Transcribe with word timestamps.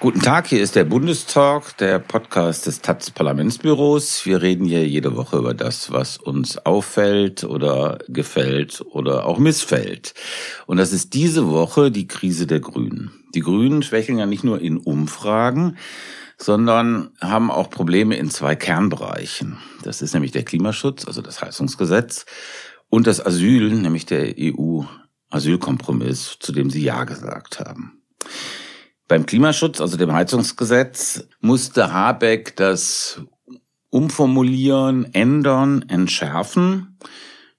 Guten 0.00 0.22
Tag, 0.22 0.46
hier 0.46 0.62
ist 0.62 0.76
der 0.76 0.84
Bundestalk, 0.84 1.76
der 1.76 1.98
Podcast 1.98 2.64
des 2.64 2.80
taz 2.80 3.10
Parlamentsbüros. 3.10 4.24
Wir 4.24 4.40
reden 4.40 4.64
hier 4.64 4.88
jede 4.88 5.14
Woche 5.14 5.36
über 5.36 5.52
das, 5.52 5.92
was 5.92 6.16
uns 6.16 6.56
auffällt 6.56 7.44
oder 7.44 7.98
gefällt 8.08 8.82
oder 8.92 9.26
auch 9.26 9.36
missfällt. 9.36 10.14
Und 10.64 10.78
das 10.78 10.94
ist 10.94 11.12
diese 11.12 11.50
Woche 11.50 11.90
die 11.90 12.08
Krise 12.08 12.46
der 12.46 12.60
Grünen. 12.60 13.10
Die 13.34 13.40
Grünen 13.40 13.82
schwächeln 13.82 14.16
ja 14.16 14.24
nicht 14.24 14.42
nur 14.42 14.62
in 14.62 14.78
Umfragen, 14.78 15.76
sondern 16.38 17.10
haben 17.20 17.50
auch 17.50 17.68
Probleme 17.68 18.16
in 18.16 18.30
zwei 18.30 18.56
Kernbereichen. 18.56 19.58
Das 19.82 20.00
ist 20.00 20.14
nämlich 20.14 20.32
der 20.32 20.44
Klimaschutz, 20.44 21.04
also 21.04 21.20
das 21.20 21.42
Heizungsgesetz, 21.42 22.24
und 22.88 23.06
das 23.06 23.22
Asyl, 23.24 23.74
nämlich 23.74 24.06
der 24.06 24.34
EU-Asylkompromiss, 24.38 26.38
zu 26.40 26.52
dem 26.52 26.70
sie 26.70 26.82
Ja 26.82 27.04
gesagt 27.04 27.60
haben. 27.60 28.00
Beim 29.10 29.26
Klimaschutz, 29.26 29.80
also 29.80 29.96
dem 29.96 30.12
Heizungsgesetz, 30.12 31.26
musste 31.40 31.92
Habeck 31.92 32.54
das 32.54 33.20
umformulieren, 33.90 35.12
ändern, 35.12 35.84
entschärfen. 35.88 36.96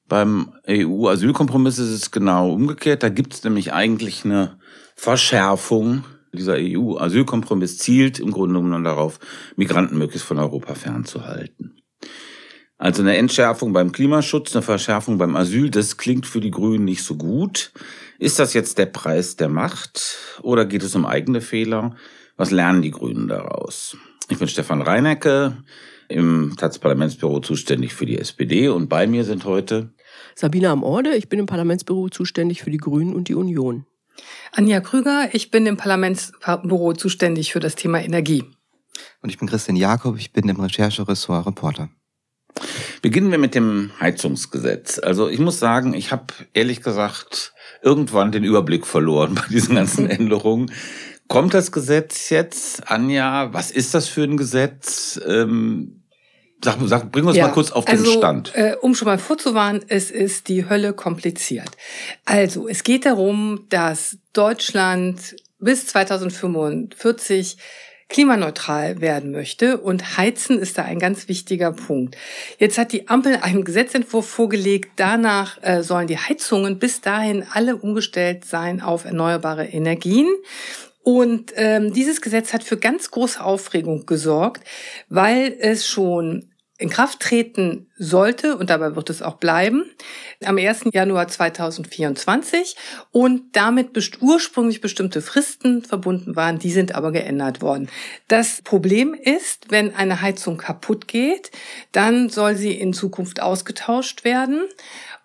Beim 0.07 0.53
EU-Asylkompromiss 0.65 1.77
ist 1.77 1.89
es 1.89 2.11
genau 2.11 2.53
umgekehrt. 2.53 3.03
Da 3.03 3.09
gibt 3.09 3.33
es 3.33 3.43
nämlich 3.43 3.73
eigentlich 3.73 4.23
eine 4.23 4.59
Verschärfung. 4.95 6.05
Dieser 6.31 6.55
EU-Asylkompromiss 6.57 7.79
zielt 7.79 8.21
im 8.21 8.31
Grunde 8.31 8.61
genommen 8.61 8.85
darauf, 8.85 9.19
Migranten 9.57 9.97
möglichst 9.97 10.25
von 10.25 10.39
Europa 10.39 10.73
fernzuhalten. 10.73 11.81
Also 12.77 13.01
eine 13.01 13.17
Entschärfung 13.17 13.73
beim 13.73 13.91
Klimaschutz, 13.91 14.55
eine 14.55 14.63
Verschärfung 14.63 15.17
beim 15.17 15.35
Asyl, 15.35 15.69
das 15.69 15.97
klingt 15.97 16.25
für 16.25 16.39
die 16.39 16.49
Grünen 16.49 16.85
nicht 16.85 17.03
so 17.03 17.15
gut. 17.15 17.73
Ist 18.21 18.37
das 18.37 18.53
jetzt 18.53 18.77
der 18.77 18.85
Preis 18.85 19.35
der 19.35 19.49
Macht 19.49 20.15
oder 20.43 20.65
geht 20.65 20.83
es 20.83 20.93
um 20.93 21.07
eigene 21.07 21.41
Fehler? 21.41 21.95
Was 22.37 22.51
lernen 22.51 22.83
die 22.83 22.91
Grünen 22.91 23.27
daraus? 23.27 23.97
Ich 24.29 24.37
bin 24.37 24.47
Stefan 24.47 24.83
Reinecke, 24.83 25.57
im 26.07 26.53
Taz-Parlamentsbüro 26.55 27.39
zuständig 27.39 27.95
für 27.95 28.05
die 28.05 28.19
SPD 28.19 28.69
und 28.69 28.89
bei 28.89 29.07
mir 29.07 29.23
sind 29.23 29.43
heute 29.45 29.95
Sabine 30.35 30.69
Amorde, 30.69 31.15
ich 31.15 31.29
bin 31.29 31.39
im 31.39 31.47
Parlamentsbüro 31.47 32.09
zuständig 32.09 32.61
für 32.61 32.69
die 32.69 32.77
Grünen 32.77 33.15
und 33.15 33.27
die 33.27 33.33
Union. 33.33 33.87
Anja 34.51 34.81
Krüger, 34.81 35.29
ich 35.33 35.49
bin 35.49 35.65
im 35.65 35.77
Parlamentsbüro 35.77 36.93
zuständig 36.93 37.51
für 37.51 37.59
das 37.59 37.73
Thema 37.73 38.03
Energie. 38.03 38.43
Und 39.23 39.29
ich 39.29 39.39
bin 39.39 39.49
Christian 39.49 39.77
Jakob, 39.77 40.19
ich 40.19 40.31
bin 40.31 40.47
im 40.47 40.59
Rechercheressort 40.59 41.47
Reporter. 41.47 41.89
Beginnen 43.01 43.31
wir 43.31 43.39
mit 43.39 43.55
dem 43.55 43.89
Heizungsgesetz. 43.99 44.99
Also 44.99 45.27
ich 45.27 45.39
muss 45.39 45.57
sagen, 45.57 45.95
ich 45.95 46.11
habe 46.11 46.27
ehrlich 46.53 46.83
gesagt 46.83 47.50
irgendwann 47.81 48.31
den 48.31 48.43
Überblick 48.43 48.85
verloren 48.85 49.35
bei 49.35 49.43
diesen 49.49 49.75
ganzen 49.75 50.09
Änderungen. 50.09 50.71
Kommt 51.27 51.53
das 51.53 51.71
Gesetz 51.71 52.29
jetzt, 52.29 52.89
Anja? 52.89 53.53
Was 53.53 53.71
ist 53.71 53.93
das 53.93 54.07
für 54.07 54.23
ein 54.23 54.35
Gesetz? 54.35 55.19
Ähm, 55.25 56.03
sag, 56.63 56.77
sag, 56.85 57.11
bring 57.11 57.25
uns 57.25 57.37
ja, 57.37 57.47
mal 57.47 57.53
kurz 57.53 57.71
auf 57.71 57.87
also, 57.87 58.03
den 58.03 58.17
Stand. 58.17 58.51
Äh, 58.53 58.75
um 58.81 58.95
schon 58.95 59.07
mal 59.07 59.17
vorzuwarnen, 59.17 59.83
es 59.87 60.11
ist 60.11 60.49
die 60.49 60.67
Hölle 60.67 60.93
kompliziert. 60.93 61.69
Also, 62.25 62.67
es 62.67 62.83
geht 62.83 63.05
darum, 63.05 63.65
dass 63.69 64.17
Deutschland 64.33 65.35
bis 65.59 65.87
2045 65.87 67.57
klimaneutral 68.11 69.01
werden 69.01 69.31
möchte. 69.31 69.77
Und 69.77 70.17
Heizen 70.17 70.59
ist 70.59 70.77
da 70.77 70.83
ein 70.83 70.99
ganz 70.99 71.27
wichtiger 71.27 71.71
Punkt. 71.71 72.17
Jetzt 72.59 72.77
hat 72.77 72.91
die 72.91 73.07
Ampel 73.07 73.37
einen 73.41 73.63
Gesetzentwurf 73.63 74.27
vorgelegt. 74.27 74.91
Danach 74.97 75.57
äh, 75.63 75.81
sollen 75.81 76.07
die 76.07 76.17
Heizungen 76.17 76.77
bis 76.77 77.01
dahin 77.01 77.45
alle 77.51 77.77
umgestellt 77.77 78.45
sein 78.45 78.81
auf 78.81 79.05
erneuerbare 79.05 79.65
Energien. 79.65 80.27
Und 81.03 81.53
ähm, 81.55 81.93
dieses 81.93 82.21
Gesetz 82.21 82.53
hat 82.53 82.63
für 82.63 82.77
ganz 82.77 83.09
große 83.09 83.43
Aufregung 83.43 84.05
gesorgt, 84.05 84.63
weil 85.09 85.55
es 85.59 85.87
schon 85.87 86.50
in 86.81 86.89
Kraft 86.89 87.19
treten 87.19 87.87
sollte 87.97 88.57
und 88.57 88.69
dabei 88.69 88.95
wird 88.95 89.09
es 89.09 89.21
auch 89.21 89.35
bleiben 89.35 89.85
am 90.45 90.57
1. 90.57 90.85
Januar 90.91 91.27
2024 91.27 92.75
und 93.11 93.55
damit 93.55 93.93
best 93.93 94.21
ursprünglich 94.21 94.81
bestimmte 94.81 95.21
Fristen 95.21 95.83
verbunden 95.83 96.35
waren, 96.35 96.59
die 96.59 96.71
sind 96.71 96.95
aber 96.95 97.11
geändert 97.11 97.61
worden. 97.61 97.89
Das 98.27 98.61
Problem 98.61 99.13
ist, 99.13 99.69
wenn 99.69 99.95
eine 99.95 100.21
Heizung 100.21 100.57
kaputt 100.57 101.07
geht, 101.07 101.51
dann 101.91 102.29
soll 102.29 102.55
sie 102.55 102.73
in 102.73 102.93
Zukunft 102.93 103.41
ausgetauscht 103.41 104.23
werden. 104.23 104.61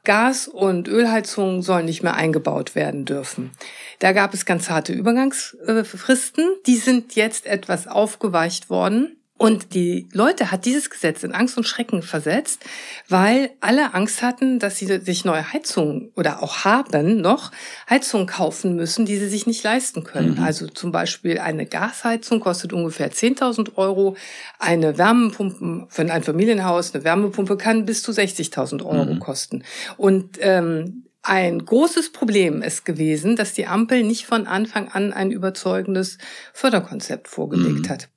Gas- 0.05 0.47
und 0.47 0.87
Ölheizungen 0.87 1.63
sollen 1.63 1.87
nicht 1.87 2.03
mehr 2.03 2.15
eingebaut 2.15 2.75
werden 2.75 3.05
dürfen. 3.05 3.51
Da 3.99 4.13
gab 4.13 4.35
es 4.35 4.45
ganz 4.45 4.71
harte 4.71 4.93
Übergangsfristen. 4.93 6.45
Die 6.67 6.77
sind 6.77 7.17
jetzt 7.17 7.47
etwas 7.47 7.89
aufgeweicht 7.89 8.71
worden. 8.71 9.17
Und 9.39 9.75
die 9.75 10.09
Leute 10.13 10.51
hat 10.51 10.65
dieses 10.65 10.89
Gesetz 10.89 11.23
in 11.23 11.33
Angst 11.33 11.59
und 11.59 11.65
Schrecken 11.65 12.01
versetzt, 12.01 12.65
weil 13.07 13.51
alle 13.61 13.93
Angst 13.93 14.23
hatten, 14.23 14.59
dass 14.59 14.79
sie 14.79 14.87
sich 14.87 15.27
neue 15.27 15.53
Heizungen 15.53 16.11
oder 16.17 16.43
auch 16.43 16.65
haben 16.65 17.21
noch 17.21 17.53
Heizungen 17.89 18.27
kaufen 18.27 18.77
müssen, 18.77 19.05
die 19.05 19.19
sie 19.19 19.29
sich 19.29 19.47
nicht 19.47 19.63
leisten 19.63 20.05
können. 20.05 20.37
Mhm. 20.37 20.43
Also 20.43 20.67
zum 20.69 20.91
Beispiel 20.91 21.39
eine 21.39 21.67
Gasheizung 21.67 22.41
kostet 22.41 22.73
ungefähr 22.73 23.13
10.000 23.13 23.77
Euro. 23.77 24.17
Eine 24.59 24.97
Wärmepumpe 24.97 25.87
für 25.91 26.11
ein 26.11 26.23
Familienhaus, 26.23 26.95
eine 26.95 27.05
Wärmepumpe 27.05 27.59
kann 27.59 27.85
bis 27.85 28.03
zu 28.03 28.13
60.000 28.13 28.85
Euro 28.87 29.15
mhm. 29.15 29.21
kosten. 29.21 29.65
Und 29.99 30.39
ähm, 30.41 31.05
ein 31.23 31.63
großes 31.63 32.13
Problem 32.13 32.63
ist 32.63 32.85
gewesen, 32.85 33.37
dass 33.37 33.53
die 33.53 33.67
Ampel 33.67 34.03
nicht 34.03 34.25
von 34.27 34.47
Anfang 34.47 34.89
an 34.89 35.13
ein 35.13 35.31
überzeugendes 35.31 36.17
Förderkonzept 36.55 37.29
vorgelegt 37.29 37.87
mhm. 37.87 37.89
hat. 37.91 38.09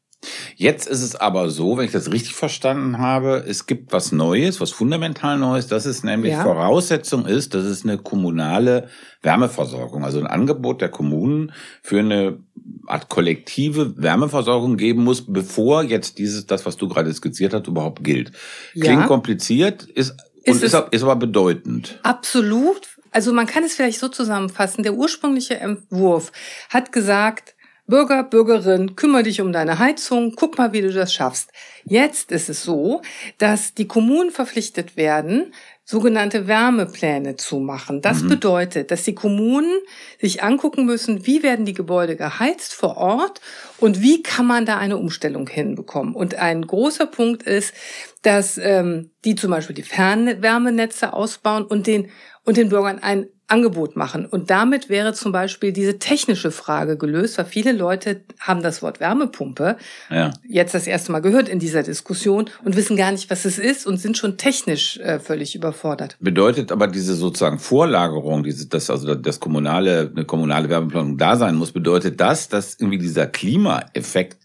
Jetzt 0.56 0.88
ist 0.88 1.02
es 1.02 1.16
aber 1.16 1.50
so, 1.50 1.78
wenn 1.78 1.85
ich 1.85 1.91
das 1.91 2.12
richtig 2.12 2.35
verstanden 2.35 2.97
habe, 2.97 3.46
es 3.47 3.66
gibt 3.66 3.94
was 3.94 4.12
Neues, 4.12 4.59
was 4.59 4.72
fundamental 4.72 5.38
Neues, 5.38 5.68
dass 5.68 5.85
es 5.85 6.03
nämlich 6.03 6.34
ja. 6.34 6.44
Voraussetzung 6.44 7.25
ist, 7.25 7.53
dass 7.53 7.63
es 7.63 7.84
eine 7.84 7.97
kommunale 7.97 8.90
Wärmeversorgung, 9.22 10.03
also 10.03 10.19
ein 10.19 10.28
Angebot 10.28 10.81
der 10.81 10.90
Kommunen 10.90 11.53
für 11.81 12.00
eine 12.00 12.40
Art 12.88 13.08
kollektive 13.08 13.96
Wärmeversorgung 13.97 14.75
geben 14.75 15.03
muss, 15.03 15.25
bevor 15.25 15.84
jetzt 15.84 16.18
dieses, 16.18 16.46
das, 16.46 16.66
was 16.66 16.75
du 16.75 16.90
gerade 16.90 17.13
skizziert 17.13 17.53
hast, 17.53 17.68
überhaupt 17.68 18.03
gilt. 18.03 18.31
Klingt 18.74 19.02
ja. 19.02 19.08
kompliziert, 19.08 19.84
ist, 19.84 20.16
ist 20.44 20.63
ist, 20.63 20.75
ist 20.91 21.03
aber 21.03 21.16
bedeutend. 21.16 22.00
Absolut. 22.03 22.81
Also 23.12 23.34
man 23.34 23.47
kann 23.47 23.63
es 23.63 23.74
vielleicht 23.74 24.00
so 24.00 24.08
zusammenfassen. 24.08 24.84
Der 24.84 24.94
ursprüngliche 24.94 25.59
Entwurf 25.59 26.31
hat 26.69 26.91
gesagt, 26.91 27.56
Bürger, 27.89 28.23
Bürgerin, 28.23 28.95
kümmere 28.95 29.23
dich 29.23 29.41
um 29.41 29.51
deine 29.51 29.79
Heizung, 29.79 30.33
guck 30.35 30.59
mal, 30.59 30.73
wie 30.73 30.81
du 30.81 30.94
das 30.94 31.11
schaffst. 31.11 31.51
Jetzt 31.85 32.31
ist 32.31 32.47
es 32.47 32.63
so, 32.63 33.01
dass 33.39 33.73
die 33.73 33.88
Kommunen 33.88 34.29
verpflichtet 34.29 34.95
werden, 34.95 35.53
sogenannte 35.85 36.45
Wärmepläne 36.45 37.35
zu 37.35 37.59
machen. 37.59 38.03
Das 38.03 38.22
mhm. 38.22 38.29
bedeutet, 38.29 38.91
dass 38.91 39.01
die 39.05 39.16
Kommunen 39.16 39.73
sich 40.22 40.44
angucken 40.44 40.85
müssen, 40.85 41.25
wie 41.25 41.41
werden 41.41 41.66
die 41.66 41.73
Gebäude 41.73 42.16
geheizt 42.16 42.75
vor 42.75 42.97
Ort 42.97 43.41
und 43.79 43.99
wie 43.99 44.22
kann 44.22 44.45
man 44.45 44.67
da 44.67 44.78
eine 44.78 44.97
Umstellung 44.97 45.47
hinbekommen. 45.47 46.13
Und 46.13 46.35
ein 46.35 46.67
großer 46.67 47.07
Punkt 47.07 47.41
ist, 47.41 47.73
dass 48.22 48.59
ähm, 48.59 49.09
die 49.25 49.33
zum 49.33 49.49
Beispiel 49.49 49.75
die 49.75 49.81
Fernwärmenetze 49.81 51.11
ausbauen 51.11 51.66
und 51.66 51.88
den 51.88 52.11
und 52.45 52.57
den 52.57 52.69
Bürgern 52.69 53.00
ein 53.00 53.27
Angebot 53.50 53.95
machen. 53.95 54.25
Und 54.25 54.50
damit 54.50 54.89
wäre 54.89 55.13
zum 55.13 55.31
Beispiel 55.31 55.73
diese 55.73 55.97
technische 55.97 56.52
Frage 56.52 56.97
gelöst, 56.97 57.37
weil 57.37 57.46
viele 57.46 57.72
Leute 57.72 58.22
haben 58.40 58.61
das 58.61 58.81
Wort 58.81 58.99
Wärmepumpe 58.99 59.78
ja. 60.09 60.31
jetzt 60.47 60.73
das 60.73 60.87
erste 60.87 61.11
Mal 61.11 61.19
gehört 61.19 61.49
in 61.49 61.59
dieser 61.59 61.84
Diskussion 61.84 62.49
und 62.64 62.75
wissen 62.75 62.96
gar 62.96 63.11
nicht, 63.11 63.29
was 63.29 63.46
es 63.46 63.58
ist 63.58 63.87
und 63.87 63.97
sind 63.97 64.17
schon 64.17 64.37
technisch 64.37 64.97
äh, 64.97 65.19
völlig 65.19 65.55
überfordert. 65.55 66.16
Bedeutet 66.19 66.72
aber 66.72 66.87
diese 66.87 67.16
sozusagen 67.16 67.59
Vorlagerung, 67.59 68.43
diese, 68.43 68.67
das, 68.67 68.90
also 68.90 69.16
das 69.16 69.40
kommunale, 69.40 70.11
eine 70.16 70.25
kommunale 70.25 70.69
Wärmeplanung 70.69 71.17
da 71.17 71.35
sein 71.35 71.55
muss, 71.55 71.72
bedeutet 71.72 72.22
das, 72.22 72.49
dass 72.49 72.75
irgendwie 72.79 72.99
dieser 72.99 73.25
Klimaeffekt 73.25 74.37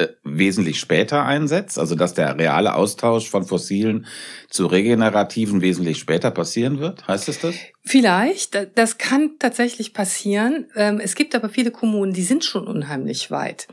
äh, 0.00 0.08
wesentlich 0.22 0.78
später 0.78 1.24
einsetzt, 1.24 1.76
also 1.76 1.96
dass 1.96 2.14
der 2.14 2.38
reale 2.38 2.74
Austausch 2.74 3.28
von 3.28 3.44
fossilen 3.44 4.06
zu 4.48 4.66
regenerativen 4.66 5.60
wesentlich 5.60 5.98
später 5.98 6.30
passieren 6.30 6.80
wird? 6.80 7.06
Heißt 7.06 7.28
es 7.28 7.40
das? 7.40 7.54
Vielleicht, 7.84 8.58
das 8.76 8.96
kann 8.96 9.32
tatsächlich 9.38 9.92
passieren. 9.92 10.66
Ähm, 10.74 11.00
es 11.00 11.14
gibt 11.14 11.34
aber 11.34 11.50
viele 11.50 11.70
Kommunen, 11.70 12.14
die 12.14 12.22
sind 12.22 12.44
schon 12.44 12.66
unheimlich 12.66 13.30
weit. 13.30 13.68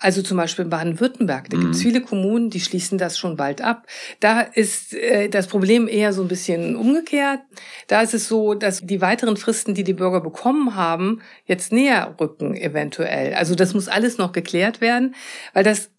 Also 0.00 0.22
zum 0.22 0.36
Beispiel 0.36 0.64
in 0.64 0.70
Baden-Württemberg, 0.70 1.48
da 1.50 1.56
gibt 1.56 1.74
es 1.74 1.78
mhm. 1.78 1.82
viele 1.82 2.00
Kommunen, 2.00 2.50
die 2.50 2.60
schließen 2.60 2.98
das 2.98 3.18
schon 3.18 3.36
bald 3.36 3.60
ab. 3.60 3.86
Da 4.18 4.40
ist 4.40 4.94
äh, 4.94 5.28
das 5.28 5.46
Problem 5.46 5.86
eher 5.86 6.12
so 6.12 6.22
ein 6.22 6.28
bisschen 6.28 6.74
umgekehrt. 6.74 7.40
Da 7.86 8.02
ist 8.02 8.14
es 8.14 8.26
so, 8.26 8.54
dass 8.54 8.80
die 8.82 9.00
weiteren 9.00 9.36
Fristen, 9.36 9.74
die 9.74 9.84
die 9.84 9.94
Bürger 9.94 10.20
bekommen 10.20 10.74
haben, 10.74 11.22
jetzt 11.44 11.72
näher 11.72 12.16
rücken 12.20 12.56
eventuell. 12.56 13.34
Also 13.34 13.54
das 13.54 13.74
muss 13.74 13.86
alles 13.86 14.18
noch 14.18 14.32
geklärt 14.32 14.80
werden, 14.80 15.14
weil 15.54 15.64
das 15.64 15.90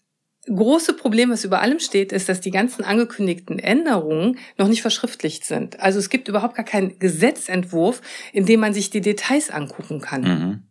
große 0.48 0.94
Problem, 0.94 1.30
was 1.30 1.44
über 1.44 1.60
allem 1.60 1.78
steht, 1.78 2.12
ist, 2.12 2.28
dass 2.28 2.40
die 2.40 2.50
ganzen 2.50 2.84
angekündigten 2.84 3.58
Änderungen 3.58 4.38
noch 4.56 4.68
nicht 4.68 4.82
verschriftlicht 4.82 5.44
sind. 5.44 5.80
Also 5.80 5.98
es 5.98 6.10
gibt 6.10 6.28
überhaupt 6.28 6.56
gar 6.56 6.64
keinen 6.64 6.98
Gesetzentwurf, 6.98 8.00
in 8.32 8.46
dem 8.46 8.60
man 8.60 8.74
sich 8.74 8.90
die 8.90 9.00
Details 9.00 9.50
angucken 9.50 10.00
kann. 10.00 10.22
Mhm. 10.22 10.62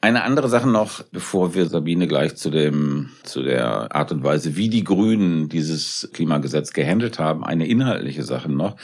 Eine 0.00 0.22
andere 0.22 0.50
Sache 0.50 0.68
noch, 0.68 1.02
bevor 1.12 1.54
wir 1.54 1.66
Sabine 1.66 2.06
gleich 2.06 2.36
zu 2.36 2.50
dem, 2.50 3.10
zu 3.22 3.42
der 3.42 3.94
Art 3.94 4.12
und 4.12 4.22
Weise, 4.22 4.54
wie 4.54 4.68
die 4.68 4.84
Grünen 4.84 5.48
dieses 5.48 6.10
Klimagesetz 6.12 6.74
gehandelt 6.74 7.18
haben, 7.18 7.42
eine 7.42 7.66
inhaltliche 7.66 8.22
Sache 8.22 8.52
noch, 8.52 8.76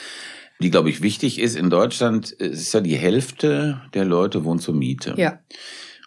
die, 0.60 0.70
glaube 0.70 0.88
ich, 0.88 1.02
wichtig 1.02 1.38
ist. 1.38 1.56
In 1.56 1.68
Deutschland 1.68 2.30
ist 2.30 2.72
ja 2.72 2.80
die 2.80 2.96
Hälfte 2.96 3.82
der 3.92 4.06
Leute 4.06 4.44
wohnt 4.44 4.62
zur 4.62 4.74
Miete. 4.74 5.14
Ja. 5.18 5.40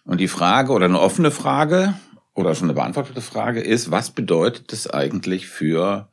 Und 0.03 0.19
die 0.19 0.27
Frage 0.27 0.71
oder 0.71 0.85
eine 0.85 0.99
offene 0.99 1.29
Frage, 1.29 1.93
oder 2.35 2.55
schon 2.55 2.67
eine 2.69 2.75
beantwortete 2.75 3.21
Frage 3.21 3.61
ist, 3.61 3.91
was 3.91 4.11
bedeutet 4.11 4.71
das 4.71 4.89
eigentlich 4.89 5.47
für 5.47 6.09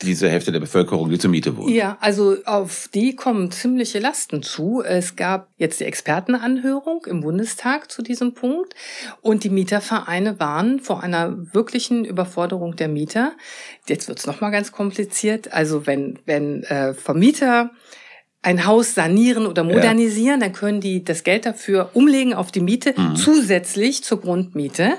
diese 0.00 0.28
Hälfte 0.28 0.52
der 0.52 0.60
Bevölkerung, 0.60 1.10
die 1.10 1.18
zur 1.18 1.30
Miete 1.30 1.56
wohnt? 1.56 1.70
Ja, 1.70 1.96
also 2.00 2.36
auf 2.44 2.88
die 2.92 3.14
kommen 3.14 3.50
ziemliche 3.50 3.98
Lasten 3.98 4.42
zu. 4.42 4.82
Es 4.82 5.16
gab 5.16 5.48
jetzt 5.56 5.80
die 5.80 5.84
Expertenanhörung 5.84 7.04
im 7.06 7.20
Bundestag 7.20 7.90
zu 7.90 8.02
diesem 8.02 8.34
Punkt 8.34 8.74
und 9.20 9.44
die 9.44 9.50
Mietervereine 9.50 10.40
waren 10.40 10.80
vor 10.80 11.02
einer 11.02 11.54
wirklichen 11.54 12.04
Überforderung 12.04 12.76
der 12.76 12.88
Mieter. 12.88 13.32
Jetzt 13.86 14.08
wird's 14.08 14.26
noch 14.26 14.40
mal 14.40 14.50
ganz 14.50 14.72
kompliziert. 14.72 15.52
Also 15.52 15.86
wenn 15.86 16.18
wenn 16.24 16.64
äh, 16.64 16.94
Vermieter 16.94 17.70
ein 18.44 18.66
Haus 18.66 18.94
sanieren 18.94 19.46
oder 19.46 19.62
modernisieren, 19.62 20.40
ja. 20.40 20.46
dann 20.46 20.52
können 20.52 20.80
die 20.80 21.04
das 21.04 21.22
Geld 21.22 21.46
dafür 21.46 21.90
umlegen 21.94 22.34
auf 22.34 22.50
die 22.50 22.60
Miete 22.60 22.92
mhm. 22.96 23.14
zusätzlich 23.14 24.02
zur 24.02 24.20
Grundmiete. 24.20 24.94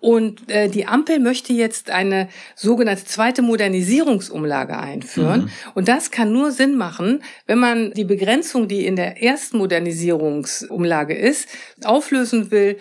Und 0.00 0.50
äh, 0.50 0.68
die 0.68 0.86
Ampel 0.86 1.20
möchte 1.20 1.52
jetzt 1.52 1.90
eine 1.90 2.28
sogenannte 2.56 3.04
zweite 3.04 3.42
Modernisierungsumlage 3.42 4.76
einführen. 4.76 5.42
Mhm. 5.42 5.50
Und 5.74 5.86
das 5.86 6.10
kann 6.10 6.32
nur 6.32 6.50
Sinn 6.50 6.76
machen, 6.76 7.22
wenn 7.46 7.58
man 7.58 7.92
die 7.92 8.04
Begrenzung, 8.04 8.66
die 8.66 8.84
in 8.84 8.96
der 8.96 9.22
ersten 9.22 9.58
Modernisierungsumlage 9.58 11.14
ist, 11.14 11.48
auflösen 11.84 12.50
will 12.50 12.76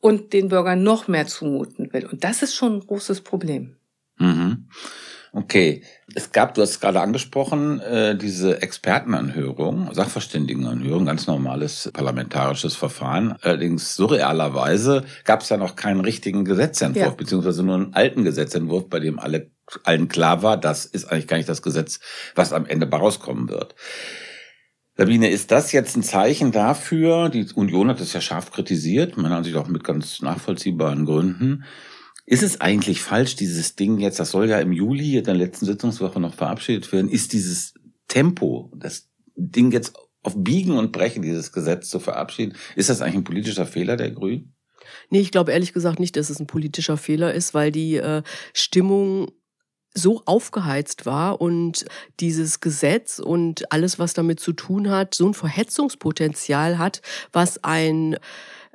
und 0.00 0.32
den 0.32 0.48
Bürgern 0.48 0.82
noch 0.82 1.06
mehr 1.06 1.28
zumuten 1.28 1.92
will. 1.92 2.06
Und 2.06 2.24
das 2.24 2.42
ist 2.42 2.56
schon 2.56 2.74
ein 2.74 2.80
großes 2.80 3.20
Problem. 3.20 3.76
Mhm. 4.18 4.66
Okay, 5.34 5.82
es 6.14 6.30
gab, 6.32 6.52
du 6.52 6.60
hast 6.60 6.72
es 6.72 6.80
gerade 6.80 7.00
angesprochen, 7.00 7.80
äh, 7.80 8.14
diese 8.18 8.60
Expertenanhörung, 8.60 9.88
Sachverständigenanhörung, 9.94 11.06
ganz 11.06 11.26
normales 11.26 11.90
parlamentarisches 11.94 12.76
Verfahren. 12.76 13.36
Allerdings 13.40 13.96
surrealerweise 13.96 15.04
gab 15.24 15.40
es 15.40 15.48
ja 15.48 15.56
noch 15.56 15.74
keinen 15.74 16.00
richtigen 16.00 16.44
Gesetzentwurf, 16.44 17.06
ja. 17.06 17.10
beziehungsweise 17.12 17.62
nur 17.62 17.76
einen 17.76 17.94
alten 17.94 18.24
Gesetzentwurf, 18.24 18.90
bei 18.90 19.00
dem 19.00 19.18
alle 19.18 19.50
allen 19.84 20.08
klar 20.08 20.42
war, 20.42 20.58
das 20.58 20.84
ist 20.84 21.06
eigentlich 21.06 21.28
gar 21.28 21.38
nicht 21.38 21.48
das 21.48 21.62
Gesetz, 21.62 22.00
was 22.34 22.52
am 22.52 22.66
Ende 22.66 22.90
rauskommen 22.90 23.48
wird. 23.48 23.74
Sabine, 24.98 25.30
ist 25.30 25.50
das 25.50 25.72
jetzt 25.72 25.96
ein 25.96 26.02
Zeichen 26.02 26.52
dafür, 26.52 27.30
die 27.30 27.46
Union 27.54 27.88
hat 27.88 28.00
das 28.00 28.12
ja 28.12 28.20
scharf 28.20 28.50
kritisiert, 28.50 29.16
meiner 29.16 29.36
Ansicht 29.36 29.56
auch 29.56 29.68
mit 29.68 29.82
ganz 29.82 30.20
nachvollziehbaren 30.20 31.06
Gründen, 31.06 31.64
ist 32.24 32.42
es 32.42 32.60
eigentlich 32.60 33.02
falsch, 33.02 33.36
dieses 33.36 33.74
Ding 33.74 33.98
jetzt, 33.98 34.20
das 34.20 34.30
soll 34.30 34.48
ja 34.48 34.60
im 34.60 34.72
Juli 34.72 35.18
in 35.18 35.24
der 35.24 35.34
letzten 35.34 35.66
Sitzungswoche 35.66 36.20
noch 36.20 36.34
verabschiedet 36.34 36.92
werden, 36.92 37.10
ist 37.10 37.32
dieses 37.32 37.74
Tempo, 38.08 38.70
das 38.76 39.08
Ding 39.34 39.72
jetzt 39.72 39.94
auf 40.22 40.34
Biegen 40.36 40.78
und 40.78 40.92
Brechen, 40.92 41.22
dieses 41.22 41.52
Gesetz 41.52 41.88
zu 41.88 41.98
verabschieden, 41.98 42.54
ist 42.76 42.90
das 42.90 43.02
eigentlich 43.02 43.16
ein 43.16 43.24
politischer 43.24 43.66
Fehler 43.66 43.96
der 43.96 44.10
Grünen? 44.12 44.54
Nee, 45.10 45.20
ich 45.20 45.30
glaube 45.30 45.52
ehrlich 45.52 45.72
gesagt 45.72 45.98
nicht, 45.98 46.16
dass 46.16 46.30
es 46.30 46.38
ein 46.38 46.46
politischer 46.46 46.96
Fehler 46.96 47.34
ist, 47.34 47.54
weil 47.54 47.72
die 47.72 47.96
äh, 47.96 48.22
Stimmung 48.52 49.32
so 49.94 50.22
aufgeheizt 50.24 51.06
war 51.06 51.40
und 51.40 51.84
dieses 52.20 52.60
Gesetz 52.60 53.18
und 53.18 53.70
alles, 53.70 53.98
was 53.98 54.14
damit 54.14 54.40
zu 54.40 54.52
tun 54.52 54.90
hat, 54.90 55.14
so 55.14 55.26
ein 55.26 55.34
Verhetzungspotenzial 55.34 56.78
hat, 56.78 57.02
was 57.32 57.62
ein 57.62 58.16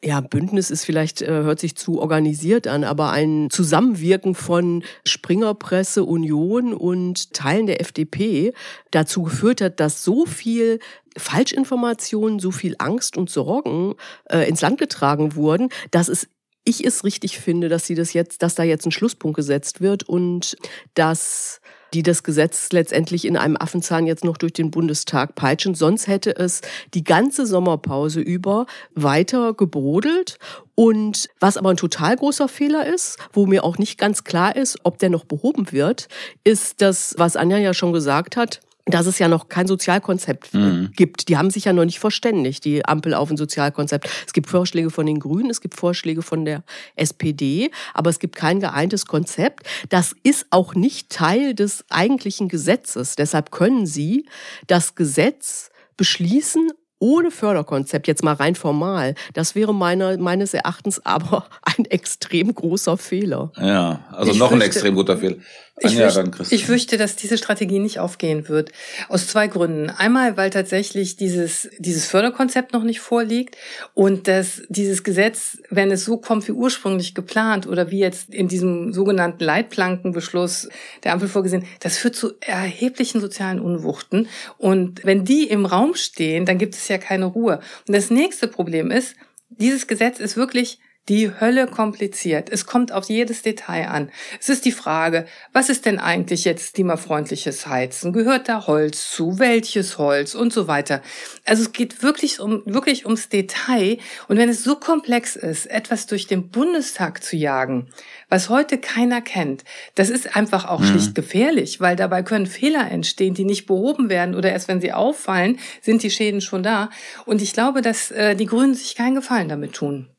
ja, 0.03 0.21
Bündnis 0.21 0.69
ist 0.69 0.85
vielleicht, 0.85 1.21
äh, 1.21 1.27
hört 1.27 1.59
sich 1.59 1.75
zu 1.75 1.99
organisiert 1.99 2.67
an, 2.67 2.83
aber 2.83 3.11
ein 3.11 3.49
Zusammenwirken 3.49 4.35
von 4.35 4.83
Springerpresse, 5.05 6.03
Union 6.03 6.73
und 6.73 7.33
Teilen 7.33 7.65
der 7.65 7.81
FDP 7.81 8.53
dazu 8.91 9.23
geführt 9.23 9.61
hat, 9.61 9.79
dass 9.79 10.03
so 10.03 10.25
viel 10.25 10.79
Falschinformationen, 11.17 12.39
so 12.39 12.51
viel 12.51 12.75
Angst 12.77 13.17
und 13.17 13.29
Sorgen 13.29 13.95
äh, 14.29 14.47
ins 14.47 14.61
Land 14.61 14.77
getragen 14.77 15.35
wurden, 15.35 15.69
dass 15.89 16.09
es 16.09 16.27
ich 16.63 16.85
es 16.85 17.05
richtig 17.05 17.39
finde, 17.39 17.69
dass 17.69 17.85
sie 17.85 17.95
das 17.95 18.11
jetzt, 18.11 18.43
dass 18.43 18.55
da 18.55 18.63
jetzt 18.63 18.85
ein 18.85 18.91
Schlusspunkt 18.91 19.37
gesetzt 19.37 19.79
wird 19.79 20.03
und 20.03 20.57
dass 20.95 21.61
die 21.97 22.03
das 22.03 22.21
Gesetz 22.21 22.71
letztendlich 22.73 23.25
in 23.25 23.37
einem 23.37 23.57
Affenzahn 23.57 24.05
jetzt 24.05 24.23
noch 24.23 24.37
durch 24.37 24.53
den 24.53 24.69
Bundestag 24.69 25.33
peitschen. 25.33 25.73
Sonst 25.73 26.05
hätte 26.05 26.35
es 26.35 26.61
die 26.93 27.03
ganze 27.03 27.47
Sommerpause 27.47 28.21
über 28.21 28.67
weiter 28.93 29.55
gebrodelt. 29.55 30.37
Und 30.75 31.27
was 31.39 31.57
aber 31.57 31.71
ein 31.71 31.77
total 31.77 32.15
großer 32.15 32.47
Fehler 32.49 32.85
ist, 32.85 33.17
wo 33.33 33.47
mir 33.47 33.63
auch 33.63 33.79
nicht 33.79 33.97
ganz 33.97 34.23
klar 34.23 34.55
ist, 34.55 34.77
ob 34.83 34.99
der 34.99 35.09
noch 35.09 35.25
behoben 35.25 35.71
wird, 35.71 36.07
ist 36.43 36.83
das, 36.83 37.15
was 37.17 37.35
Anja 37.35 37.57
ja 37.57 37.73
schon 37.73 37.93
gesagt 37.93 38.37
hat, 38.37 38.59
dass 38.87 39.05
es 39.05 39.19
ja 39.19 39.27
noch 39.27 39.49
kein 39.49 39.67
Sozialkonzept 39.67 40.53
mhm. 40.53 40.91
gibt. 40.95 41.29
Die 41.29 41.37
haben 41.37 41.49
sich 41.49 41.65
ja 41.65 41.73
noch 41.73 41.85
nicht 41.85 41.99
verständigt, 41.99 42.65
die 42.65 42.85
Ampel 42.85 43.13
auf 43.13 43.29
ein 43.29 43.37
Sozialkonzept. 43.37 44.09
Es 44.25 44.33
gibt 44.33 44.49
Vorschläge 44.49 44.89
von 44.89 45.05
den 45.05 45.19
Grünen, 45.19 45.49
es 45.49 45.61
gibt 45.61 45.75
Vorschläge 45.75 46.21
von 46.21 46.45
der 46.45 46.63
SPD, 46.95 47.71
aber 47.93 48.09
es 48.09 48.19
gibt 48.19 48.35
kein 48.35 48.59
geeintes 48.59 49.05
Konzept. 49.05 49.67
Das 49.89 50.15
ist 50.23 50.47
auch 50.49 50.75
nicht 50.75 51.09
Teil 51.09 51.53
des 51.53 51.85
eigentlichen 51.89 52.47
Gesetzes. 52.47 53.15
Deshalb 53.15 53.51
können 53.51 53.85
Sie 53.85 54.25
das 54.67 54.95
Gesetz 54.95 55.69
beschließen 55.97 56.71
ohne 56.99 57.31
Förderkonzept, 57.31 58.07
jetzt 58.07 58.23
mal 58.23 58.33
rein 58.33 58.55
formal, 58.55 59.13
das 59.33 59.53
wäre 59.53 59.73
meiner, 59.73 60.17
meines 60.17 60.53
Erachtens 60.53 61.05
aber 61.05 61.45
ein 61.61 61.85
extrem 61.85 62.53
großer 62.53 62.97
Fehler. 62.97 63.51
Ja, 63.57 64.05
also 64.11 64.31
ich 64.31 64.37
noch 64.37 64.49
fürchte, 64.49 64.65
ein 64.65 64.67
extrem 64.67 64.95
guter 64.95 65.17
Fehler. 65.17 65.35
Ich, 65.79 65.95
fürchte, 65.95 66.31
ich 66.49 66.65
fürchte, 66.65 66.97
dass 66.97 67.15
diese 67.15 67.37
Strategie 67.37 67.77
nicht 67.77 67.99
aufgehen 67.99 68.49
wird. 68.49 68.71
Aus 69.09 69.27
zwei 69.27 69.47
Gründen. 69.47 69.91
Einmal, 69.91 70.35
weil 70.35 70.49
tatsächlich 70.49 71.17
dieses, 71.17 71.69
dieses 71.77 72.07
Förderkonzept 72.07 72.73
noch 72.73 72.83
nicht 72.83 72.99
vorliegt 72.99 73.57
und 73.93 74.27
dass 74.27 74.63
dieses 74.69 75.03
Gesetz, 75.03 75.59
wenn 75.69 75.91
es 75.91 76.03
so 76.03 76.17
kommt 76.17 76.47
wie 76.47 76.53
ursprünglich 76.53 77.13
geplant 77.13 77.67
oder 77.67 77.91
wie 77.91 77.99
jetzt 77.99 78.33
in 78.33 78.47
diesem 78.47 78.91
sogenannten 78.91 79.43
Leitplankenbeschluss 79.43 80.67
der 81.03 81.13
Ampel 81.13 81.27
vorgesehen, 81.27 81.65
das 81.79 81.99
führt 81.99 82.15
zu 82.15 82.33
erheblichen 82.39 83.21
sozialen 83.21 83.59
Unwuchten. 83.59 84.27
Und 84.57 85.05
wenn 85.05 85.25
die 85.25 85.43
im 85.43 85.67
Raum 85.67 85.93
stehen, 85.93 86.47
dann 86.47 86.57
gibt 86.57 86.73
es 86.73 86.87
ja 86.87 86.97
keine 86.97 87.25
Ruhe. 87.25 87.59
Und 87.87 87.95
das 87.95 88.09
nächste 88.09 88.47
Problem 88.47 88.89
ist, 88.89 89.15
dieses 89.49 89.85
Gesetz 89.85 90.19
ist 90.19 90.37
wirklich 90.37 90.79
die 91.09 91.31
Hölle 91.39 91.67
kompliziert. 91.67 92.49
Es 92.51 92.65
kommt 92.65 92.91
auf 92.91 93.05
jedes 93.05 93.41
Detail 93.41 93.87
an. 93.87 94.11
Es 94.39 94.49
ist 94.49 94.65
die 94.65 94.71
Frage, 94.71 95.25
was 95.53 95.69
ist 95.69 95.85
denn 95.85 95.99
eigentlich 95.99 96.43
jetzt 96.43 96.73
klimafreundliches 96.73 97.67
Heizen? 97.67 98.11
Gehört 98.11 98.49
da 98.49 98.67
Holz 98.67 99.09
zu? 99.09 99.39
Welches 99.39 99.97
Holz? 99.97 100.35
Und 100.35 100.51
so 100.51 100.67
weiter. 100.67 101.01
Also 101.45 101.63
es 101.63 101.71
geht 101.71 102.03
wirklich 102.03 102.39
um, 102.39 102.61
wirklich 102.65 103.05
ums 103.05 103.29
Detail. 103.29 103.97
Und 104.27 104.37
wenn 104.37 104.49
es 104.49 104.63
so 104.63 104.75
komplex 104.75 105.35
ist, 105.35 105.67
etwas 105.67 106.07
durch 106.07 106.27
den 106.27 106.49
Bundestag 106.49 107.23
zu 107.23 107.37
jagen, 107.37 107.87
was 108.27 108.49
heute 108.49 108.77
keiner 108.77 109.21
kennt, 109.21 109.63
das 109.95 110.09
ist 110.09 110.35
einfach 110.35 110.65
auch 110.65 110.81
mhm. 110.81 110.85
schlicht 110.87 111.15
gefährlich, 111.15 111.79
weil 111.79 111.95
dabei 111.95 112.23
können 112.23 112.47
Fehler 112.47 112.91
entstehen, 112.91 113.33
die 113.33 113.45
nicht 113.45 113.65
behoben 113.65 114.09
werden 114.09 114.35
oder 114.35 114.51
erst 114.51 114.67
wenn 114.67 114.81
sie 114.81 114.91
auffallen, 114.91 115.59
sind 115.81 116.03
die 116.03 116.11
Schäden 116.11 116.41
schon 116.41 116.63
da. 116.63 116.89
Und 117.25 117.41
ich 117.41 117.53
glaube, 117.53 117.81
dass 117.81 118.11
äh, 118.11 118.35
die 118.35 118.45
Grünen 118.45 118.73
sich 118.73 118.95
keinen 118.95 119.15
Gefallen 119.15 119.47
damit 119.47 119.73
tun. 119.73 120.09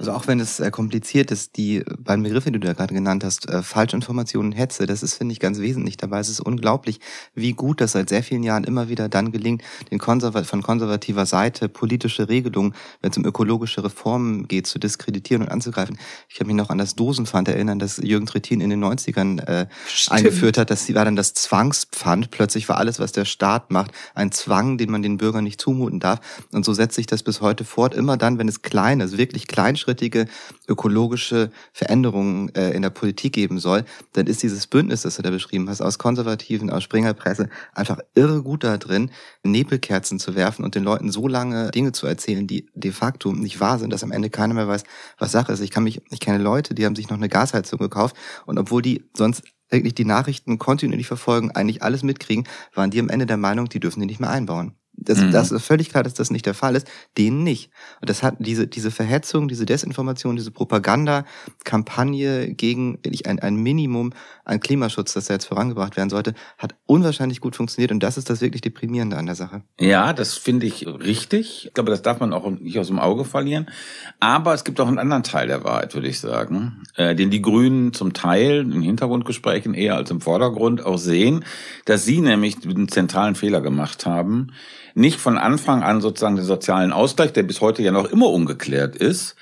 Also 0.00 0.12
auch 0.12 0.26
wenn 0.26 0.40
es 0.40 0.60
äh, 0.60 0.70
kompliziert 0.70 1.30
ist, 1.30 1.58
die 1.58 1.84
beiden 1.98 2.24
Begriffe, 2.24 2.50
die 2.50 2.58
du 2.58 2.66
da 2.66 2.72
gerade 2.72 2.94
genannt 2.94 3.22
hast, 3.22 3.46
äh, 3.50 3.62
Falschinformationen, 3.62 4.52
Hetze, 4.52 4.86
das 4.86 5.02
ist, 5.02 5.12
finde 5.12 5.32
ich, 5.32 5.40
ganz 5.40 5.58
wesentlich 5.58 5.98
dabei. 5.98 6.20
Es 6.20 6.30
ist 6.30 6.40
unglaublich, 6.40 7.00
wie 7.34 7.52
gut 7.52 7.82
das 7.82 7.92
seit 7.92 8.08
sehr 8.08 8.22
vielen 8.22 8.42
Jahren 8.42 8.64
immer 8.64 8.88
wieder 8.88 9.10
dann 9.10 9.30
gelingt, 9.30 9.62
den 9.90 9.98
Konservat 9.98 10.46
von 10.46 10.62
konservativer 10.62 11.26
Seite 11.26 11.68
politische 11.68 12.30
Regelungen, 12.30 12.74
wenn 13.02 13.10
es 13.10 13.18
um 13.18 13.26
ökologische 13.26 13.84
Reformen 13.84 14.48
geht, 14.48 14.66
zu 14.66 14.78
diskreditieren 14.78 15.42
und 15.42 15.50
anzugreifen. 15.50 15.98
Ich 16.30 16.36
kann 16.36 16.46
mich 16.46 16.56
noch 16.56 16.70
an 16.70 16.78
das 16.78 16.94
Dosenpfand 16.94 17.48
erinnern, 17.48 17.78
das 17.78 17.98
Jürgen 17.98 18.24
Trittin 18.24 18.62
in 18.62 18.70
den 18.70 18.82
90ern 18.82 19.46
äh, 19.46 19.66
eingeführt 20.08 20.56
hat. 20.56 20.70
Das 20.70 20.88
war 20.94 21.04
dann 21.04 21.16
das 21.16 21.34
Zwangspfand. 21.34 22.30
Plötzlich 22.30 22.70
war 22.70 22.78
alles, 22.78 23.00
was 23.00 23.12
der 23.12 23.26
Staat 23.26 23.70
macht, 23.70 23.92
ein 24.14 24.32
Zwang, 24.32 24.78
den 24.78 24.90
man 24.90 25.02
den 25.02 25.18
Bürgern 25.18 25.44
nicht 25.44 25.60
zumuten 25.60 26.00
darf. 26.00 26.20
Und 26.52 26.64
so 26.64 26.72
setzt 26.72 26.96
sich 26.96 27.06
das 27.06 27.22
bis 27.22 27.42
heute 27.42 27.66
fort. 27.66 27.94
Immer 27.94 28.16
dann, 28.16 28.38
wenn 28.38 28.48
es 28.48 28.62
klein, 28.62 29.02
also 29.02 29.18
wirklich 29.18 29.46
Kleinschritte 29.46 29.89
langfristige 29.90 30.26
ökologische 30.68 31.50
Veränderungen 31.72 32.54
äh, 32.54 32.70
in 32.70 32.82
der 32.82 32.90
Politik 32.90 33.32
geben 33.32 33.58
soll, 33.58 33.84
dann 34.12 34.26
ist 34.26 34.42
dieses 34.42 34.66
Bündnis, 34.66 35.02
das 35.02 35.16
du 35.16 35.22
da 35.22 35.30
beschrieben 35.30 35.68
hast, 35.68 35.80
aus 35.80 35.98
Konservativen, 35.98 36.70
aus 36.70 36.84
Springerpresse, 36.84 37.48
einfach 37.74 37.98
irre 38.14 38.42
gut 38.42 38.64
da 38.64 38.76
drin, 38.76 39.10
Nebelkerzen 39.42 40.18
zu 40.18 40.34
werfen 40.34 40.64
und 40.64 40.74
den 40.74 40.84
Leuten 40.84 41.10
so 41.10 41.26
lange 41.26 41.70
Dinge 41.70 41.92
zu 41.92 42.06
erzählen, 42.06 42.46
die 42.46 42.66
de 42.74 42.92
facto 42.92 43.32
nicht 43.32 43.60
wahr 43.60 43.78
sind, 43.78 43.92
dass 43.92 44.04
am 44.04 44.12
Ende 44.12 44.30
keiner 44.30 44.54
mehr 44.54 44.68
weiß, 44.68 44.84
was 45.18 45.32
Sache 45.32 45.52
ist. 45.52 45.60
Ich 45.60 45.70
kann 45.70 45.84
mich, 45.84 46.02
ich 46.10 46.20
kenne 46.20 46.38
Leute, 46.38 46.74
die 46.74 46.86
haben 46.86 46.96
sich 46.96 47.08
noch 47.08 47.16
eine 47.16 47.28
Gasheizung 47.28 47.78
gekauft 47.78 48.16
und 48.46 48.58
obwohl 48.58 48.82
die 48.82 49.04
sonst 49.16 49.42
wirklich 49.70 49.94
die 49.94 50.04
Nachrichten 50.04 50.58
kontinuierlich 50.58 51.06
verfolgen, 51.06 51.52
eigentlich 51.52 51.82
alles 51.82 52.02
mitkriegen, 52.02 52.46
waren 52.74 52.90
die 52.90 53.00
am 53.00 53.08
Ende 53.08 53.26
der 53.26 53.36
Meinung, 53.36 53.68
die 53.68 53.80
dürfen 53.80 54.00
die 54.00 54.06
nicht 54.06 54.20
mehr 54.20 54.30
einbauen. 54.30 54.74
Das, 55.00 55.18
mhm. 55.18 55.32
das 55.32 55.50
ist 55.50 55.64
völlig 55.64 55.90
klar, 55.90 56.02
dass 56.02 56.14
das 56.14 56.30
nicht 56.30 56.46
der 56.46 56.54
Fall 56.54 56.76
ist, 56.76 56.88
denen 57.16 57.42
nicht. 57.42 57.70
Und 58.00 58.10
das 58.10 58.22
hat 58.22 58.36
diese, 58.38 58.66
diese 58.66 58.90
Verhetzung, 58.90 59.48
diese 59.48 59.66
Desinformation, 59.66 60.36
diese 60.36 60.50
Propaganda-Kampagne 60.50 62.54
gegen 62.54 62.98
ein, 63.24 63.38
ein 63.38 63.56
Minimum 63.56 64.12
an 64.44 64.60
Klimaschutz, 64.60 65.14
das 65.14 65.26
da 65.26 65.34
jetzt 65.34 65.46
vorangebracht 65.46 65.96
werden 65.96 66.10
sollte, 66.10 66.34
hat 66.58 66.74
unwahrscheinlich 66.86 67.40
gut 67.40 67.56
funktioniert 67.56 67.92
und 67.92 68.02
das 68.02 68.18
ist 68.18 68.30
das 68.30 68.40
wirklich 68.40 68.60
Deprimierende 68.60 69.16
an 69.16 69.26
der 69.26 69.34
Sache. 69.34 69.62
Ja, 69.78 70.12
das 70.12 70.34
finde 70.34 70.66
ich 70.66 70.86
richtig. 70.86 71.66
Ich 71.66 71.74
glaube, 71.74 71.90
das 71.90 72.02
darf 72.02 72.20
man 72.20 72.32
auch 72.32 72.48
nicht 72.50 72.78
aus 72.78 72.88
dem 72.88 72.98
Auge 72.98 73.24
verlieren. 73.24 73.66
Aber 74.18 74.54
es 74.54 74.64
gibt 74.64 74.80
auch 74.80 74.88
einen 74.88 74.98
anderen 74.98 75.22
Teil 75.22 75.46
der 75.46 75.64
Wahrheit, 75.64 75.94
würde 75.94 76.08
ich 76.08 76.20
sagen, 76.20 76.82
äh, 76.96 77.14
den 77.14 77.30
die 77.30 77.42
Grünen 77.42 77.92
zum 77.92 78.12
Teil 78.12 78.60
in 78.60 78.82
Hintergrundgesprächen 78.82 79.74
eher 79.74 79.96
als 79.96 80.10
im 80.10 80.20
Vordergrund 80.20 80.84
auch 80.84 80.98
sehen, 80.98 81.44
dass 81.84 82.04
sie 82.04 82.20
nämlich 82.20 82.56
einen 82.64 82.88
zentralen 82.88 83.34
Fehler 83.34 83.60
gemacht 83.60 84.06
haben, 84.06 84.52
nicht 84.94 85.20
von 85.20 85.38
Anfang 85.38 85.82
an 85.82 86.00
sozusagen 86.00 86.36
den 86.36 86.44
sozialen 86.44 86.92
Ausgleich, 86.92 87.32
der 87.32 87.42
bis 87.42 87.60
heute 87.60 87.82
ja 87.82 87.92
noch 87.92 88.10
immer 88.10 88.28
ungeklärt 88.28 88.96
ist, 88.96 89.36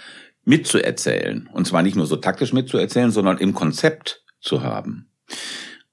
mitzuerzählen. 0.45 1.49
Und 1.52 1.67
zwar 1.67 1.83
nicht 1.83 1.97
nur 1.97 2.07
so 2.07 2.17
taktisch 2.17 2.52
mitzuerzählen, 2.52 3.11
sondern 3.11 3.38
im 3.38 3.55
Konzept 3.55 4.25
zu 4.40 4.62
haben. 4.62 5.09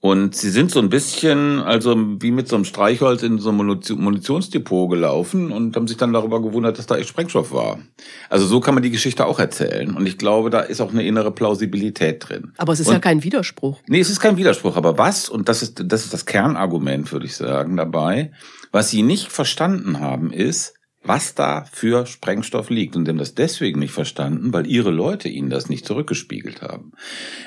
Und 0.05 0.35
sie 0.35 0.51
sind 0.51 0.69
so 0.69 0.79
ein 0.79 0.89
bisschen, 0.89 1.59
also 1.61 1.95
wie 1.97 2.29
mit 2.29 2.47
so 2.47 2.55
einem 2.55 2.63
Streichholz 2.63 3.23
in 3.23 3.39
so 3.39 3.49
einem 3.49 3.79
Munitionsdepot 3.95 4.87
gelaufen 4.91 5.51
und 5.51 5.75
haben 5.75 5.87
sich 5.87 5.97
dann 5.97 6.13
darüber 6.13 6.43
gewundert, 6.43 6.77
dass 6.77 6.85
da 6.85 6.95
echt 6.95 7.09
Sprengstoff 7.09 7.51
war. 7.51 7.79
Also 8.29 8.45
so 8.45 8.59
kann 8.59 8.75
man 8.75 8.83
die 8.83 8.91
Geschichte 8.91 9.25
auch 9.25 9.39
erzählen. 9.39 9.95
Und 9.95 10.05
ich 10.05 10.19
glaube, 10.19 10.51
da 10.51 10.59
ist 10.59 10.79
auch 10.79 10.91
eine 10.91 11.03
innere 11.03 11.31
Plausibilität 11.31 12.29
drin. 12.29 12.53
Aber 12.57 12.73
es 12.73 12.81
ist 12.81 12.87
und, 12.87 12.93
ja 12.93 12.99
kein 12.99 13.23
Widerspruch. 13.23 13.79
Nee, 13.87 13.99
es 13.99 14.11
ist 14.11 14.19
kein 14.19 14.37
Widerspruch. 14.37 14.77
Aber 14.77 14.99
was, 14.99 15.27
und 15.27 15.49
das 15.49 15.63
ist, 15.63 15.81
das 15.83 16.03
ist 16.03 16.13
das 16.13 16.27
Kernargument, 16.27 17.11
würde 17.11 17.25
ich 17.25 17.35
sagen, 17.35 17.75
dabei, 17.75 18.31
was 18.75 18.89
sie 18.89 19.03
nicht 19.03 19.31
verstanden 19.31 20.01
haben, 20.01 20.33
ist, 20.33 20.73
was 21.01 21.33
da 21.33 21.63
für 21.71 22.05
Sprengstoff 22.05 22.69
liegt. 22.69 22.97
Und 22.97 23.05
sie 23.05 23.09
haben 23.11 23.17
das 23.17 23.33
deswegen 23.33 23.79
nicht 23.79 23.93
verstanden, 23.93 24.51
weil 24.51 24.67
ihre 24.67 24.91
Leute 24.91 25.29
ihnen 25.29 25.49
das 25.49 25.69
nicht 25.69 25.85
zurückgespiegelt 25.85 26.61
haben. 26.61 26.91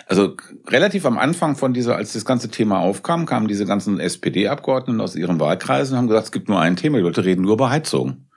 Also 0.06 0.36
relativ 0.68 1.04
am 1.04 1.18
Anfang 1.18 1.54
von 1.54 1.74
dieser, 1.74 1.96
als 1.96 2.14
das 2.14 2.24
ganze 2.24 2.48
Thema 2.48 2.78
aufkam, 2.78 3.26
kamen 3.26 3.46
diese 3.46 3.66
ganzen 3.66 4.00
SPD-Abgeordneten 4.00 5.02
aus 5.02 5.16
ihren 5.16 5.38
Wahlkreisen 5.38 5.92
und 5.92 5.98
haben 5.98 6.08
gesagt, 6.08 6.24
es 6.24 6.32
gibt 6.32 6.48
nur 6.48 6.62
ein 6.62 6.76
Thema, 6.76 6.96
die 6.96 7.04
Leute 7.04 7.26
reden 7.26 7.42
nur 7.42 7.52
über 7.52 7.68
Heizung. 7.68 8.30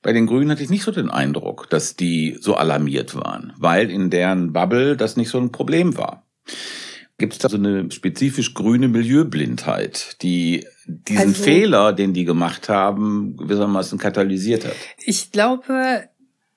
Bei 0.00 0.12
den 0.12 0.26
Grünen 0.26 0.52
hatte 0.52 0.62
ich 0.62 0.70
nicht 0.70 0.84
so 0.84 0.92
den 0.92 1.10
Eindruck, 1.10 1.68
dass 1.70 1.96
die 1.96 2.38
so 2.40 2.54
alarmiert 2.54 3.16
waren, 3.16 3.52
weil 3.58 3.90
in 3.90 4.10
deren 4.10 4.52
Bubble 4.52 4.96
das 4.96 5.16
nicht 5.16 5.30
so 5.30 5.38
ein 5.38 5.50
Problem 5.50 5.96
war. 5.98 6.24
Gibt 7.18 7.32
es 7.32 7.40
da 7.40 7.48
so 7.48 7.56
eine 7.56 7.90
spezifisch 7.90 8.54
grüne 8.54 8.86
Milieublindheit, 8.86 10.22
die 10.22 10.64
diesen 10.86 11.20
also, 11.20 11.42
Fehler, 11.42 11.92
den 11.92 12.14
die 12.14 12.24
gemacht 12.24 12.68
haben, 12.68 13.36
gewissermaßen 13.36 13.98
katalysiert 13.98 14.64
hat? 14.64 14.76
Ich 14.98 15.32
glaube, 15.32 16.08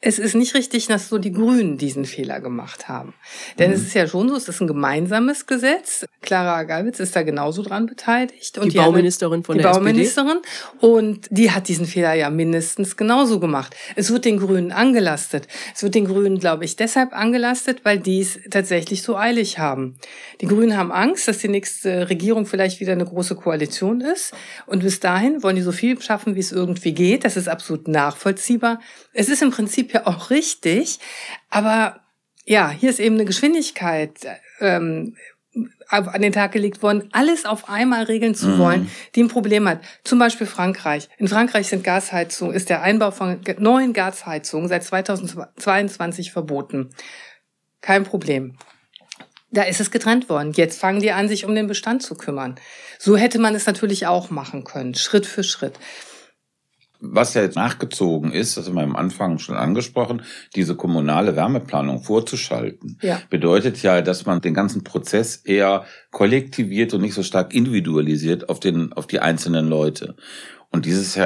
es 0.04 0.18
ist 0.18 0.34
nicht 0.34 0.56
richtig, 0.56 0.88
dass 0.88 1.10
so 1.10 1.20
die 1.20 1.32
Grünen 1.32 1.78
diesen 1.78 2.06
Fehler 2.06 2.40
gemacht 2.40 2.90
haben. 2.90 3.14
Denn 3.60 3.70
mhm. 3.70 3.76
es 3.76 3.84
ist 3.84 3.94
ja 3.94 4.08
schon 4.08 4.30
so, 4.30 4.36
es 4.36 4.50
ist 4.50 4.60
ein 4.60 4.66
gemeinsames 4.66 5.46
Gesetz. 5.46 6.06
Clara 6.22 6.64
Galwitz 6.64 7.00
ist 7.00 7.16
da 7.16 7.22
genauso 7.22 7.62
dran 7.62 7.86
beteiligt. 7.86 8.58
Und 8.58 8.66
die, 8.66 8.70
die 8.72 8.78
Bauministerin 8.78 9.44
von 9.44 9.58
die 9.58 9.64
der 9.64 9.72
Bauministerin. 9.72 10.40
SPD. 10.42 10.88
Und 10.88 11.28
die 11.30 11.52
hat 11.52 11.68
diesen 11.68 11.86
Fehler 11.86 12.16
ja 12.16 12.32
mindestens 12.32 12.98
genauso 12.98 13.40
gemacht. 13.40 13.76
Es 13.96 14.12
wird 14.12 14.26
den 14.26 14.40
Grünen 14.40 14.72
angelastet. 14.72 15.48
Es 15.76 15.84
wird 15.84 15.94
den 15.94 16.06
Grünen, 16.06 16.40
glaube 16.40 16.66
ich, 16.66 16.76
deshalb 16.76 17.14
angelastet, 17.14 17.86
weil 17.86 18.00
die 18.00 18.22
es 18.22 18.40
tatsächlich 18.50 19.04
so 19.04 19.18
eilig 19.18 19.60
haben. 19.60 19.98
Die 20.42 20.48
Grünen 20.48 20.78
haben 20.78 20.92
Angst, 20.92 21.28
dass 21.28 21.38
die 21.38 21.48
nächste 21.48 22.10
Regierung 22.10 22.48
vielleicht 22.48 22.80
wieder 22.80 22.94
eine 22.94 23.06
große 23.06 23.36
Koalition 23.36 24.02
ist. 24.02 24.34
Und 24.66 24.82
bis 24.82 25.00
dahin 25.00 25.44
wollen 25.44 25.58
die 25.58 25.62
so 25.62 25.72
viel 25.72 26.02
schaffen, 26.02 26.34
wie 26.34 26.40
es 26.40 26.52
irgendwie 26.52 26.94
geht. 26.94 27.24
Das 27.24 27.38
ist 27.38 27.48
absolut 27.48 27.88
nachvollziehbar. 27.88 28.80
Es 29.14 29.30
ist 29.30 29.44
im 29.44 29.52
Prinzip 29.52 29.91
ja 29.94 30.08
auch 30.08 30.30
richtig. 30.30 31.00
Aber 31.50 32.02
ja, 32.46 32.70
hier 32.70 32.90
ist 32.90 33.00
eben 33.00 33.16
eine 33.16 33.26
Geschwindigkeit 33.26 34.12
ähm, 34.60 35.16
an 35.90 36.22
den 36.22 36.32
Tag 36.32 36.54
gelegt 36.54 36.82
worden, 36.82 37.10
alles 37.12 37.46
auf 37.46 37.68
einmal 37.68 38.04
regeln 38.04 38.34
zu 38.34 38.48
mhm. 38.48 38.58
wollen, 38.58 38.92
die 39.16 39.24
ein 39.24 39.28
Problem 39.28 39.68
hat. 39.68 39.82
Zum 40.04 40.20
Beispiel 40.20 40.48
Frankreich. 40.48 41.10
In 41.18 41.28
Frankreich 41.28 41.68
sind 41.68 41.84
Gasheizungen, 41.84 42.56
ist 42.56 42.70
der 42.70 42.82
Einbau 42.82 43.12
von 43.12 43.42
neuen 43.60 43.92
Gasheizungen 43.92 44.70
seit 44.70 44.86
2022 44.86 46.32
verboten. 46.32 46.92
Kein 47.82 48.06
Problem. 48.06 48.56
Da 49.52 49.64
ist 49.64 49.82
es 49.82 49.92
getrennt 49.92 50.30
worden. 50.30 50.54
Jetzt 50.54 50.80
fangen 50.80 51.02
die 51.02 51.12
an, 51.12 51.28
sich 51.28 51.44
um 51.44 51.54
den 51.54 51.68
Bestand 51.68 52.02
zu 52.02 52.16
kümmern. 52.16 52.56
So 52.98 53.18
hätte 53.18 53.40
man 53.40 53.54
es 53.54 53.66
natürlich 53.66 54.08
auch 54.08 54.30
machen 54.30 54.64
können, 54.64 54.96
Schritt 54.96 55.26
für 55.26 55.44
Schritt. 55.44 55.78
Was 57.04 57.34
ja 57.34 57.42
jetzt 57.42 57.56
nachgezogen 57.56 58.32
ist, 58.32 58.58
das 58.58 58.68
haben 58.68 58.76
wir 58.76 58.84
am 58.84 58.96
Anfang 58.96 59.40
schon 59.40 59.58
angesprochen, 59.58 60.22
diese 60.56 60.76
kommunale 60.76 61.36
Wärmeplanung 61.36 62.04
vorzuschalten, 62.04 63.00
ja. 63.02 63.20
bedeutet 63.30 63.82
ja, 63.82 64.02
dass 64.02 64.26
man 64.26 64.40
den 64.40 64.54
ganzen 64.54 64.84
Prozess 64.84 65.38
eher 65.38 65.86
kollektiviert 66.12 66.94
und 66.94 67.02
nicht 67.02 67.16
so 67.16 67.24
stark 67.24 67.54
individualisiert 67.54 68.50
auf 68.50 68.60
den, 68.60 68.94
auf 68.94 69.08
die 69.08 69.20
einzelnen 69.20 69.68
Leute. 69.68 70.16
Und 70.70 70.86
dieses, 70.86 71.20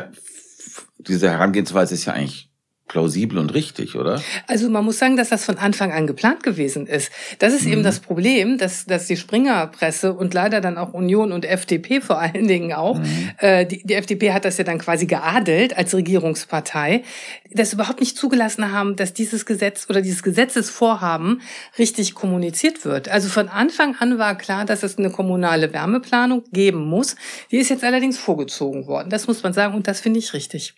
diese 0.98 1.29
Herangehensweise 1.29 1.94
ist 1.94 2.05
ja 2.05 2.13
eigentlich 2.13 2.44
plausibel 2.88 3.39
und 3.39 3.54
richtig, 3.54 3.96
oder? 3.96 4.22
Also 4.48 4.70
man 4.70 4.86
muss 4.86 5.00
sagen, 5.00 5.18
dass 5.18 5.30
das 5.30 5.44
von 5.44 5.58
Anfang 5.58 5.92
an 5.92 6.06
geplant 6.06 6.44
gewesen 6.44 6.86
ist. 6.86 7.12
Das 7.39 7.54
ist 7.54 7.65
mhm. 7.65 7.74
eben 7.74 7.84
das 7.84 8.00
Problem, 8.00 8.60
dass, 8.60 8.86
dass 8.86 9.08
die 9.08 9.18
Springer-Presse 9.18 10.13
und 10.13 10.34
leider 10.36 10.62
dann 10.62 10.77
auch 10.77 10.94
Union 10.94 11.32
und 11.32 11.46
FDP 11.46 12.00
vor 12.01 12.20
allen 12.20 12.48
Dingen 12.48 12.74
auch, 12.74 13.00
mhm. 13.00 13.32
äh, 13.39 13.65
die, 13.65 13.84
die 13.84 13.96
FDP 13.96 14.34
hat 14.34 14.46
das 14.46 14.58
ja 14.58 14.63
dann 14.63 14.77
quasi 14.77 15.08
geadelt 15.08 15.75
als 15.75 15.96
Regierungspartei, 15.96 17.04
das 17.51 17.74
überhaupt 17.74 18.01
nicht 18.01 18.18
zugelassen 18.18 18.72
haben, 18.72 18.96
dass 18.96 19.13
dieses 19.13 19.46
Gesetz 19.48 19.88
oder 19.89 20.01
dieses 20.01 20.22
Gesetzesvorhaben 20.22 21.42
richtig 21.80 22.13
kommuniziert 22.13 22.86
wird. 22.86 23.10
Also 23.10 23.30
von 23.30 23.50
Anfang 23.50 23.96
an 23.96 24.20
war 24.20 24.38
klar, 24.38 24.65
dass 24.65 24.84
es 24.84 24.98
eine 24.98 25.10
kommunale 25.10 25.74
Wärmeplanung 25.74 26.44
geben 26.51 26.86
muss. 26.86 27.15
Die 27.50 27.58
ist 27.58 27.70
jetzt 27.70 27.84
allerdings 27.84 28.20
vorgezogen 28.20 28.86
worden. 28.86 29.10
Das 29.10 29.27
muss 29.27 29.42
man 29.42 29.54
sagen 29.54 29.74
und 29.74 29.88
das 29.88 30.01
finde 30.01 30.20
ich 30.20 30.34
richtig. 30.34 30.75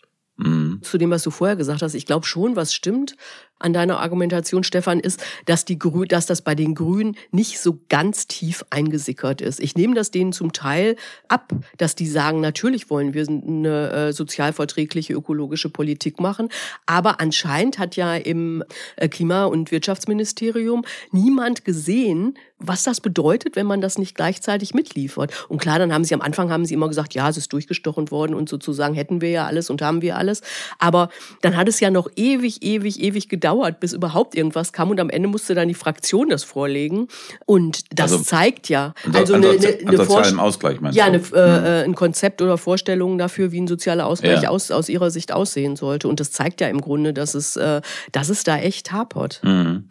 Zu 0.81 0.98
dem, 0.98 1.12
was 1.12 1.24
du 1.24 1.31
vorher 1.31 1.55
gesagt 1.55 1.81
hast, 1.81 1.93
ich 1.93 2.05
glaube 2.05 2.25
schon, 2.25 2.55
was 2.55 2.74
stimmt 2.74 3.15
an 3.60 3.74
deiner 3.74 4.00
Argumentation, 4.00 4.64
Stefan, 4.64 5.00
ist, 5.00 5.24
dass, 5.46 5.66
die 5.66 5.80
Grü 5.80 6.06
dass 6.06 6.26
das 6.26 6.42
bei 6.42 6.56
den 6.56 6.76
Grünen 6.76 7.16
nicht 7.32 7.60
so 7.60 7.80
ganz 7.90 8.28
tief 8.28 8.64
eingesickert 8.70 9.42
ist. 9.42 9.60
Ich 9.60 9.76
nehme 9.76 9.96
das 9.96 10.12
denen 10.12 10.32
zum 10.32 10.54
Teil 10.54 10.96
ab, 11.28 11.54
dass 11.78 11.96
die 11.96 12.08
sagen, 12.08 12.40
natürlich 12.40 12.90
wollen 12.90 13.14
wir 13.14 13.28
eine 13.28 13.92
äh, 13.92 14.14
sozialverträgliche 14.14 15.14
ökologische 15.14 15.70
Politik 15.70 16.20
machen, 16.20 16.50
aber 16.86 17.20
anscheinend 17.20 17.80
hat 17.80 17.96
ja 17.96 18.16
im 18.16 18.64
äh, 18.96 19.08
Klima- 19.08 19.46
und 19.46 19.72
Wirtschaftsministerium 19.72 20.86
niemand 21.12 21.66
gesehen, 21.66 22.38
was 22.60 22.84
das 22.84 23.02
bedeutet, 23.02 23.56
wenn 23.56 23.68
man 23.68 23.82
das 23.82 24.00
nicht 24.00 24.16
gleichzeitig 24.16 24.74
mitliefert. 24.74 25.46
Und 25.48 25.60
klar, 25.60 25.78
dann 25.78 25.94
haben 25.94 26.04
sie 26.04 26.16
am 26.16 26.22
Anfang 26.22 26.52
haben 26.52 26.66
sie 26.66 26.74
immer 26.74 26.88
gesagt, 26.88 27.14
ja, 27.14 27.30
es 27.30 27.38
ist 27.38 27.54
durchgestochen 27.54 28.10
worden 28.10 28.34
und 28.34 28.50
sozusagen 28.50 28.96
hätten 28.96 29.22
wir 29.22 29.30
ja 29.30 29.46
alles 29.46 29.70
und 29.70 29.82
haben 29.84 30.02
wir 30.02 30.18
alles. 30.18 30.42
Aber 30.80 31.10
dann 31.42 31.56
hat 31.56 31.68
es 31.68 31.80
ja 31.80 31.92
noch 31.92 32.10
ewig, 32.16 32.64
ewig, 32.64 33.00
ewig 33.00 33.30
gedauert 33.30 33.47
gedauert, 33.48 33.80
bis 33.80 33.94
überhaupt 33.94 34.36
irgendwas 34.36 34.74
kam 34.74 34.89
und 34.92 35.00
am 35.00 35.10
Ende 35.10 35.27
musste 35.30 35.56
dann 35.56 35.68
die 35.68 35.74
Fraktion 35.74 36.30
das 36.30 36.44
vorlegen. 36.44 37.08
Und 37.46 37.82
das 37.98 38.12
Also, 38.12 38.24
zeigt 38.24 38.70
ja. 38.70 38.94
Also 39.13 39.36
eine, 39.36 39.50
eine, 39.50 39.56
eine 39.58 39.98
sozialem 39.98 40.06
Vorst- 40.08 40.39
Ausgleich 40.39 40.82
meinst 40.82 40.98
ja, 40.98 41.06
eine, 41.06 41.18
äh, 41.34 41.82
äh, 41.82 41.84
ein 41.84 41.96
Konzept 41.96 42.42
oder 42.42 42.58
Vorstellungen 42.58 43.18
dafür, 43.18 43.51
wie 43.51 43.62
ein 43.62 43.68
sozialer 43.68 44.06
Ausgleich 44.06 44.44
Ja. 44.44 44.50
aus, 44.50 44.72
aus 44.72 44.89
ihrer 44.89 45.12
Sicht 45.12 45.32
aussehen 45.32 45.75
sollte. 45.75 46.08
Und 46.08 46.20
das 46.20 46.32
zeigt 46.32 46.62
ja 46.62 46.68
im 46.68 46.82
Grunde, 46.82 47.13
dass 47.13 47.34
es, 47.36 47.56
äh, 47.56 47.82
dass 48.12 48.30
es 48.30 48.44
da 48.44 48.58
echt 48.58 48.92
hapert. 48.92 49.42
Mhm. 49.44 49.86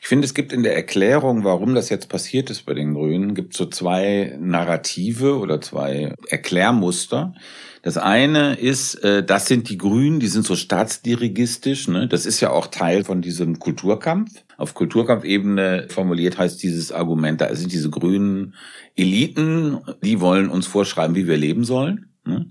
Ich 0.00 0.08
finde, 0.08 0.26
es 0.26 0.34
gibt 0.34 0.52
in 0.52 0.62
der 0.62 0.76
Erklärung, 0.76 1.44
warum 1.44 1.74
das 1.74 1.88
jetzt 1.88 2.08
passiert 2.08 2.50
ist 2.50 2.66
bei 2.66 2.74
den 2.74 2.94
Grünen, 2.94 3.34
gibt 3.34 3.54
so 3.56 3.66
zwei 3.66 4.36
Narrative 4.38 5.38
oder 5.38 5.60
zwei 5.60 6.14
Erklärmuster. 6.28 7.32
Das 7.82 7.96
eine 7.96 8.54
ist, 8.54 8.96
äh, 8.96 9.24
das 9.24 9.46
sind 9.46 9.68
die 9.68 9.78
Grünen, 9.78 10.20
die 10.20 10.26
sind 10.26 10.44
so 10.44 10.56
staatsdirigistisch. 10.56 11.88
Ne? 11.88 12.08
Das 12.08 12.26
ist 12.26 12.40
ja 12.40 12.50
auch 12.50 12.66
Teil 12.66 13.04
von 13.04 13.22
diesem 13.22 13.58
Kulturkampf. 13.58 14.30
Auf 14.56 14.74
Kulturkampfebene 14.74 15.86
formuliert 15.88 16.38
heißt 16.38 16.62
dieses 16.62 16.90
Argument, 16.90 17.40
da 17.40 17.54
sind 17.54 17.72
diese 17.72 17.90
grünen 17.90 18.54
Eliten, 18.96 19.78
die 20.02 20.20
wollen 20.20 20.48
uns 20.48 20.66
vorschreiben, 20.66 21.14
wie 21.14 21.28
wir 21.28 21.36
leben 21.36 21.64
sollen. 21.64 22.12
Ne? 22.24 22.50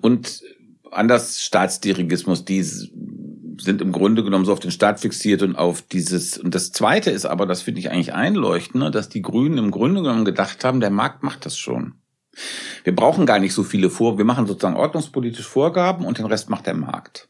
Und 0.00 0.42
anders 0.90 1.42
Staatsdirigismus, 1.42 2.44
die 2.44 2.62
sind 2.62 3.80
im 3.82 3.92
Grunde 3.92 4.24
genommen 4.24 4.44
so 4.44 4.52
auf 4.52 4.60
den 4.60 4.70
Staat 4.70 5.00
fixiert 5.00 5.42
und 5.42 5.56
auf 5.56 5.82
dieses. 5.82 6.38
Und 6.38 6.54
das 6.54 6.72
Zweite 6.72 7.10
ist 7.10 7.24
aber, 7.24 7.46
das 7.46 7.62
finde 7.62 7.80
ich 7.80 7.90
eigentlich 7.90 8.14
einleuchtend, 8.14 8.94
dass 8.94 9.08
die 9.08 9.22
Grünen 9.22 9.58
im 9.58 9.70
Grunde 9.70 10.02
genommen 10.02 10.24
gedacht 10.24 10.64
haben, 10.64 10.80
der 10.80 10.90
Markt 10.90 11.22
macht 11.22 11.46
das 11.46 11.56
schon. 11.58 11.94
Wir 12.84 12.94
brauchen 12.94 13.26
gar 13.26 13.38
nicht 13.38 13.54
so 13.54 13.64
viele 13.64 13.90
Vor, 13.90 14.18
wir 14.18 14.24
machen 14.24 14.46
sozusagen 14.46 14.76
ordnungspolitische 14.76 15.48
Vorgaben 15.48 16.04
und 16.04 16.18
den 16.18 16.26
Rest 16.26 16.50
macht 16.50 16.66
der 16.66 16.74
Markt. 16.74 17.28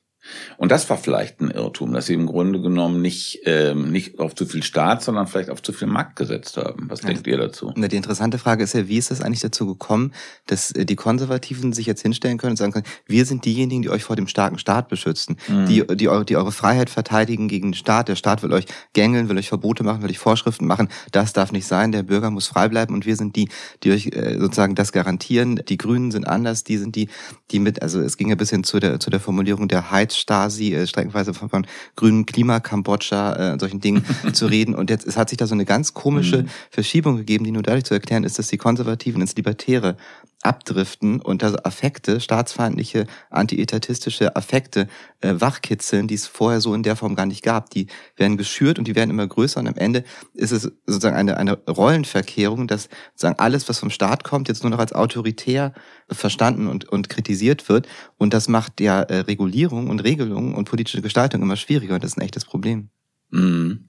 Und 0.56 0.70
das 0.72 0.88
war 0.90 0.96
vielleicht 0.98 1.40
ein 1.40 1.50
Irrtum, 1.50 1.92
dass 1.92 2.06
sie 2.06 2.14
im 2.14 2.26
Grunde 2.26 2.60
genommen 2.60 3.00
nicht, 3.02 3.40
ähm, 3.44 3.90
nicht 3.90 4.18
auf 4.18 4.34
zu 4.34 4.46
viel 4.46 4.62
Staat, 4.62 5.02
sondern 5.02 5.26
vielleicht 5.26 5.50
auf 5.50 5.62
zu 5.62 5.72
viel 5.72 5.88
Markt 5.88 6.16
gesetzt 6.16 6.56
haben. 6.56 6.86
Was 6.90 7.00
denkt 7.00 7.26
ihr 7.26 7.36
dazu? 7.38 7.72
Na, 7.76 7.88
Die 7.88 7.96
interessante 7.96 8.38
Frage 8.38 8.64
ist 8.64 8.74
ja, 8.74 8.88
wie 8.88 8.98
ist 8.98 9.10
es 9.10 9.20
eigentlich 9.22 9.40
dazu 9.40 9.66
gekommen, 9.66 10.12
dass 10.46 10.70
äh, 10.72 10.84
die 10.84 10.96
Konservativen 10.96 11.72
sich 11.72 11.86
jetzt 11.86 12.02
hinstellen 12.02 12.38
können 12.38 12.52
und 12.52 12.56
sagen 12.56 12.72
können, 12.72 12.86
wir 13.06 13.24
sind 13.24 13.44
diejenigen, 13.44 13.82
die 13.82 13.90
euch 13.90 14.04
vor 14.04 14.16
dem 14.16 14.28
starken 14.28 14.58
Staat 14.58 14.88
beschützen, 14.88 15.36
Mhm. 15.48 15.66
die, 15.66 15.86
die, 15.96 16.08
eu- 16.08 16.24
die 16.24 16.36
eure 16.36 16.52
Freiheit 16.52 16.90
verteidigen 16.90 17.48
gegen 17.48 17.68
den 17.68 17.74
Staat. 17.74 18.08
Der 18.08 18.16
Staat 18.16 18.42
will 18.42 18.52
euch 18.52 18.66
gängeln, 18.92 19.28
will 19.28 19.38
euch 19.38 19.48
Verbote 19.48 19.84
machen, 19.84 20.02
will 20.02 20.10
euch 20.10 20.18
Vorschriften 20.18 20.66
machen. 20.66 20.88
Das 21.12 21.32
darf 21.32 21.52
nicht 21.52 21.66
sein. 21.66 21.92
Der 21.92 22.02
Bürger 22.02 22.30
muss 22.30 22.46
frei 22.48 22.68
bleiben 22.68 22.94
und 22.94 23.06
wir 23.06 23.16
sind 23.16 23.36
die, 23.36 23.48
die 23.82 23.92
euch 23.92 24.06
äh, 24.08 24.36
sozusagen 24.38 24.74
das 24.74 24.92
garantieren. 24.92 25.60
Die 25.68 25.78
Grünen 25.78 26.10
sind 26.10 26.26
anders. 26.26 26.64
Die 26.64 26.76
sind 26.78 26.96
die, 26.96 27.08
die 27.50 27.58
mit, 27.60 27.82
also 27.82 28.00
es 28.00 28.16
ging 28.16 28.28
ja 28.30 28.34
bis 28.34 28.50
hin 28.50 28.64
zu 28.64 28.78
der, 28.80 29.00
zu 29.00 29.10
der 29.10 29.20
Formulierung 29.20 29.68
der 29.68 29.90
Heizstasi, 30.18 30.74
äh, 30.74 30.86
streckenweise 30.86 31.34
von, 31.34 31.48
von 31.48 31.66
grünen 31.96 32.26
Klima-Kambodscha, 32.26 33.54
äh, 33.54 33.58
solchen 33.58 33.80
Dingen 33.80 34.04
zu 34.32 34.46
reden. 34.46 34.74
Und 34.74 34.90
jetzt 34.90 35.06
es 35.06 35.16
hat 35.16 35.28
sich 35.28 35.38
da 35.38 35.46
so 35.46 35.54
eine 35.54 35.64
ganz 35.64 35.94
komische 35.94 36.42
Mhm. 36.42 36.48
Verschiebung 36.70 37.16
gegeben, 37.16 37.44
die 37.44 37.50
nur 37.52 37.62
dadurch 37.62 37.84
zu 37.84 37.94
erklären 37.94 38.24
ist, 38.24 38.38
dass 38.38 38.48
die 38.48 38.58
Konservativen 38.58 39.20
ins 39.20 39.36
Libertäre 39.36 39.96
abdriften 40.42 41.20
und 41.20 41.42
da 41.42 41.50
so 41.50 41.56
Affekte, 41.58 42.20
staatsfeindliche, 42.20 43.06
antietatistische 43.30 44.36
Affekte 44.36 44.88
äh, 45.20 45.34
wachkitzeln, 45.40 46.08
die 46.08 46.14
es 46.14 46.26
vorher 46.26 46.60
so 46.60 46.74
in 46.74 46.82
der 46.82 46.96
Form 46.96 47.14
gar 47.14 47.26
nicht 47.26 47.42
gab. 47.42 47.70
Die 47.70 47.86
werden 48.16 48.36
geschürt 48.36 48.78
und 48.78 48.86
die 48.86 48.94
werden 48.94 49.10
immer 49.10 49.26
größer 49.26 49.60
und 49.60 49.66
am 49.66 49.76
Ende 49.76 50.04
ist 50.34 50.52
es 50.52 50.70
sozusagen 50.86 51.16
eine, 51.16 51.36
eine 51.36 51.54
Rollenverkehrung, 51.54 52.66
dass 52.66 52.88
sozusagen 53.14 53.38
alles, 53.38 53.68
was 53.68 53.78
vom 53.78 53.90
Staat 53.90 54.24
kommt, 54.24 54.48
jetzt 54.48 54.62
nur 54.62 54.70
noch 54.70 54.78
als 54.78 54.92
autoritär 54.92 55.72
verstanden 56.10 56.68
und, 56.68 56.88
und 56.88 57.08
kritisiert 57.08 57.68
wird 57.68 57.88
und 58.16 58.34
das 58.34 58.48
macht 58.48 58.80
ja 58.80 59.02
äh, 59.02 59.20
Regulierung 59.20 59.90
und 59.90 60.04
Regelung 60.04 60.54
und 60.54 60.68
politische 60.68 61.02
Gestaltung 61.02 61.42
immer 61.42 61.56
schwieriger 61.56 61.94
und 61.94 62.04
das 62.04 62.12
ist 62.12 62.18
ein 62.18 62.22
echtes 62.22 62.44
Problem. 62.44 62.90
Mhm. 63.30 63.88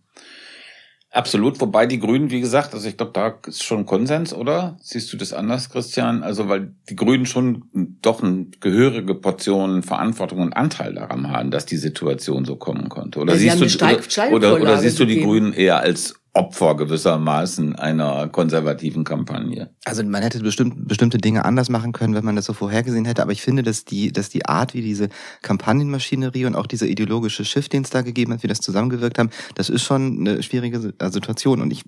Absolut, 1.12 1.60
wobei 1.60 1.88
die 1.88 2.00
Grünen, 2.00 2.30
wie 2.30 2.40
gesagt, 2.40 2.76
also 2.76 2.88
ich 2.88 2.96
glaube, 2.96 3.14
da 3.14 3.36
ist 3.48 3.64
schon 3.64 3.88
Konsens, 3.88 4.32
oder? 4.32 4.78
Siehst 4.80 5.12
du 5.12 5.18
das 5.18 5.34
anders, 5.34 5.72
Christian? 5.72 6.22
Also 6.22 6.50
weil 6.50 6.76
die 6.88 6.96
Grünen 6.96 7.26
schon 7.26 7.64
doch 8.04 8.22
eine 8.22 8.46
gehörige 8.60 9.16
Portion 9.16 9.82
Verantwortung 9.82 10.40
und 10.40 10.54
Anteil 10.54 10.94
daran 10.94 11.32
haben, 11.32 11.50
dass 11.50 11.66
die 11.66 11.78
Situation 11.78 12.46
so 12.46 12.58
kommen 12.58 12.90
konnte. 12.90 13.20
Oder 13.20 13.34
Ja, 13.34 13.40
sie 13.40 13.50
siehst 13.50 13.82
du 13.82 13.86
oder, 13.86 14.54
oder, 14.54 14.62
oder 14.62 14.78
siehst 14.78 15.00
du 15.00 15.06
die. 15.06 15.22
Grünen 15.22 15.52
eher 15.52 15.80
als 15.80 16.19
Opfer 16.34 16.76
gewissermaßen 16.76 17.76
einer 17.76 18.28
konservativen 18.28 19.04
Kampagne? 19.04 19.70
Also 19.86 20.04
man 20.04 20.22
hätte 20.22 20.40
bestimmt, 20.40 20.88
bestimmte 20.88 21.18
Dinge 21.18 21.46
anders 21.46 21.70
machen 21.70 21.92
können, 21.92 22.14
wenn 22.14 22.26
man 22.26 22.36
das 22.36 22.46
so 22.46 22.54
vorhergesehen 22.54 23.06
hätte, 23.06 23.22
aber 23.22 23.32
ich 23.32 23.42
finde, 23.42 23.64
dass 23.64 23.86
die, 23.86 24.12
dass 24.12 24.30
die 24.30 24.46
Art, 24.46 24.74
wie 24.74 24.82
diese 24.82 25.10
Kampagnenmaschinerie 25.42 26.46
und 26.46 26.56
auch 26.56 26.68
dieser 26.68 26.88
ideologische 26.88 27.46
Shift, 27.46 27.74
den 27.74 27.84
es 27.84 27.90
da 27.90 28.02
gegeben 28.02 28.34
hat, 28.34 28.44
wie 28.44 28.48
das 28.48 28.60
zusammengewirkt 28.60 29.18
haben, 29.18 29.32
das 29.56 29.70
ist 29.70 29.84
schon 29.84 30.20
eine 30.20 30.44
schwierige 30.44 30.94
äh, 31.00 31.10
Situation 31.10 31.62
und 31.62 31.72
ich 31.72 31.84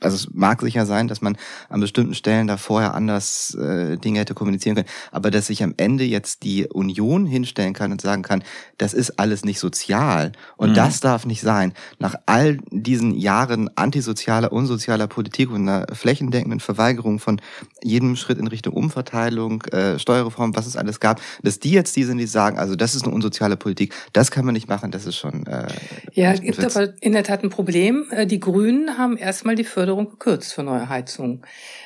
also 0.00 0.16
es 0.16 0.28
mag 0.32 0.60
sicher 0.60 0.86
sein, 0.86 1.08
dass 1.08 1.20
man 1.20 1.36
an 1.68 1.80
bestimmten 1.80 2.14
Stellen 2.14 2.46
da 2.46 2.56
vorher 2.56 2.94
anders 2.94 3.54
äh, 3.54 3.96
Dinge 3.96 4.20
hätte 4.20 4.34
kommunizieren 4.34 4.74
können, 4.76 4.88
aber 5.12 5.30
dass 5.30 5.46
sich 5.46 5.62
am 5.62 5.74
Ende 5.76 6.04
jetzt 6.04 6.42
die 6.42 6.66
Union 6.66 7.26
hinstellen 7.26 7.72
kann 7.74 7.92
und 7.92 8.00
sagen 8.00 8.22
kann, 8.22 8.42
das 8.78 8.94
ist 8.94 9.18
alles 9.18 9.44
nicht 9.44 9.58
sozial 9.60 10.32
und 10.56 10.70
Mhm. 10.70 10.74
das 10.74 11.00
darf 11.00 11.26
nicht 11.26 11.42
sein. 11.42 11.72
Nach 11.98 12.14
all 12.26 12.58
diesen 12.70 13.14
Jahren 13.14 13.68
antisozialer, 13.76 14.52
unsozialer 14.52 15.06
Politik 15.06 15.50
und 15.50 15.68
einer 15.68 15.86
flächendeckenden 15.92 16.60
Verweigerung 16.60 17.18
von 17.18 17.40
jedem 17.82 18.16
Schritt 18.16 18.38
in 18.38 18.46
Richtung 18.46 18.72
Umverteilung, 18.74 19.62
äh, 19.72 19.98
Steuerreform, 19.98 20.56
was 20.56 20.66
es 20.66 20.76
alles 20.76 21.00
gab, 21.00 21.20
dass 21.42 21.58
die 21.58 21.70
jetzt 21.72 21.96
die 21.96 22.04
sind, 22.04 22.18
die 22.18 22.26
sagen, 22.26 22.58
also 22.58 22.76
das 22.76 22.94
ist 22.94 23.04
eine 23.04 23.14
unsoziale 23.14 23.56
Politik, 23.56 23.92
das 24.12 24.30
kann 24.30 24.44
man 24.44 24.54
nicht 24.54 24.68
machen, 24.68 24.90
das 24.90 25.06
ist 25.06 25.16
schon 25.16 25.46
äh, 25.46 25.66
Ja, 26.14 26.32
es 26.32 26.40
gibt 26.40 26.64
aber 26.64 26.94
in 27.00 27.12
der 27.12 27.24
Tat 27.24 27.42
ein 27.42 27.50
Problem. 27.50 28.06
Äh, 28.10 28.26
Die 28.26 28.40
Grünen 28.40 28.96
haben 28.96 29.16
erstmal 29.16 29.56
die 29.56 29.64
Förderung 29.64 29.89
gekürzt 29.96 30.52
für 30.52 30.62
neue 30.62 30.88
Heizungen. 30.88 31.42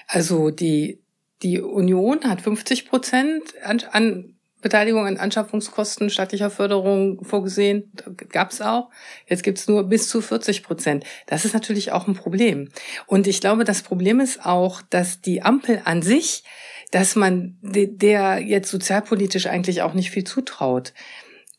Also 0.06 0.50
die, 0.50 1.00
die 1.42 1.60
Union 1.60 2.24
hat 2.24 2.40
50 2.40 2.88
Prozent 2.88 3.42
an, 3.64 3.82
an 3.92 4.34
Beteiligung 4.64 5.06
an 5.06 5.18
Anschaffungskosten 5.18 6.08
staatlicher 6.08 6.48
Förderung 6.48 7.22
vorgesehen. 7.22 7.92
Gab's 8.30 8.62
auch. 8.62 8.88
Jetzt 9.28 9.42
gibt's 9.42 9.68
nur 9.68 9.84
bis 9.84 10.08
zu 10.08 10.22
40 10.22 10.62
Prozent. 10.62 11.04
Das 11.26 11.44
ist 11.44 11.52
natürlich 11.52 11.92
auch 11.92 12.08
ein 12.08 12.14
Problem. 12.14 12.70
Und 13.06 13.26
ich 13.26 13.42
glaube, 13.42 13.64
das 13.64 13.82
Problem 13.82 14.20
ist 14.20 14.46
auch, 14.46 14.80
dass 14.88 15.20
die 15.20 15.42
Ampel 15.42 15.82
an 15.84 16.00
sich, 16.00 16.44
dass 16.92 17.14
man 17.14 17.58
de- 17.60 17.94
der 17.94 18.38
jetzt 18.38 18.70
sozialpolitisch 18.70 19.48
eigentlich 19.48 19.82
auch 19.82 19.92
nicht 19.92 20.10
viel 20.10 20.24
zutraut. 20.24 20.94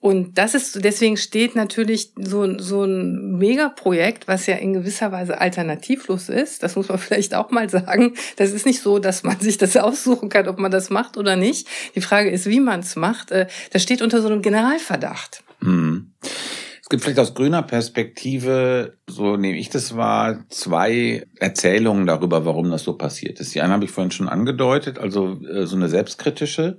Und 0.05 0.37
das 0.37 0.53
ist, 0.53 0.83
deswegen 0.83 1.17
steht 1.17 1.55
natürlich 1.55 2.11
so, 2.15 2.59
so 2.59 2.83
ein 2.83 3.39
Megaprojekt, 3.39 4.27
was 4.27 4.45
ja 4.45 4.53
in 4.53 4.73
gewisser 4.73 5.11
Weise 5.11 5.41
alternativlos 5.41 6.29
ist. 6.29 6.61
Das 6.61 6.75
muss 6.75 6.89
man 6.89 6.99
vielleicht 6.99 7.33
auch 7.33 7.49
mal 7.49 7.67
sagen. 7.71 8.13
Das 8.35 8.51
ist 8.51 8.67
nicht 8.67 8.81
so, 8.81 8.99
dass 8.99 9.23
man 9.23 9.39
sich 9.39 9.57
das 9.57 9.75
aussuchen 9.77 10.29
kann, 10.29 10.47
ob 10.47 10.59
man 10.59 10.69
das 10.69 10.91
macht 10.91 11.17
oder 11.17 11.35
nicht. 11.35 11.67
Die 11.95 12.01
Frage 12.01 12.29
ist, 12.29 12.45
wie 12.45 12.59
man 12.59 12.81
es 12.81 12.95
macht. 12.95 13.31
Äh, 13.31 13.47
Das 13.71 13.81
steht 13.81 14.03
unter 14.03 14.21
so 14.21 14.27
einem 14.27 14.43
Generalverdacht. 14.43 15.43
Mhm. 15.61 16.11
Es 16.21 16.87
gibt 16.87 17.01
vielleicht 17.01 17.17
aus 17.17 17.33
grüner 17.33 17.63
Perspektive, 17.63 18.93
so 19.07 19.37
nehme 19.37 19.57
ich 19.57 19.71
das 19.71 19.97
wahr, 19.97 20.45
zwei 20.49 21.25
Erzählungen 21.39 22.05
darüber, 22.05 22.45
warum 22.45 22.69
das 22.69 22.83
so 22.83 22.93
passiert 22.93 23.39
ist. 23.39 23.55
Die 23.55 23.61
eine 23.61 23.73
habe 23.73 23.85
ich 23.85 23.89
vorhin 23.91 24.11
schon 24.11 24.29
angedeutet, 24.29 24.99
also 24.99 25.41
äh, 25.51 25.65
so 25.65 25.75
eine 25.75 25.89
selbstkritische. 25.89 26.77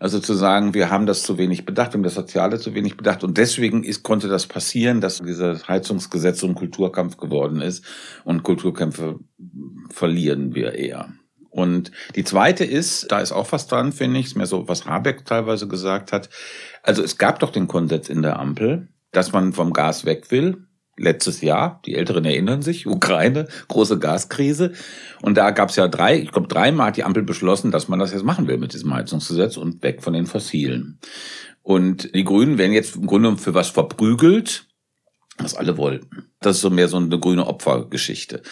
Also 0.00 0.18
zu 0.18 0.32
sagen, 0.32 0.72
wir 0.72 0.90
haben 0.90 1.04
das 1.04 1.22
zu 1.22 1.36
wenig 1.36 1.66
bedacht, 1.66 1.92
wir 1.92 1.98
haben 1.98 2.02
das 2.02 2.14
Soziale 2.14 2.58
zu 2.58 2.74
wenig 2.74 2.96
bedacht 2.96 3.22
und 3.22 3.36
deswegen 3.36 3.84
ist, 3.84 4.02
konnte 4.02 4.28
das 4.28 4.46
passieren, 4.46 5.02
dass 5.02 5.18
dieses 5.18 5.68
Heizungsgesetz 5.68 6.40
so 6.40 6.46
ein 6.46 6.54
Kulturkampf 6.54 7.18
geworden 7.18 7.60
ist 7.60 7.84
und 8.24 8.42
Kulturkämpfe 8.42 9.20
verlieren 9.90 10.54
wir 10.54 10.74
eher. 10.74 11.10
Und 11.50 11.92
die 12.16 12.24
zweite 12.24 12.64
ist, 12.64 13.12
da 13.12 13.20
ist 13.20 13.32
auch 13.32 13.52
was 13.52 13.66
dran, 13.66 13.92
finde 13.92 14.20
ich, 14.20 14.26
ist 14.26 14.36
mehr 14.36 14.46
so, 14.46 14.68
was 14.68 14.86
Habeck 14.86 15.26
teilweise 15.26 15.68
gesagt 15.68 16.12
hat. 16.12 16.30
Also 16.82 17.02
es 17.02 17.18
gab 17.18 17.38
doch 17.40 17.52
den 17.52 17.68
Konsens 17.68 18.08
in 18.08 18.22
der 18.22 18.38
Ampel, 18.38 18.88
dass 19.12 19.32
man 19.32 19.52
vom 19.52 19.74
Gas 19.74 20.06
weg 20.06 20.30
will. 20.30 20.64
Letztes 21.00 21.40
Jahr, 21.40 21.80
die 21.86 21.94
Älteren 21.94 22.26
erinnern 22.26 22.60
sich, 22.60 22.86
Ukraine, 22.86 23.48
große 23.68 23.98
Gaskrise. 23.98 24.72
Und 25.22 25.38
da 25.38 25.50
gab 25.50 25.70
es 25.70 25.76
ja 25.76 25.88
drei, 25.88 26.20
ich 26.20 26.30
glaube 26.30 26.48
dreimal 26.48 26.88
hat 26.88 26.98
die 26.98 27.04
Ampel 27.04 27.22
beschlossen, 27.22 27.70
dass 27.70 27.88
man 27.88 27.98
das 27.98 28.12
jetzt 28.12 28.22
machen 28.24 28.48
will 28.48 28.58
mit 28.58 28.74
diesem 28.74 28.92
Heizungsgesetz 28.92 29.56
und 29.56 29.82
weg 29.82 30.02
von 30.02 30.12
den 30.12 30.26
Fossilen. 30.26 30.98
Und 31.62 32.14
die 32.14 32.24
Grünen 32.24 32.58
werden 32.58 32.74
jetzt 32.74 32.96
im 32.96 33.06
Grunde 33.06 33.38
für 33.38 33.54
was 33.54 33.70
verprügelt, 33.70 34.66
was 35.38 35.54
alle 35.54 35.78
wollten. 35.78 36.26
Das 36.40 36.56
ist 36.56 36.62
so 36.62 36.68
mehr 36.68 36.88
so 36.88 36.98
eine 36.98 37.18
grüne 37.18 37.46
Opfergeschichte. 37.46 38.42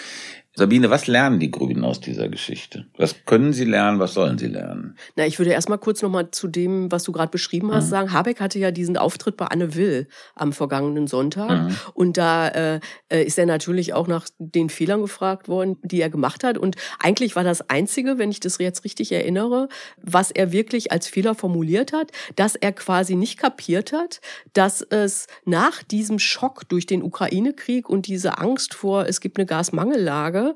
Sabine, 0.58 0.90
was 0.90 1.06
lernen 1.06 1.38
die 1.38 1.52
Grünen 1.52 1.84
aus 1.84 2.00
dieser 2.00 2.28
Geschichte? 2.28 2.86
Was 2.96 3.24
können 3.26 3.52
sie 3.52 3.64
lernen, 3.64 4.00
was 4.00 4.14
sollen 4.14 4.38
sie 4.38 4.48
lernen? 4.48 4.96
Na, 5.14 5.24
ich 5.24 5.38
würde 5.38 5.52
erstmal 5.52 5.78
kurz 5.78 6.02
nochmal 6.02 6.32
zu 6.32 6.48
dem, 6.48 6.90
was 6.90 7.04
du 7.04 7.12
gerade 7.12 7.30
beschrieben 7.30 7.72
hast, 7.72 7.86
mhm. 7.86 7.90
sagen. 7.90 8.12
Habeck 8.12 8.40
hatte 8.40 8.58
ja 8.58 8.72
diesen 8.72 8.96
Auftritt 8.96 9.36
bei 9.36 9.46
Anne 9.46 9.76
Will 9.76 10.08
am 10.34 10.52
vergangenen 10.52 11.06
Sonntag. 11.06 11.68
Mhm. 11.68 11.76
Und 11.94 12.16
da 12.16 12.48
äh, 12.48 12.80
äh, 13.08 13.22
ist 13.22 13.38
er 13.38 13.46
natürlich 13.46 13.94
auch 13.94 14.08
nach 14.08 14.26
den 14.38 14.68
Fehlern 14.68 15.00
gefragt 15.00 15.46
worden, 15.46 15.76
die 15.82 16.00
er 16.00 16.10
gemacht 16.10 16.42
hat. 16.42 16.58
Und 16.58 16.74
eigentlich 16.98 17.36
war 17.36 17.44
das 17.44 17.70
Einzige, 17.70 18.18
wenn 18.18 18.32
ich 18.32 18.40
das 18.40 18.58
jetzt 18.58 18.84
richtig 18.84 19.12
erinnere, 19.12 19.68
was 20.02 20.32
er 20.32 20.50
wirklich 20.50 20.90
als 20.90 21.06
Fehler 21.06 21.36
formuliert 21.36 21.92
hat, 21.92 22.10
dass 22.34 22.56
er 22.56 22.72
quasi 22.72 23.14
nicht 23.14 23.38
kapiert 23.38 23.92
hat, 23.92 24.20
dass 24.54 24.82
es 24.82 25.28
nach 25.44 25.84
diesem 25.84 26.18
Schock 26.18 26.68
durch 26.68 26.86
den 26.86 27.04
Ukraine-Krieg 27.04 27.88
und 27.88 28.08
diese 28.08 28.38
Angst 28.38 28.74
vor, 28.74 29.06
es 29.06 29.20
gibt 29.20 29.38
eine 29.38 29.46
Gasmangellage, 29.46 30.47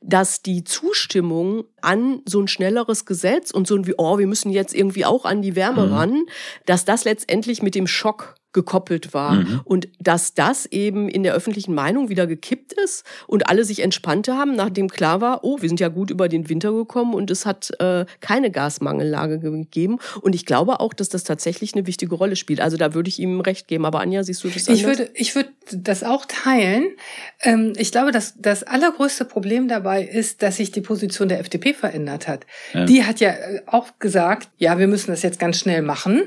dass 0.00 0.42
die 0.42 0.64
Zustimmung 0.64 1.64
an 1.80 2.22
so 2.26 2.40
ein 2.40 2.48
schnelleres 2.48 3.04
Gesetz 3.04 3.50
und 3.50 3.66
so 3.66 3.74
ein 3.76 3.86
wie, 3.86 3.94
oh, 3.98 4.18
wir 4.18 4.26
müssen 4.26 4.50
jetzt 4.50 4.74
irgendwie 4.74 5.04
auch 5.04 5.24
an 5.24 5.42
die 5.42 5.56
Wärme 5.56 5.86
mhm. 5.86 5.92
ran, 5.92 6.22
dass 6.66 6.84
das 6.84 7.04
letztendlich 7.04 7.62
mit 7.62 7.74
dem 7.74 7.86
Schock 7.86 8.34
gekoppelt 8.58 9.14
war. 9.14 9.34
Mhm. 9.34 9.60
Und 9.62 9.88
dass 10.00 10.34
das 10.34 10.66
eben 10.66 11.08
in 11.08 11.22
der 11.22 11.32
öffentlichen 11.32 11.74
Meinung 11.74 12.08
wieder 12.08 12.26
gekippt 12.26 12.72
ist 12.72 13.04
und 13.28 13.48
alle 13.48 13.64
sich 13.64 13.82
entspannte 13.82 14.36
haben, 14.36 14.56
nachdem 14.56 14.88
klar 14.88 15.20
war, 15.20 15.44
oh, 15.44 15.58
wir 15.60 15.68
sind 15.68 15.78
ja 15.78 15.86
gut 15.86 16.10
über 16.10 16.28
den 16.28 16.48
Winter 16.48 16.72
gekommen 16.72 17.14
und 17.14 17.30
es 17.30 17.46
hat 17.46 17.70
äh, 17.78 18.04
keine 18.20 18.50
Gasmangellage 18.50 19.38
gegeben. 19.38 19.98
Und 20.20 20.34
ich 20.34 20.44
glaube 20.44 20.80
auch, 20.80 20.92
dass 20.92 21.08
das 21.08 21.22
tatsächlich 21.22 21.74
eine 21.74 21.86
wichtige 21.86 22.16
Rolle 22.16 22.34
spielt. 22.34 22.60
Also 22.60 22.76
da 22.76 22.94
würde 22.94 23.08
ich 23.08 23.20
ihm 23.20 23.40
recht 23.40 23.68
geben. 23.68 23.86
Aber 23.86 24.00
Anja, 24.00 24.24
siehst 24.24 24.42
du 24.42 24.48
das 24.48 24.66
anders? 24.66 24.80
Ich 24.80 24.86
würde, 24.86 25.10
ich 25.14 25.34
würde 25.36 25.50
das 25.72 26.02
auch 26.02 26.24
teilen. 26.26 26.88
Ähm, 27.42 27.74
ich 27.76 27.92
glaube, 27.92 28.10
dass 28.10 28.34
das 28.38 28.64
allergrößte 28.64 29.24
Problem 29.24 29.68
dabei 29.68 30.02
ist, 30.02 30.42
dass 30.42 30.56
sich 30.56 30.72
die 30.72 30.80
Position 30.80 31.28
der 31.28 31.38
FDP 31.38 31.74
verändert 31.74 32.26
hat. 32.26 32.44
Ja. 32.74 32.86
Die 32.86 33.04
hat 33.04 33.20
ja 33.20 33.30
äh, 33.30 33.62
auch 33.66 34.00
gesagt, 34.00 34.48
ja, 34.56 34.80
wir 34.80 34.88
müssen 34.88 35.12
das 35.12 35.22
jetzt 35.22 35.38
ganz 35.38 35.58
schnell 35.58 35.82
machen. 35.82 36.24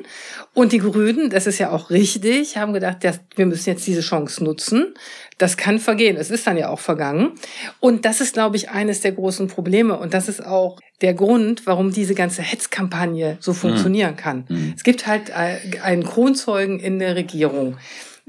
Und 0.53 0.71
die 0.71 0.79
Grünen, 0.79 1.29
das 1.29 1.45
ist 1.47 1.59
ja 1.59 1.71
auch 1.71 1.89
richtig, 1.89 2.20
richtig, 2.23 2.57
haben 2.57 2.73
gedacht, 2.73 2.97
wir 3.35 3.45
müssen 3.45 3.69
jetzt 3.69 3.85
diese 3.87 4.01
Chance 4.01 4.43
nutzen. 4.43 4.93
Das 5.37 5.57
kann 5.57 5.79
vergehen. 5.79 6.17
Es 6.17 6.29
ist 6.29 6.45
dann 6.45 6.57
ja 6.57 6.69
auch 6.69 6.79
vergangen. 6.79 7.31
Und 7.79 8.05
das 8.05 8.21
ist, 8.21 8.33
glaube 8.33 8.57
ich, 8.57 8.69
eines 8.69 9.01
der 9.01 9.13
großen 9.13 9.47
Probleme. 9.47 9.97
Und 9.97 10.13
das 10.13 10.29
ist 10.29 10.45
auch 10.45 10.79
der 11.01 11.13
Grund, 11.13 11.65
warum 11.65 11.91
diese 11.91 12.13
ganze 12.13 12.41
Hetzkampagne 12.41 13.37
so 13.39 13.53
funktionieren 13.53 14.15
kann. 14.15 14.45
Mhm. 14.49 14.73
Es 14.75 14.83
gibt 14.83 15.07
halt 15.07 15.31
einen 15.31 16.03
Kronzeugen 16.03 16.79
in 16.79 16.99
der 16.99 17.15
Regierung. 17.15 17.77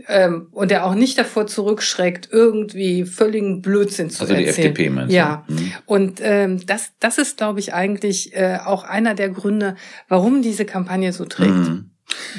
Ähm, 0.08 0.48
und 0.52 0.70
der 0.70 0.86
auch 0.86 0.94
nicht 0.94 1.18
davor 1.18 1.46
zurückschreckt, 1.46 2.30
irgendwie 2.32 3.04
völligen 3.04 3.60
Blödsinn 3.60 4.08
zu 4.08 4.22
also 4.22 4.32
erzählen. 4.32 4.48
Also 4.48 4.62
die 4.62 4.68
FDP 4.68 4.90
meinst 4.90 5.12
du? 5.12 5.16
Ja. 5.16 5.44
Mhm. 5.48 5.72
Und 5.84 6.20
ähm, 6.22 6.66
das, 6.66 6.92
das 6.98 7.18
ist, 7.18 7.36
glaube 7.36 7.60
ich, 7.60 7.74
eigentlich 7.74 8.34
äh, 8.34 8.58
auch 8.64 8.84
einer 8.84 9.14
der 9.14 9.28
Gründe, 9.28 9.76
warum 10.08 10.40
diese 10.40 10.64
Kampagne 10.64 11.12
so 11.12 11.26
trägt. 11.26 11.50
Mhm. 11.50 11.91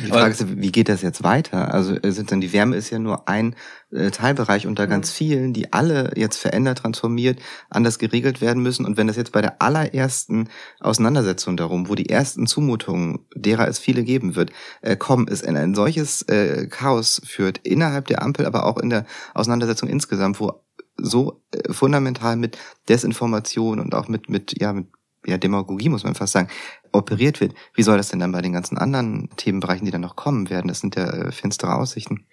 Die 0.03 0.09
Frage 0.09 0.31
ist, 0.31 0.61
wie 0.61 0.71
geht 0.71 0.89
das 0.89 1.01
jetzt 1.01 1.23
weiter? 1.23 1.73
Also 1.73 1.95
äh, 1.95 2.11
sind 2.11 2.31
dann 2.31 2.41
die 2.41 2.53
Wärme 2.53 2.75
ist 2.75 2.89
ja 2.89 2.99
nur 2.99 3.27
ein 3.27 3.55
äh, 3.91 4.11
Teilbereich 4.11 4.67
unter 4.67 4.87
ganz 4.87 5.11
vielen, 5.11 5.53
die 5.53 5.71
alle 5.71 6.11
jetzt 6.15 6.37
verändert, 6.37 6.79
transformiert, 6.79 7.39
anders 7.69 7.99
geregelt 7.99 8.41
werden 8.41 8.63
müssen. 8.63 8.85
Und 8.85 8.97
wenn 8.97 9.07
das 9.07 9.15
jetzt 9.15 9.31
bei 9.31 9.41
der 9.41 9.61
allerersten 9.61 10.49
Auseinandersetzung 10.79 11.57
darum, 11.57 11.89
wo 11.89 11.95
die 11.95 12.09
ersten 12.09 12.47
Zumutungen, 12.47 13.19
derer 13.35 13.67
es 13.67 13.79
viele 13.79 14.03
geben 14.03 14.35
wird, 14.35 14.51
äh, 14.81 14.95
kommen, 14.95 15.27
es 15.29 15.41
in 15.41 15.57
ein 15.57 15.75
solches 15.75 16.23
äh, 16.23 16.67
Chaos 16.67 17.21
führt, 17.25 17.59
innerhalb 17.59 18.07
der 18.07 18.21
Ampel, 18.21 18.45
aber 18.45 18.65
auch 18.65 18.77
in 18.77 18.89
der 18.89 19.05
Auseinandersetzung 19.33 19.89
insgesamt, 19.89 20.39
wo 20.39 20.63
so 20.97 21.41
äh, 21.51 21.71
fundamental 21.71 22.35
mit 22.35 22.57
Desinformation 22.89 23.79
und 23.79 23.95
auch 23.95 24.07
mit, 24.07 24.29
mit, 24.29 24.59
ja, 24.59 24.73
mit 24.73 24.87
ja, 25.25 25.37
Demagogie, 25.37 25.89
muss 25.89 26.03
man 26.03 26.15
fast 26.15 26.33
sagen, 26.33 26.49
operiert 26.91 27.41
wird. 27.41 27.53
Wie 27.73 27.83
soll 27.83 27.97
das 27.97 28.09
denn 28.09 28.19
dann 28.19 28.31
bei 28.31 28.41
den 28.41 28.53
ganzen 28.53 28.77
anderen 28.77 29.29
Themenbereichen, 29.37 29.85
die 29.85 29.91
dann 29.91 30.01
noch 30.01 30.15
kommen 30.15 30.49
werden? 30.49 30.67
Das 30.67 30.79
sind 30.79 30.95
ja 30.95 31.05
äh, 31.09 31.31
finstere 31.31 31.75
Aussichten. 31.75 32.25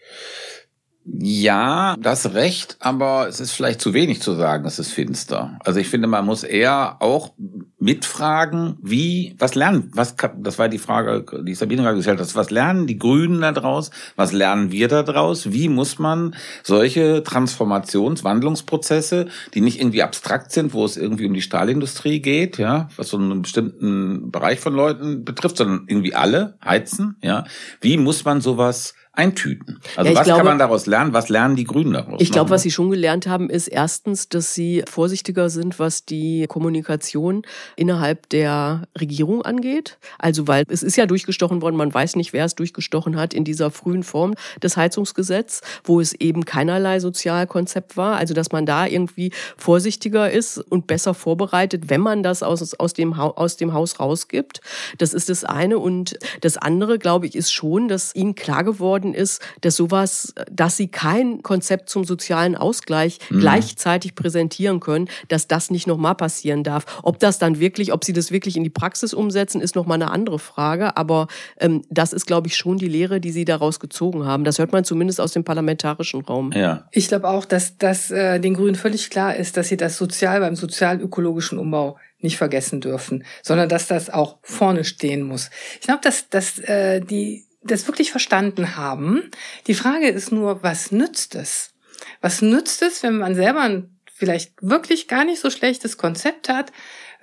Ja, 1.05 1.97
das 1.99 2.35
recht, 2.35 2.77
aber 2.79 3.27
es 3.27 3.41
ist 3.41 3.53
vielleicht 3.53 3.81
zu 3.81 3.95
wenig 3.95 4.21
zu 4.21 4.35
sagen, 4.35 4.67
es 4.67 4.79
ist 4.79 4.93
finster. 4.93 5.59
Also 5.65 5.81
ich 5.81 5.89
finde, 5.89 6.07
man 6.09 6.27
muss 6.27 6.45
eher 6.45 6.97
auch 7.01 7.33
mitfragen, 7.79 8.77
wie, 8.83 9.35
was 9.39 9.55
lernen, 9.55 9.91
was, 9.95 10.15
das 10.39 10.59
war 10.59 10.69
die 10.69 10.79
Frage, 10.79 11.43
die 11.43 11.55
Sabine 11.55 11.83
gerade 11.83 11.97
gestellt 11.97 12.21
hat, 12.21 12.35
was 12.35 12.51
lernen 12.51 12.87
die 12.87 12.99
Grünen 12.99 13.41
da 13.41 13.53
draus, 13.53 13.91
was 14.17 14.33
lernen 14.33 14.73
wir 14.73 14.89
da 14.89 15.03
draus, 15.03 15.53
wie 15.53 15.71
muss 15.71 15.99
man 15.99 16.35
solche 16.63 17.23
Transformations-, 17.25 18.23
Wandlungsprozesse, 18.23 19.29
die 19.55 19.63
nicht 19.63 19.81
irgendwie 19.81 20.03
abstrakt 20.03 20.53
sind, 20.53 20.75
wo 20.75 20.85
es 20.85 20.99
irgendwie 20.99 21.27
um 21.27 21.33
die 21.33 21.43
Stahlindustrie 21.43 22.21
geht, 22.21 22.59
ja, 22.59 22.89
was 22.97 23.09
so 23.09 23.17
einen 23.17 23.41
bestimmten 23.41 24.31
Bereich 24.31 24.61
von 24.61 24.75
Leuten 24.75 25.25
betrifft, 25.25 25.57
sondern 25.57 25.85
irgendwie 25.87 26.15
alle 26.15 26.59
heizen, 26.63 27.17
ja, 27.23 27.45
wie 27.81 27.97
muss 27.97 28.27
man 28.27 28.43
sowas 28.43 28.95
eintüten. 29.21 29.79
Also 29.97 30.11
ja, 30.11 30.17
was 30.17 30.25
glaube, 30.25 30.39
kann 30.39 30.47
man 30.47 30.59
daraus 30.59 30.87
lernen? 30.87 31.13
Was 31.13 31.29
lernen 31.29 31.57
die 31.57 31.65
Grünen 31.65 31.93
daraus? 31.93 32.21
Ich 32.21 32.33
glaube, 32.33 32.51
was 32.51 32.63
sie 32.63 32.71
schon 32.71 32.91
gelernt 32.91 33.27
haben, 33.27 33.51
ist 33.51 33.69
erstens, 33.69 34.29
dass 34.29 34.55
sie 34.55 34.83
vorsichtiger 34.89 35.51
sind, 35.51 35.79
was 35.79 36.07
die 36.07 36.47
Kommunikation 36.49 37.43
innerhalb 37.77 38.29
der 38.31 38.89
Regierung 38.99 39.43
angeht. 39.43 39.99
Also 40.19 40.49
weil 40.49 40.65
es 40.69 40.83
ist 40.83 40.97
ja 40.97 41.07
durchgestochen 41.07 41.61
worden, 41.63 41.77
man 41.77 41.93
weiß 41.93 42.17
nicht, 42.17 42.33
wer 42.33 42.47
es 42.47 42.55
durchgestochen 42.55 43.17
hat 43.17 43.35
in 43.35 43.45
dieser 43.45 43.71
frühen 43.71 44.03
Form 44.03 44.35
des 44.63 44.77
Heizungsgesetzes, 44.77 45.61
wo 45.85 46.01
es 46.01 46.15
eben 46.15 46.45
keinerlei 46.45 46.99
Sozialkonzept 47.01 47.97
war. 47.97 48.17
Also 48.17 48.35
dass 48.35 48.53
man 48.53 48.65
da 48.65 48.87
irgendwie 48.87 49.33
vorsichtiger 49.57 50.31
ist 50.31 50.59
und 50.59 50.87
besser 50.87 51.13
vorbereitet, 51.13 51.91
wenn 51.91 52.01
man 52.01 52.23
das 52.23 52.43
aus, 52.43 52.75
aus, 52.75 52.95
dem, 52.95 53.13
aus 53.13 53.57
dem 53.57 53.75
Haus 53.75 54.01
rausgibt. 54.01 54.61
Das 54.99 55.13
ist 55.13 55.29
das 55.29 55.45
eine. 55.45 55.79
Und 55.79 56.19
das 56.41 56.57
andere, 56.57 56.99
glaube 56.99 57.27
ich, 57.27 57.35
ist 57.35 57.53
schon, 57.53 57.89
dass 57.89 58.15
ihnen 58.15 58.35
klar 58.35 58.65
geworden 58.65 59.10
worden 59.11 59.15
ist, 59.15 59.41
dass 59.61 59.77
sowas, 59.77 60.35
dass 60.51 60.77
sie 60.77 60.89
kein 60.89 61.43
Konzept 61.43 61.89
zum 61.89 62.05
sozialen 62.05 62.57
Ausgleich 62.57 63.19
mhm. 63.31 63.41
gleichzeitig 63.41 64.15
präsentieren 64.15 64.81
können, 64.81 65.09
dass 65.29 65.49
das 65.49 65.71
nicht 65.71 65.87
nochmal 65.87 66.15
passieren 66.15 66.65
darf. 66.65 66.85
Ob 67.03 67.19
das 67.19 67.39
dann 67.39 67.61
wirklich, 67.61 67.93
ob 67.93 68.05
sie 68.05 68.13
das 68.13 68.31
wirklich 68.31 68.57
in 68.57 68.65
die 68.65 68.71
Praxis 68.71 69.15
umsetzen, 69.15 69.61
ist 69.61 69.75
nochmal 69.75 70.01
eine 70.01 70.11
andere 70.11 70.39
Frage. 70.39 70.97
Aber 70.97 71.29
ähm, 71.59 71.83
das 71.91 72.13
ist, 72.13 72.27
glaube 72.27 72.49
ich, 72.49 72.57
schon 72.57 72.79
die 72.79 72.89
Lehre, 72.89 73.21
die 73.21 73.33
sie 73.33 73.45
daraus 73.45 73.81
gezogen 73.81 74.25
haben. 74.25 74.45
Das 74.45 74.59
hört 74.59 74.73
man 74.73 74.85
zumindest 74.85 75.21
aus 75.21 75.33
dem 75.33 75.45
parlamentarischen 75.45 76.23
Raum. 76.23 76.53
Ja. 76.53 76.89
Ich 76.93 77.09
glaube 77.09 77.29
auch, 77.29 77.45
dass 77.45 77.79
das 77.79 78.11
äh, 78.11 78.41
den 78.41 78.55
Grünen 78.55 78.75
völlig 78.75 79.11
klar 79.11 79.37
ist, 79.37 79.57
dass 79.57 79.69
sie 79.69 79.77
das 79.77 79.97
sozial 79.97 80.41
beim 80.41 80.57
sozial-ökologischen 80.57 81.59
Umbau 81.59 81.97
nicht 82.23 82.37
vergessen 82.37 82.83
dürfen, 82.83 83.25
sondern 83.43 83.71
dass 83.71 83.87
das 83.87 84.11
auch 84.11 84.39
vorne 84.43 84.85
stehen 84.85 85.23
muss. 85.23 85.49
Ich 85.81 85.87
glaube, 85.87 86.01
dass, 86.03 86.29
dass 86.29 86.59
äh, 86.59 87.01
die 87.01 87.47
das 87.63 87.87
wirklich 87.87 88.11
verstanden 88.11 88.77
haben. 88.77 89.31
Die 89.67 89.75
Frage 89.75 90.09
ist 90.09 90.33
nur, 90.33 90.63
was 90.63 90.93
nützt 90.93 91.35
es? 91.35 91.75
Was 92.21 92.43
nützt 92.43 92.83
es, 92.83 93.03
wenn 93.03 93.19
man 93.19 93.35
selber 93.35 93.61
ein 93.61 93.97
vielleicht 94.21 94.53
wirklich 94.61 95.09
gar 95.09 95.25
nicht 95.25 95.41
so 95.41 95.49
schlechtes 95.49 95.97
Konzept 95.97 96.51
hat, 96.51 96.73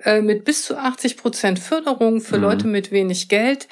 äh, 0.02 0.20
mit 0.20 0.44
bis 0.44 0.64
zu 0.64 0.76
80 0.76 1.16
Prozent 1.16 1.58
Förderung 1.60 2.20
für 2.20 2.38
mhm. 2.38 2.42
Leute 2.42 2.66
mit 2.66 2.90
wenig 2.90 3.28
Geld, 3.28 3.68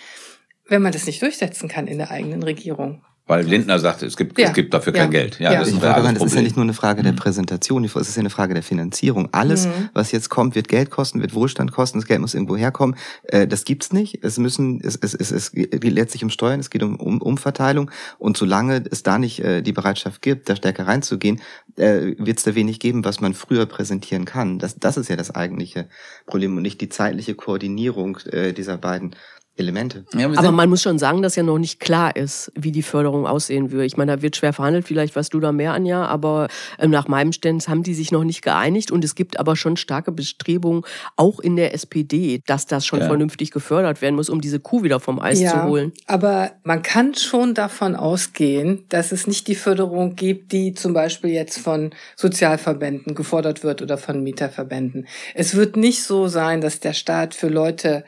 wenn 0.69 0.83
man 0.83 0.93
das 0.93 1.07
nicht 1.07 1.23
durchsetzen 1.23 1.69
kann 1.69 1.89
in 1.89 1.99
der 1.99 2.11
eigenen 2.11 2.43
Regierung? 2.43 3.05
Weil 3.29 3.45
Lindner 3.45 3.81
sagte, 3.81 4.07
es 4.07 4.17
gibt, 4.17 4.39
ja. 4.39 4.49
es 4.49 4.55
gibt 4.55 4.73
dafür 4.73 4.93
kein 4.93 5.11
ja. 5.11 5.19
Geld. 5.19 5.41
Ja, 5.41 5.53
ja. 5.53 5.59
Das, 5.59 5.69
ist 5.69 5.75
ein 5.75 5.81
daran, 5.81 6.15
das 6.15 6.23
ist 6.23 6.37
ja 6.37 6.43
nicht 6.43 6.55
nur 6.55 6.63
eine 6.63 6.75
Frage 6.75 7.03
der 7.03 7.11
mhm. 7.11 7.17
Präsentation, 7.17 7.85
es 7.85 7.97
ist 7.97 8.15
ja 8.15 8.21
eine 8.21 8.31
Frage 8.31 8.55
der 8.55 8.63
Finanzierung. 8.63 9.29
Alles, 9.33 9.67
mhm. 9.67 9.89
was 9.95 10.13
jetzt 10.13 10.29
kommt, 10.29 10.55
wird 10.55 10.69
Geld 10.69 10.91
kosten, 10.91 11.21
wird 11.21 11.35
Wohlstand 11.35 11.73
kosten, 11.73 11.99
das 11.99 12.07
Geld 12.07 12.21
muss 12.21 12.35
irgendwo 12.35 12.57
herkommen. 12.57 12.95
Äh, 13.25 13.49
das 13.49 13.65
gibt's 13.65 13.93
nicht. 13.93 14.23
Es 14.23 14.39
müssen, 14.39 14.81
es, 14.81 14.95
es, 14.95 15.13
es, 15.13 15.33
es 15.33 15.51
geht 15.51 15.83
letztlich 15.83 16.23
um 16.23 16.31
Steuern, 16.31 16.61
es 16.61 16.71
geht 16.71 16.85
um, 16.85 17.01
um 17.01 17.21
Umverteilung. 17.21 17.91
Und 18.19 18.37
solange 18.37 18.85
es 18.89 19.03
da 19.03 19.19
nicht 19.19 19.41
äh, 19.41 19.61
die 19.61 19.73
Bereitschaft 19.73 20.23
gibt, 20.23 20.49
da 20.49 20.55
stärker 20.55 20.87
reinzugehen, 20.87 21.41
äh, 21.77 22.15
wird 22.19 22.39
es 22.39 22.45
da 22.45 22.55
wenig 22.55 22.79
geben, 22.79 23.05
was 23.05 23.21
man 23.21 23.35
früher 23.35 23.67
präsentieren 23.67 24.25
kann. 24.25 24.61
Das, 24.61 24.79
das 24.79 24.97
ist 24.97 25.09
ja 25.09 25.17
das 25.17 25.35
eigentliche 25.35 25.89
Problem 26.27 26.57
und 26.57 26.63
nicht 26.63 26.81
die 26.81 26.91
zeitliche 26.91 27.35
Koordinierung 27.35 28.19
dieser 28.57 28.79
beiden 28.79 29.17
Elemente. 29.59 30.05
Ja, 30.15 30.29
aber 30.29 30.53
man 30.53 30.69
muss 30.69 30.83
schon 30.83 30.99
sagen, 30.99 31.23
dass 31.23 31.35
ja 31.35 31.43
noch 31.43 31.59
nicht 31.59 31.81
klar 31.81 32.15
ist, 32.15 32.53
wie 32.55 32.73
die 32.73 32.83
Förderung 32.83 33.27
aussehen 33.27 33.73
würde. 33.73 33.87
Ich 33.87 33.97
meine, 33.97 34.17
da 34.17 34.23
wird 34.23 34.37
schwer 34.37 34.53
verhandelt, 34.53 34.87
vielleicht 34.87 35.17
weißt 35.17 35.33
du 35.33 35.41
da 35.41 35.51
mehr, 35.51 35.73
Anja, 35.73 36.05
aber 36.05 36.49
ähm, 36.79 36.91
nach 36.91 37.09
meinem 37.09 37.33
Stand 37.33 37.67
haben 37.67 37.83
die 37.83 37.95
sich 37.95 38.13
noch 38.13 38.25
nicht 38.25 38.43
geeinigt 38.43 38.91
und 38.91 39.03
es 39.03 39.15
gibt 39.15 39.41
aber 39.41 39.57
schon 39.57 39.79
starke 39.79 40.13
Bestrebungen, 40.13 40.83
auch 41.17 41.41
in 41.41 41.57
der 41.57 41.73
SPD, 41.73 42.43
dass 42.47 42.67
das 42.67 42.85
schon 42.85 43.01
ja. 43.01 43.07
vernünftig 43.07 43.51
gefördert 43.51 44.03
werden 44.03 44.17
muss, 44.17 44.29
um 44.29 44.43
diese 44.43 44.61
Kuh 44.61 44.83
wieder 44.83 45.01
vom 45.01 45.19
Eis 45.19 45.41
ja, 45.41 45.53
zu 45.53 45.63
holen. 45.65 45.93
Aber 46.07 46.53
man 46.63 46.83
kann 46.83 47.15
schon 47.15 47.55
davon 47.55 47.97
ausgehen, 47.97 48.85
dass 48.91 49.11
es 49.11 49.27
nicht 49.27 49.49
die 49.49 49.55
Förderung 49.55 50.17
gibt, 50.17 50.53
die 50.53 50.75
zum 50.75 50.93
Beispiel 50.93 51.31
jetzt 51.31 51.59
von 51.59 51.91
Sozialverbänden 52.17 53.15
gefordert 53.15 53.65
wird 53.65 53.81
oder 53.81 53.97
von 53.97 54.23
Mieterverbänden. 54.23 55.07
Es 55.35 55.55
wird 55.55 55.77
nicht 55.77 56.03
so 56.03 56.29
sein, 56.29 56.61
dass 56.61 56.81
der 56.81 56.93
Staat 56.93 57.35
für 57.35 57.49
Leute 57.49 58.05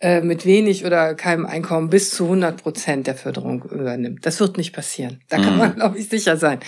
äh, 0.00 0.20
mit 0.20 0.46
wenig 0.46 0.84
oder 0.84 1.14
keinem 1.14 1.44
Einkommen 1.46 1.90
bis 1.90 2.10
zu 2.10 2.24
100 2.24 2.62
Prozent 2.62 3.06
der 3.06 3.14
Förderung 3.14 3.64
übernimmt. 3.64 4.24
Das 4.24 4.38
wird 4.40 4.56
nicht 4.56 4.72
passieren. 4.72 5.20
Da 5.28 5.38
kann 5.38 5.54
mhm. 5.54 5.58
man, 5.58 5.74
glaube 5.74 5.98
ich, 5.98 6.08
sicher 6.08 6.36
sein. 6.36 6.60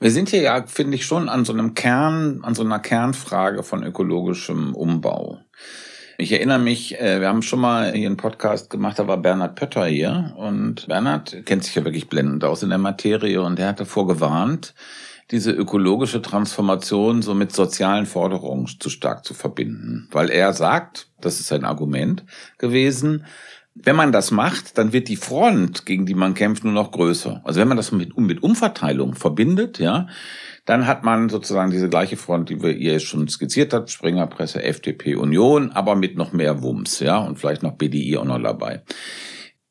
Wir 0.00 0.10
sind 0.10 0.28
hier 0.28 0.42
ja, 0.42 0.64
finde 0.66 0.96
ich, 0.96 1.04
schon 1.04 1.28
an 1.28 1.44
so 1.44 1.52
einem 1.52 1.74
Kern, 1.74 2.40
an 2.42 2.54
so 2.54 2.62
einer 2.62 2.78
Kernfrage 2.78 3.62
von 3.62 3.82
ökologischem 3.82 4.74
Umbau. 4.74 5.40
Ich 6.18 6.32
erinnere 6.32 6.58
mich, 6.58 7.00
äh, 7.00 7.20
wir 7.20 7.28
haben 7.28 7.42
schon 7.42 7.60
mal 7.60 7.92
hier 7.92 8.06
einen 8.06 8.16
Podcast 8.16 8.70
gemacht, 8.70 8.98
da 8.98 9.08
war 9.08 9.16
Bernhard 9.16 9.56
Pötter 9.56 9.86
hier 9.86 10.34
und 10.36 10.86
Bernhard 10.86 11.44
kennt 11.46 11.64
sich 11.64 11.74
ja 11.74 11.84
wirklich 11.84 12.08
blendend 12.08 12.44
aus 12.44 12.62
in 12.62 12.68
der 12.68 12.78
Materie 12.78 13.42
und 13.42 13.58
der 13.58 13.68
hat 13.68 13.80
davor 13.80 14.06
gewarnt, 14.06 14.74
diese 15.32 15.50
ökologische 15.50 16.22
Transformation 16.22 17.22
so 17.22 17.34
mit 17.34 17.52
sozialen 17.52 18.06
Forderungen 18.06 18.66
zu 18.66 18.90
stark 18.90 19.24
zu 19.24 19.34
verbinden. 19.34 20.08
Weil 20.12 20.30
er 20.30 20.52
sagt, 20.52 21.08
das 21.20 21.40
ist 21.40 21.48
sein 21.48 21.64
Argument 21.64 22.24
gewesen, 22.58 23.24
wenn 23.74 23.96
man 23.96 24.12
das 24.12 24.30
macht, 24.30 24.76
dann 24.76 24.92
wird 24.92 25.08
die 25.08 25.16
Front, 25.16 25.86
gegen 25.86 26.04
die 26.04 26.14
man 26.14 26.34
kämpft, 26.34 26.62
nur 26.62 26.74
noch 26.74 26.90
größer. 26.90 27.40
Also 27.44 27.58
wenn 27.58 27.68
man 27.68 27.78
das 27.78 27.90
mit, 27.90 28.16
mit 28.18 28.42
Umverteilung 28.42 29.14
verbindet, 29.14 29.78
ja, 29.78 30.08
dann 30.66 30.86
hat 30.86 31.04
man 31.04 31.30
sozusagen 31.30 31.70
diese 31.70 31.88
gleiche 31.88 32.18
Front, 32.18 32.50
die 32.50 32.62
wir 32.62 32.76
ihr 32.76 33.00
schon 33.00 33.28
skizziert 33.28 33.72
habt, 33.72 33.90
Springerpresse, 33.90 34.62
FDP, 34.62 35.16
Union, 35.16 35.70
aber 35.72 35.96
mit 35.96 36.16
noch 36.16 36.32
mehr 36.32 36.62
Wumms, 36.62 37.00
ja, 37.00 37.16
und 37.18 37.38
vielleicht 37.38 37.62
noch 37.62 37.72
BDI 37.72 38.18
auch 38.18 38.24
noch 38.24 38.42
dabei. 38.42 38.82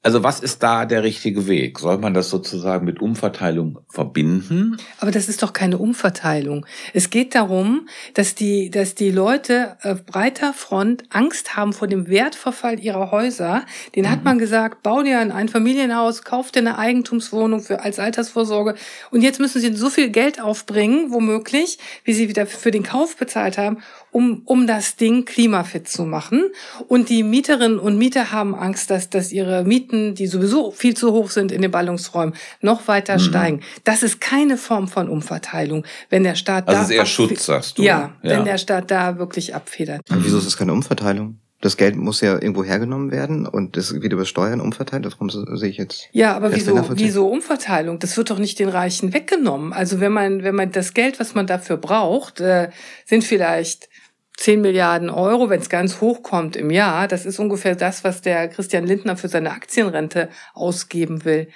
Also 0.03 0.23
was 0.23 0.39
ist 0.39 0.63
da 0.63 0.85
der 0.85 1.03
richtige 1.03 1.45
Weg? 1.45 1.77
Soll 1.77 1.99
man 1.99 2.15
das 2.15 2.31
sozusagen 2.31 2.85
mit 2.85 2.99
Umverteilung 3.01 3.79
verbinden? 3.87 4.77
Aber 4.99 5.11
das 5.11 5.29
ist 5.29 5.43
doch 5.43 5.53
keine 5.53 5.77
Umverteilung. 5.77 6.65
Es 6.95 7.11
geht 7.11 7.35
darum, 7.35 7.87
dass 8.15 8.33
die, 8.33 8.71
dass 8.71 8.95
die 8.95 9.11
Leute 9.11 9.77
auf 9.83 10.03
breiter 10.03 10.53
Front 10.53 11.03
Angst 11.11 11.55
haben 11.55 11.71
vor 11.71 11.87
dem 11.87 12.07
Wertverfall 12.07 12.79
ihrer 12.79 13.11
Häuser. 13.11 13.63
Den 13.95 14.05
mhm. 14.05 14.09
hat 14.09 14.23
man 14.23 14.39
gesagt, 14.39 14.81
bau 14.81 15.03
dir 15.03 15.19
ein 15.19 15.31
Einfamilienhaus, 15.31 16.23
kauf 16.23 16.51
dir 16.51 16.61
eine 16.61 16.79
Eigentumswohnung 16.79 17.59
für, 17.59 17.81
als 17.81 17.99
Altersvorsorge. 17.99 18.73
Und 19.11 19.21
jetzt 19.21 19.39
müssen 19.39 19.61
sie 19.61 19.71
so 19.75 19.91
viel 19.91 20.09
Geld 20.09 20.41
aufbringen, 20.41 21.11
womöglich, 21.11 21.77
wie 22.05 22.13
sie 22.13 22.27
wieder 22.27 22.47
für 22.47 22.71
den 22.71 22.81
Kauf 22.81 23.17
bezahlt 23.17 23.59
haben, 23.59 23.77
um, 24.11 24.41
um 24.45 24.67
das 24.67 24.95
Ding 24.95 25.25
klimafit 25.25 25.87
zu 25.87 26.03
machen. 26.03 26.43
Und 26.87 27.09
die 27.09 27.23
Mieterinnen 27.23 27.79
und 27.79 27.97
Mieter 27.97 28.31
haben 28.31 28.55
Angst, 28.55 28.91
dass, 28.91 29.09
dass 29.09 29.31
ihre 29.31 29.63
Mieten, 29.63 30.15
die 30.15 30.27
sowieso 30.27 30.71
viel 30.71 30.95
zu 30.95 31.11
hoch 31.13 31.29
sind 31.29 31.51
in 31.51 31.61
den 31.61 31.71
Ballungsräumen, 31.71 32.35
noch 32.61 32.87
weiter 32.87 33.15
mhm. 33.15 33.19
steigen. 33.19 33.61
Das 33.83 34.03
ist 34.03 34.21
keine 34.21 34.57
Form 34.57 34.87
von 34.87 35.09
Umverteilung. 35.09 35.85
Wenn 36.09 36.23
der 36.23 36.35
Staat 36.35 36.67
also 36.67 36.75
da. 36.75 36.81
Also 36.81 36.93
ist 36.93 36.99
eher 36.99 37.05
Schutz, 37.05 37.45
sagst 37.45 37.77
du. 37.77 37.83
Ja, 37.83 38.13
ja, 38.21 38.31
wenn 38.31 38.45
der 38.45 38.57
Staat 38.57 38.91
da 38.91 39.17
wirklich 39.17 39.55
abfedert. 39.55 40.01
Und 40.09 40.25
wieso 40.25 40.37
ist 40.37 40.45
es 40.45 40.57
keine 40.57 40.73
Umverteilung? 40.73 41.37
Das 41.61 41.77
Geld 41.77 41.95
muss 41.95 42.21
ja 42.21 42.33
irgendwo 42.33 42.63
hergenommen 42.63 43.11
werden 43.11 43.45
und 43.45 43.77
das 43.77 43.93
wird 43.93 44.11
über 44.11 44.25
Steuern 44.25 44.59
umverteilt. 44.59 45.05
Warum 45.05 45.29
sehe 45.29 45.69
ich 45.69 45.77
jetzt? 45.77 46.09
Ja, 46.11 46.35
aber 46.35 46.55
wieso, 46.55 46.83
wieso 46.95 47.27
Umverteilung? 47.27 47.99
Das 47.99 48.17
wird 48.17 48.31
doch 48.31 48.39
nicht 48.39 48.57
den 48.57 48.67
Reichen 48.67 49.13
weggenommen. 49.13 49.71
Also 49.71 49.99
wenn 49.99 50.11
man, 50.11 50.41
wenn 50.41 50.55
man 50.55 50.71
das 50.71 50.95
Geld, 50.95 51.19
was 51.19 51.35
man 51.35 51.45
dafür 51.45 51.77
braucht, 51.77 52.41
äh, 52.41 52.69
sind 53.05 53.23
vielleicht 53.23 53.89
10 54.41 54.59
Milliarden 54.59 55.11
Euro, 55.11 55.49
wenn 55.51 55.61
es 55.61 55.69
ganz 55.69 56.01
hoch 56.01 56.23
kommt 56.23 56.55
im 56.55 56.71
Jahr. 56.71 57.07
Das 57.07 57.27
ist 57.27 57.37
ungefähr 57.37 57.75
das, 57.75 58.03
was 58.03 58.21
der 58.21 58.47
Christian 58.47 58.87
Lindner 58.87 59.15
für 59.15 59.27
seine 59.27 59.51
Aktienrente 59.51 60.29
ausgeben 60.55 61.25
will. 61.25 61.47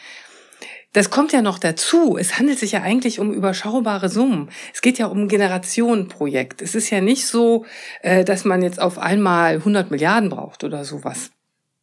Das 0.93 1.09
kommt 1.09 1.33
ja 1.33 1.41
noch 1.41 1.57
dazu. 1.57 2.15
Es 2.15 2.37
handelt 2.37 2.59
sich 2.59 2.73
ja 2.73 2.83
eigentlich 2.83 3.19
um 3.19 3.33
überschaubare 3.33 4.07
Summen. 4.07 4.51
Es 4.71 4.81
geht 4.81 4.99
ja 4.99 5.07
um 5.07 5.21
ein 5.21 5.27
Generationenprojekt. 5.27 6.61
Es 6.61 6.75
ist 6.75 6.91
ja 6.91 7.01
nicht 7.01 7.25
so, 7.25 7.65
äh, 8.03 8.23
dass 8.23 8.45
man 8.45 8.61
jetzt 8.61 8.79
auf 8.79 8.99
einmal 8.99 9.55
100 9.55 9.89
Milliarden 9.89 10.29
braucht 10.29 10.63
oder 10.63 10.85
sowas. 10.85 11.31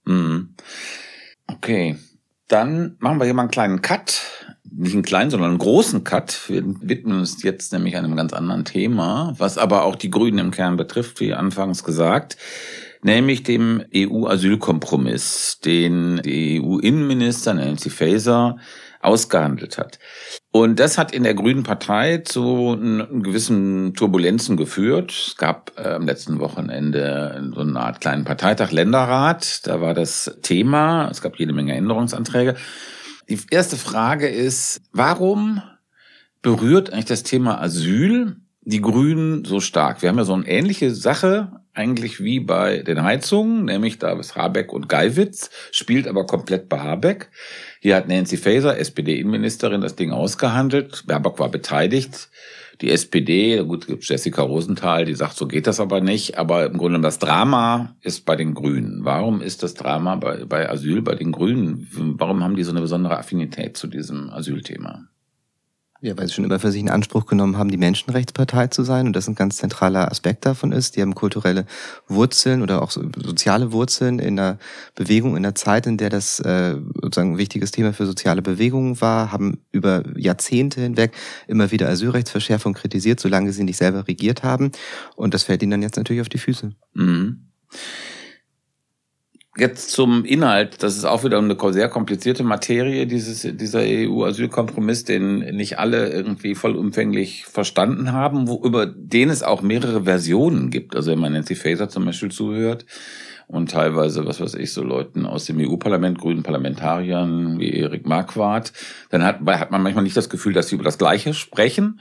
Mhm. 0.05 0.55
Okay. 1.49 1.97
Dann 2.47 2.97
machen 3.01 3.19
wir 3.19 3.25
hier 3.25 3.35
mal 3.35 3.43
einen 3.43 3.51
kleinen 3.51 3.83
Cut 3.83 4.42
nicht 4.75 4.95
einen 4.95 5.03
kleinen, 5.03 5.31
sondern 5.31 5.51
einen 5.51 5.59
großen 5.59 6.05
Cut. 6.05 6.49
Wir 6.49 6.63
widmen 6.81 7.21
uns 7.21 7.43
jetzt 7.43 7.73
nämlich 7.73 7.97
einem 7.97 8.17
ganz 8.17 8.33
anderen 8.33 8.65
Thema, 8.65 9.35
was 9.39 9.59
aber 9.59 9.85
auch 9.85 9.97
die 9.97 10.11
Grünen 10.11 10.39
im 10.39 10.51
Kern 10.51 10.77
betrifft, 10.77 11.21
wie 11.21 11.35
anfangs 11.35 11.85
gesagt, 11.85 12.37
nämlich 13.03 13.43
dem 13.43 13.85
EU-Asylkompromiss, 13.95 15.61
den 15.65 16.23
die 16.25 16.61
EU-Innenminister 16.63 17.55
Nancy 17.55 17.91
Faeser 17.91 18.57
ausgehandelt 19.01 19.79
hat. 19.79 19.99
Und 20.53 20.79
das 20.79 20.97
hat 20.97 21.13
in 21.13 21.25
der 21.25 21.35
Grünen 21.35 21.65
Partei 21.65 22.19
zu 22.19 22.79
gewissen 22.79 23.95
Turbulenzen 23.95 24.57
geführt. 24.57 25.11
Es 25.11 25.37
gab 25.37 25.73
äh, 25.77 25.95
am 25.95 26.07
letzten 26.07 26.39
Wochenende 26.39 27.51
so 27.53 27.63
eine 27.63 27.81
Art 27.81 28.01
kleinen 28.01 28.25
Parteitag 28.25 28.71
Länderrat. 28.71 29.67
Da 29.67 29.81
war 29.81 29.93
das 29.93 30.39
Thema. 30.43 31.09
Es 31.11 31.21
gab 31.21 31.39
jede 31.39 31.53
Menge 31.53 31.75
Änderungsanträge. 31.75 32.55
Die 33.29 33.39
erste 33.51 33.77
Frage 33.77 34.29
ist, 34.29 34.83
warum 34.93 35.63
berührt 36.43 36.93
eigentlich 36.93 37.05
das 37.07 37.23
Thema 37.23 37.61
Asyl 37.61 38.37
die 38.63 38.81
Grünen 38.81 39.45
so 39.45 39.61
stark? 39.61 40.03
Wir 40.03 40.09
haben 40.09 40.19
ja 40.19 40.25
so 40.25 40.35
eine 40.35 40.49
ähnliche 40.49 40.95
Sache 40.95 41.53
eigentlich 41.75 42.23
wie 42.23 42.41
bei 42.41 42.83
den 42.83 43.03
Heizungen, 43.03 43.65
nämlich 43.65 43.99
da 43.99 44.19
ist 44.19 44.37
Habeck 44.37 44.73
und 44.73 44.89
Geiwitz, 44.89 45.51
spielt 45.71 46.07
aber 46.07 46.27
komplett 46.27 46.69
bei 46.69 46.79
Habeck. 46.79 47.31
Hier 47.81 47.97
hat 47.97 48.09
Nancy 48.09 48.37
Faeser, 48.37 48.79
SPD-Innenministerin, 48.79 49.81
das 49.81 49.97
Ding 49.97 50.13
ausgehandelt. 50.13 51.05
Baerbock 51.07 51.39
war 51.39 51.49
beteiligt. 51.49 52.29
Die 52.83 52.91
SPD, 52.91 53.63
gut, 53.65 53.87
gibt 53.87 54.05
Jessica 54.09 54.43
Rosenthal, 54.43 55.05
die 55.05 55.15
sagt, 55.15 55.37
so 55.37 55.47
geht 55.47 55.69
das 55.69 55.79
aber 55.79 56.01
nicht. 56.01 56.37
Aber 56.37 56.67
im 56.67 56.77
Grunde 56.77 57.01
das 57.01 57.21
Drama 57.21 57.95
ist 58.01 58.27
bei 58.27 58.35
den 58.35 58.55
Grünen. 58.55 59.05
Warum 59.05 59.41
ist 59.41 59.63
das 59.63 59.75
Drama 59.75 60.17
bei, 60.17 60.45
bei 60.45 60.69
Asyl 60.69 61.01
bei 61.01 61.15
den 61.15 61.31
Grünen? 61.31 61.87
Warum 62.19 62.43
haben 62.43 62.57
die 62.57 62.65
so 62.65 62.73
eine 62.73 62.81
besondere 62.81 63.19
Affinität 63.19 63.77
zu 63.77 63.87
diesem 63.87 64.31
Asylthema? 64.31 65.07
Ja, 66.05 66.19
weil 66.19 66.27
sie 66.27 66.35
schon 66.35 66.45
immer 66.45 66.59
für 66.59 66.73
sich 66.73 66.81
in 66.81 66.91
Anspruch 66.91 67.27
genommen 67.27 67.57
haben, 67.57 67.71
die 67.71 67.77
Menschenrechtspartei 67.77 68.67
zu 68.67 68.83
sein 68.83 69.07
und 69.07 69.15
das 69.15 69.29
ein 69.29 69.37
ganz 69.37 69.59
zentraler 69.59 70.11
Aspekt 70.11 70.45
davon 70.45 70.73
ist. 70.73 70.97
Die 70.97 71.01
haben 71.01 71.15
kulturelle 71.15 71.65
Wurzeln 72.09 72.61
oder 72.61 72.83
auch 72.83 72.91
soziale 72.91 73.71
Wurzeln 73.71 74.19
in 74.19 74.35
der 74.35 74.59
Bewegung, 74.97 75.37
in 75.37 75.45
der 75.45 75.55
Zeit, 75.55 75.87
in 75.87 75.99
der 75.99 76.11
das 76.11 76.41
äh, 76.41 76.75
sozusagen 77.01 77.35
ein 77.35 77.39
wichtiges 77.39 77.71
Thema 77.71 77.93
für 77.93 78.05
soziale 78.05 78.43
Bewegungen 78.43 79.01
war, 79.01 79.31
haben 79.31 79.61
über 79.71 80.03
Jahrzehnte 80.17 80.81
hinweg 80.81 81.13
immer 81.47 81.71
wieder 81.71 81.89
Asylrechtsverschärfung 81.89 82.75
kritisiert, 82.75 83.21
solange 83.21 83.53
sie 83.53 83.63
nicht 83.63 83.77
selber 83.77 84.09
regiert 84.09 84.43
haben. 84.43 84.73
Und 85.15 85.35
das 85.35 85.45
fällt 85.45 85.63
ihnen 85.63 85.71
dann 85.71 85.83
jetzt 85.83 85.99
natürlich 85.99 86.23
auf 86.23 86.29
die 86.29 86.39
Füße. 86.39 86.73
Mhm. 86.95 87.47
Jetzt 89.59 89.91
zum 89.91 90.25
Inhalt. 90.25 90.83
Das 90.83 90.97
ist 90.97 91.05
auch 91.05 91.25
wieder 91.25 91.37
eine 91.37 91.57
sehr 91.73 91.91
komplizierte 91.91 92.43
Materie, 92.43 93.07
dieses, 93.07 93.43
dieser 93.43 93.81
EU-Asylkompromiss, 93.83 95.05
den 95.05 95.41
nicht 95.57 95.79
alle 95.79 96.09
irgendwie 96.11 96.55
vollumfänglich 96.55 97.45
verstanden 97.45 98.13
haben, 98.13 98.49
wo, 98.49 98.65
über 98.65 98.87
den 98.87 99.29
es 99.29 99.43
auch 99.43 99.61
mehrere 99.61 100.05
Versionen 100.05 100.71
gibt. 100.71 100.97
Also 100.97 101.11
wenn 101.11 101.19
man 101.19 101.35
Nancy 101.35 101.55
Faeser 101.55 101.91
zum 101.91 102.07
Beispiel 102.07 102.31
zuhört 102.31 102.87
und 103.53 103.71
teilweise, 103.71 104.25
was 104.25 104.41
weiß 104.41 104.55
ich, 104.55 104.73
so 104.73 104.83
Leuten 104.83 105.27
aus 105.27 105.45
dem 105.45 105.59
EU-Parlament, 105.61 106.19
grünen 106.19 106.43
Parlamentariern 106.43 107.61
wie 107.61 107.71
Erik 107.71 108.07
Marquardt, 108.07 108.73
dann 109.11 109.23
hat, 109.23 109.41
hat 109.47 109.71
man 109.71 109.83
manchmal 109.83 110.05
nicht 110.05 110.17
das 110.17 110.31
Gefühl, 110.31 110.55
dass 110.55 110.69
sie 110.69 110.77
über 110.77 110.85
das 110.85 110.97
Gleiche 110.97 111.35
sprechen. 111.35 112.01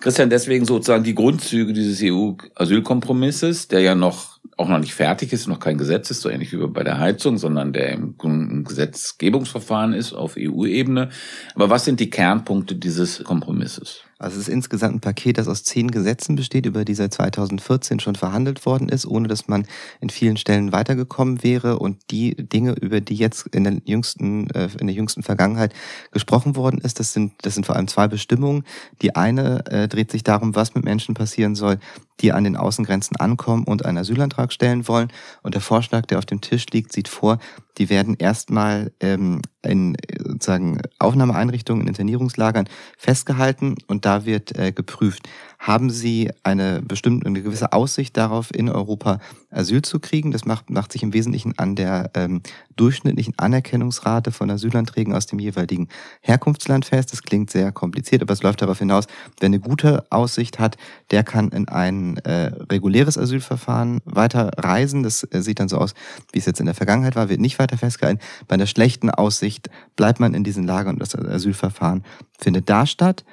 Christian, 0.00 0.30
deswegen 0.30 0.64
sozusagen 0.64 1.04
die 1.04 1.14
Grundzüge 1.14 1.74
dieses 1.74 2.00
EU-Asylkompromisses, 2.02 3.68
der 3.68 3.80
ja 3.80 3.94
noch 3.94 4.38
auch 4.56 4.68
noch 4.68 4.78
nicht 4.78 4.94
fertig 4.94 5.32
ist, 5.34 5.46
noch 5.46 5.60
kein 5.60 5.76
Gesetz 5.76 6.10
ist, 6.10 6.22
so 6.22 6.30
ähnlich 6.30 6.52
wie 6.52 6.66
bei 6.66 6.82
der 6.82 6.98
Heizung, 6.98 7.36
sondern 7.36 7.74
der 7.74 7.92
im 7.92 8.64
Gesetzgebungsverfahren 8.64 9.92
ist 9.92 10.14
auf 10.14 10.36
EU-Ebene. 10.38 11.10
Aber 11.54 11.68
was 11.68 11.84
sind 11.84 12.00
die 12.00 12.10
Kernpunkte 12.10 12.74
dieses 12.74 13.22
Kompromisses? 13.22 14.07
Also 14.18 14.36
es 14.36 14.48
ist 14.48 14.52
insgesamt 14.52 14.96
ein 14.96 15.00
Paket, 15.00 15.38
das 15.38 15.46
aus 15.46 15.62
zehn 15.62 15.90
Gesetzen 15.90 16.34
besteht, 16.34 16.66
über 16.66 16.84
die 16.84 16.94
seit 16.94 17.14
2014 17.14 18.00
schon 18.00 18.16
verhandelt 18.16 18.66
worden 18.66 18.88
ist, 18.88 19.06
ohne 19.06 19.28
dass 19.28 19.46
man 19.46 19.66
in 20.00 20.10
vielen 20.10 20.36
Stellen 20.36 20.72
weitergekommen 20.72 21.44
wäre. 21.44 21.78
Und 21.78 21.98
die 22.10 22.34
Dinge, 22.34 22.72
über 22.72 23.00
die 23.00 23.14
jetzt 23.14 23.46
in 23.48 23.64
der 23.64 23.80
jüngsten, 23.84 24.50
äh, 24.50 24.68
in 24.80 24.88
der 24.88 24.96
jüngsten 24.96 25.22
Vergangenheit 25.22 25.72
gesprochen 26.10 26.56
worden 26.56 26.80
ist, 26.80 26.98
das 26.98 27.12
sind, 27.12 27.32
das 27.42 27.54
sind 27.54 27.64
vor 27.64 27.76
allem 27.76 27.86
zwei 27.86 28.08
Bestimmungen. 28.08 28.64
Die 29.02 29.14
eine 29.14 29.64
äh, 29.66 29.86
dreht 29.86 30.10
sich 30.10 30.24
darum, 30.24 30.56
was 30.56 30.74
mit 30.74 30.84
Menschen 30.84 31.14
passieren 31.14 31.54
soll, 31.54 31.78
die 32.20 32.32
an 32.32 32.44
den 32.44 32.56
Außengrenzen 32.56 33.16
ankommen 33.16 33.64
und 33.64 33.84
einen 33.84 33.98
Asylantrag 33.98 34.52
stellen 34.52 34.88
wollen. 34.88 35.12
Und 35.42 35.54
der 35.54 35.60
Vorschlag, 35.60 36.06
der 36.06 36.18
auf 36.18 36.26
dem 36.26 36.40
Tisch 36.40 36.66
liegt, 36.72 36.92
sieht 36.92 37.08
vor, 37.08 37.38
die 37.78 37.88
werden 37.88 38.16
erstmal 38.18 38.92
ähm, 39.00 39.40
in 39.62 39.96
sozusagen 40.18 40.80
Aufnahmeeinrichtungen, 40.98 41.82
in 41.82 41.88
Internierungslagern 41.88 42.68
festgehalten 42.96 43.76
und 43.86 44.04
da 44.04 44.24
wird 44.24 44.56
äh, 44.58 44.72
geprüft, 44.72 45.28
haben 45.58 45.90
sie 45.90 46.30
eine 46.44 46.80
bestimmte, 46.82 47.26
eine 47.26 47.42
gewisse 47.42 47.72
Aussicht 47.72 48.16
darauf, 48.16 48.54
in 48.54 48.68
Europa 48.68 49.18
Asyl 49.50 49.82
zu 49.82 49.98
kriegen. 49.98 50.30
Das 50.30 50.44
macht, 50.44 50.70
macht 50.70 50.92
sich 50.92 51.02
im 51.02 51.12
Wesentlichen 51.12 51.58
an 51.58 51.74
der 51.74 52.10
ähm, 52.14 52.42
durchschnittlichen 52.76 53.34
Anerkennungsrate 53.38 54.30
von 54.30 54.50
Asylanträgen 54.50 55.12
aus 55.12 55.26
dem 55.26 55.40
jeweiligen 55.40 55.88
Herkunftsland 56.20 56.84
fest. 56.84 57.12
Das 57.12 57.22
klingt 57.22 57.50
sehr 57.50 57.72
kompliziert, 57.72 58.22
aber 58.22 58.32
es 58.32 58.42
läuft 58.42 58.62
darauf 58.62 58.78
hinaus, 58.78 59.06
wer 59.40 59.46
eine 59.46 59.58
gute 59.58 60.06
Aussicht 60.10 60.60
hat, 60.60 60.76
der 61.10 61.24
kann 61.24 61.48
in 61.48 61.68
ein 61.68 62.18
äh, 62.18 62.52
reguläres 62.70 63.18
Asylverfahren 63.18 64.00
weiter 64.04 64.50
reisen. 64.56 65.02
Das 65.02 65.24
äh, 65.24 65.42
sieht 65.42 65.58
dann 65.58 65.68
so 65.68 65.78
aus, 65.78 65.94
wie 66.32 66.38
es 66.38 66.46
jetzt 66.46 66.60
in 66.60 66.66
der 66.66 66.74
Vergangenheit 66.76 67.16
war, 67.16 67.28
wird 67.28 67.40
nicht 67.40 67.58
weiter 67.58 67.76
festgehalten. 67.76 68.20
Bei 68.46 68.54
einer 68.54 68.66
schlechten 68.66 69.10
Aussicht 69.10 69.70
bleibt 69.96 70.20
man 70.20 70.34
in 70.34 70.44
diesen 70.44 70.64
Lagern 70.64 70.94
und 70.94 71.00
das 71.00 71.16
Asylverfahren 71.16 72.04
findet 72.38 72.70
da 72.70 72.86
statt. 72.86 73.24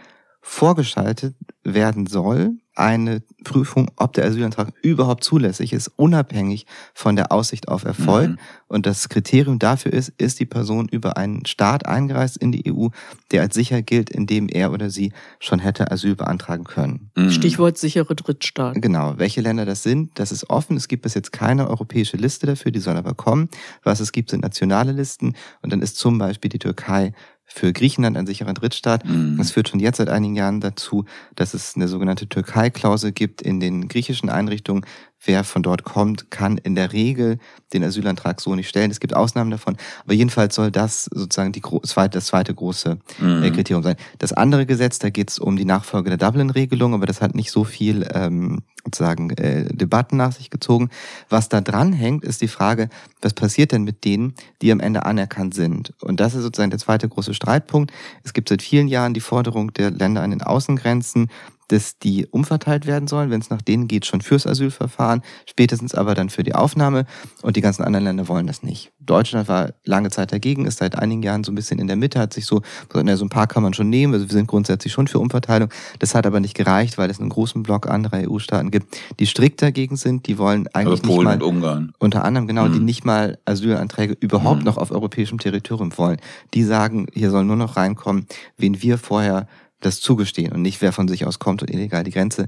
vorgeschaltet 0.42 1.36
werden 1.66 2.06
soll, 2.06 2.56
eine 2.76 3.22
Prüfung, 3.44 3.90
ob 3.96 4.14
der 4.14 4.26
Asylantrag 4.26 4.74
überhaupt 4.82 5.24
zulässig 5.24 5.72
ist, 5.72 5.88
unabhängig 5.96 6.66
von 6.94 7.16
der 7.16 7.32
Aussicht 7.32 7.70
auf 7.70 7.86
Erfolg. 7.86 8.32
Mhm. 8.32 8.38
Und 8.68 8.86
das 8.86 9.08
Kriterium 9.08 9.60
dafür 9.60 9.94
ist, 9.94 10.10
ist 10.18 10.40
die 10.40 10.46
Person 10.46 10.90
über 10.90 11.16
einen 11.16 11.46
Staat 11.46 11.86
eingereist 11.86 12.36
in 12.36 12.52
die 12.52 12.72
EU, 12.72 12.90
der 13.32 13.44
als 13.44 13.56
sicher 13.56 13.82
gilt, 13.82 14.10
in 14.10 14.28
dem 14.28 14.50
er 14.50 14.74
oder 14.74 14.90
sie 14.90 15.14
schon 15.40 15.60
hätte 15.60 15.90
Asyl 15.90 16.16
beantragen 16.16 16.66
können. 16.66 17.12
Mhm. 17.16 17.32
Stichwort 17.32 17.78
sichere 17.78 18.14
Drittstaaten. 18.14 18.82
Genau. 18.82 19.14
Welche 19.18 19.42
Länder 19.42 19.66
das 19.66 19.84
sind, 19.84 20.12
das 20.20 20.34
ist 20.34 20.50
offen. 20.50 20.76
Es 20.76 20.90
gibt 20.90 21.04
bis 21.04 21.14
jetzt 21.14 21.32
keine 21.32 21.70
europäische 21.70 22.18
Liste 22.18 22.46
dafür, 22.46 22.72
die 22.72 22.80
soll 22.80 22.98
aber 22.98 23.14
kommen. 23.14 23.50
Was 23.84 24.02
es 24.02 24.12
gibt, 24.12 24.32
sind 24.32 24.44
nationale 24.44 24.92
Listen. 24.92 25.34
Und 25.62 25.72
dann 25.72 25.82
ist 25.82 25.98
zum 25.98 26.18
Beispiel 26.18 26.50
die 26.50 26.60
Türkei 26.60 27.14
für 27.46 27.72
Griechenland 27.74 28.18
ein 28.18 28.26
sicherer 28.26 28.54
Drittstaat. 28.54 29.06
Mhm. 29.06 29.38
Das 29.38 29.52
führt 29.52 29.70
schon 29.70 29.80
jetzt 29.80 29.98
seit 29.98 30.10
einigen 30.10 30.36
Jahren 30.36 30.60
dazu, 30.60 31.06
dass 31.36 31.54
es 31.54 31.76
eine 31.76 31.88
sogenannte 31.88 32.28
Türkei-Klausel 32.28 33.12
gibt 33.12 33.42
in 33.42 33.60
den 33.60 33.88
griechischen 33.88 34.30
Einrichtungen, 34.30 34.86
wer 35.24 35.44
von 35.44 35.64
dort 35.64 35.84
kommt, 35.84 36.30
kann 36.32 36.58
in 36.58 36.76
der 36.76 36.94
Regel 36.94 37.40
den 37.74 37.84
Asylantrag 37.84 38.42
so 38.42 38.56
nicht 38.56 38.70
stellen. 38.70 38.92
Es 38.92 39.00
gibt 39.00 39.16
Ausnahmen 39.16 39.52
davon, 39.52 39.78
aber 40.04 40.14
jedenfalls 40.14 40.56
soll 40.56 40.72
das 40.72 41.06
sozusagen 41.06 41.52
die 41.52 41.62
zweite, 41.84 42.18
das 42.18 42.28
zweite 42.28 42.54
große 42.54 42.98
mhm. 43.20 43.44
Äh, 43.44 43.52
Kriterium 43.52 43.84
sein. 43.84 43.96
Das 44.20 44.34
andere 44.34 44.66
Gesetz, 44.66 45.00
da 45.00 45.10
geht 45.10 45.32
es 45.32 45.40
um 45.40 45.58
die 45.58 45.66
Nachfolge 45.66 46.10
der 46.10 46.18
Dublin-Regelung, 46.18 46.94
aber 46.94 47.06
das 47.06 47.22
hat 47.22 47.36
nicht 47.36 47.52
so 47.52 47.64
viel 47.64 48.08
ähm, 48.14 48.64
sozusagen 48.86 49.32
äh, 49.32 49.66
Debatten 49.66 50.18
nach 50.18 50.32
sich 50.32 50.50
gezogen. 50.50 50.90
Was 51.30 51.50
da 51.50 51.62
dran 51.62 51.92
hängt, 51.92 52.24
ist 52.24 52.42
die 52.42 52.48
Frage, 52.48 52.90
was 53.22 53.34
passiert 53.34 53.72
denn 53.72 53.84
mit 53.84 54.06
denen, 54.06 54.36
die 54.62 54.72
am 54.72 54.80
Ende 54.80 55.06
anerkannt 55.06 55.56
sind? 55.56 55.94
Und 56.02 56.20
das 56.20 56.36
ist 56.36 56.44
sozusagen 56.44 56.70
der 56.70 56.80
zweite 56.80 57.10
große 57.10 57.34
Streitpunkt. 57.34 57.92
Es 58.24 58.34
gibt 58.34 58.50
seit 58.50 58.62
vielen 58.62 58.88
Jahren 58.88 59.14
die 59.14 59.22
Forderung 59.22 59.74
der 59.74 59.92
Länder 59.92 60.22
an 60.22 60.30
den 60.30 60.44
Außengrenzen, 60.44 61.30
dass 61.68 61.98
die 61.98 62.28
umverteilt 62.28 62.86
werden 62.86 63.08
sollen, 63.08 63.30
wenn 63.30 63.42
es 63.42 63.50
nach 63.50 63.62
denen 63.62 63.88
geht, 63.88 64.06
schon 64.06 64.22
fürs 64.22 64.48
Asylverfahren, 64.48 65.22
spätestens 65.48 65.96
aber 65.96 66.16
dann 66.16 66.30
für 66.30 66.44
die 66.44 66.56
Aufnahme. 66.56 67.06
Und 67.42 67.56
die 67.56 67.62
ganzen 67.62 67.84
anderen 67.84 68.06
Länder 68.06 68.28
wollen 68.28 68.48
das 68.48 68.64
nicht. 68.64 68.92
Deutschland 69.00 69.48
war 69.48 69.74
lange 69.84 70.10
Zeit 70.10 70.32
dagegen, 70.32 70.66
ist 70.66 70.80
seit 70.80 70.98
einigen 70.98 71.22
Jahren 71.24 71.44
so 71.44 71.52
ein 71.52 71.56
bisschen 71.56 71.80
in 71.80 71.88
der 71.88 71.96
Mitte, 71.96 72.20
hat 72.20 72.34
sich 72.34 72.46
so, 72.46 72.62
so 72.92 73.00
ein 73.00 73.30
paar 73.30 73.48
kann 73.48 73.64
man 73.64 73.74
schon 73.74 73.90
nehmen, 73.90 74.14
also 74.14 74.28
wir 74.28 74.34
sind 74.34 74.48
grundsätzlich 74.48 74.94
schon 74.94 75.08
für 75.08 75.20
Umverteilung. 75.20 75.70
Das 76.00 76.16
hat 76.16 76.26
aber 76.26 76.40
nicht 76.40 76.56
gereicht, 76.56 76.98
weil 76.98 77.10
es 77.10 77.20
einen 77.20 77.30
großen 77.30 77.64
Block 77.64 77.88
anderer 77.88 78.30
EU-Staaten 78.30 78.72
gibt, 78.72 78.98
die 79.20 79.26
strikt 79.26 79.62
dagegen 79.62 79.96
sind, 79.96 80.28
die 80.28 80.38
wollen 80.38 80.68
eigentlich 80.74 81.02
also 81.02 81.14
Polen 81.14 81.28
nicht 81.28 81.40
mal, 81.40 81.44
und 81.44 81.56
Ungarn. 81.56 81.94
unter 82.00 82.26
anderem 82.26 82.48
genau, 82.48 82.66
mhm. 82.66 82.74
die 82.74 82.80
nicht 82.80 83.06
mal 83.06 83.38
Asylanträge 83.46 84.18
überhaupt 84.20 84.60
mhm. 84.60 84.66
noch 84.66 84.78
auf 84.78 84.92
europäischem 84.92 85.40
Territorium 85.40 85.96
wollen. 85.98 86.18
Die 86.54 86.64
sagen, 86.64 87.08
hier 87.14 87.32
soll 87.32 87.46
nur 87.46 87.56
noch 87.56 87.78
reinkommen, 87.78 88.28
wen 88.58 88.82
wir 88.82 88.98
vorher 88.98 89.48
das 89.82 90.02
zugestehen 90.02 90.54
und 90.54 90.62
nicht 90.62 90.82
wer 90.82 90.92
von 90.92 91.08
sich 91.08 91.26
aus 91.26 91.40
kommt 91.40 91.62
und 91.62 91.70
illegal 91.70 92.04
die 92.04 92.12
Grenze 92.12 92.48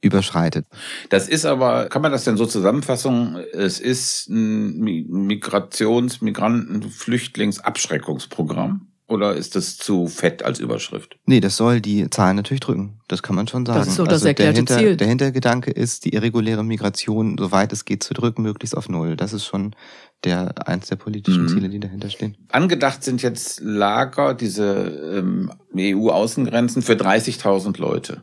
überschreitet. 0.00 0.66
Das 1.10 1.28
ist 1.28 1.44
aber, 1.44 1.88
kann 1.88 2.02
man 2.02 2.12
das 2.12 2.24
denn 2.24 2.36
so 2.36 2.46
zusammenfassen? 2.46 3.36
Es 3.52 3.78
ist 3.78 4.28
ein 4.28 4.80
Migrations-, 4.80 6.22
Migranten-, 6.22 6.90
Flüchtlingsabschreckungsprogramm? 6.90 8.89
Oder 9.10 9.34
ist 9.34 9.56
das 9.56 9.76
zu 9.76 10.06
fett 10.06 10.44
als 10.44 10.60
Überschrift? 10.60 11.18
Nee, 11.26 11.40
das 11.40 11.56
soll 11.56 11.80
die 11.80 12.08
Zahlen 12.10 12.36
natürlich 12.36 12.60
drücken. 12.60 13.00
Das 13.08 13.24
kann 13.24 13.34
man 13.34 13.48
schon 13.48 13.66
sagen. 13.66 13.80
Das 13.80 13.88
ist 13.88 13.98
das 13.98 14.08
also 14.08 14.28
erklärte 14.28 14.52
der 14.52 14.56
Hinter, 14.58 14.78
Ziel. 14.78 14.96
Der 14.96 15.08
Hintergedanke 15.08 15.72
ist, 15.72 16.04
die 16.04 16.14
irreguläre 16.14 16.62
Migration, 16.62 17.36
soweit 17.36 17.72
es 17.72 17.84
geht, 17.84 18.04
zu 18.04 18.14
drücken, 18.14 18.42
möglichst 18.42 18.76
auf 18.76 18.88
Null. 18.88 19.16
Das 19.16 19.32
ist 19.32 19.46
schon 19.46 19.74
der 20.22 20.68
eins 20.68 20.86
der 20.86 20.94
politischen 20.94 21.42
mhm. 21.42 21.48
Ziele, 21.48 21.68
die 21.70 21.80
dahinter 21.80 22.08
stehen. 22.08 22.36
Angedacht 22.52 23.02
sind 23.02 23.20
jetzt 23.22 23.60
Lager, 23.60 24.34
diese 24.34 25.16
ähm, 25.18 25.50
EU-Außengrenzen 25.76 26.80
für 26.80 26.92
30.000 26.92 27.80
Leute. 27.80 28.22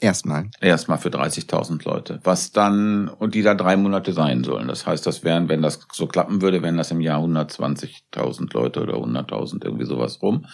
Erstmal. 0.00 0.50
Erstmal 0.60 0.98
für 0.98 1.08
30.000 1.08 1.88
Leute. 1.88 2.20
Was 2.22 2.52
dann, 2.52 3.08
und 3.08 3.34
die 3.34 3.42
da 3.42 3.54
drei 3.54 3.76
Monate 3.76 4.12
sein 4.12 4.44
sollen. 4.44 4.68
Das 4.68 4.86
heißt, 4.86 5.06
das 5.06 5.24
wären, 5.24 5.48
wenn 5.48 5.62
das 5.62 5.86
so 5.92 6.06
klappen 6.06 6.42
würde, 6.42 6.62
wären 6.62 6.76
das 6.76 6.90
im 6.90 7.00
Jahr 7.00 7.22
120.000 7.22 8.52
Leute 8.52 8.82
oder 8.82 8.94
100.000, 8.94 9.64
irgendwie 9.64 9.86
sowas 9.86 10.20
rum. 10.20 10.46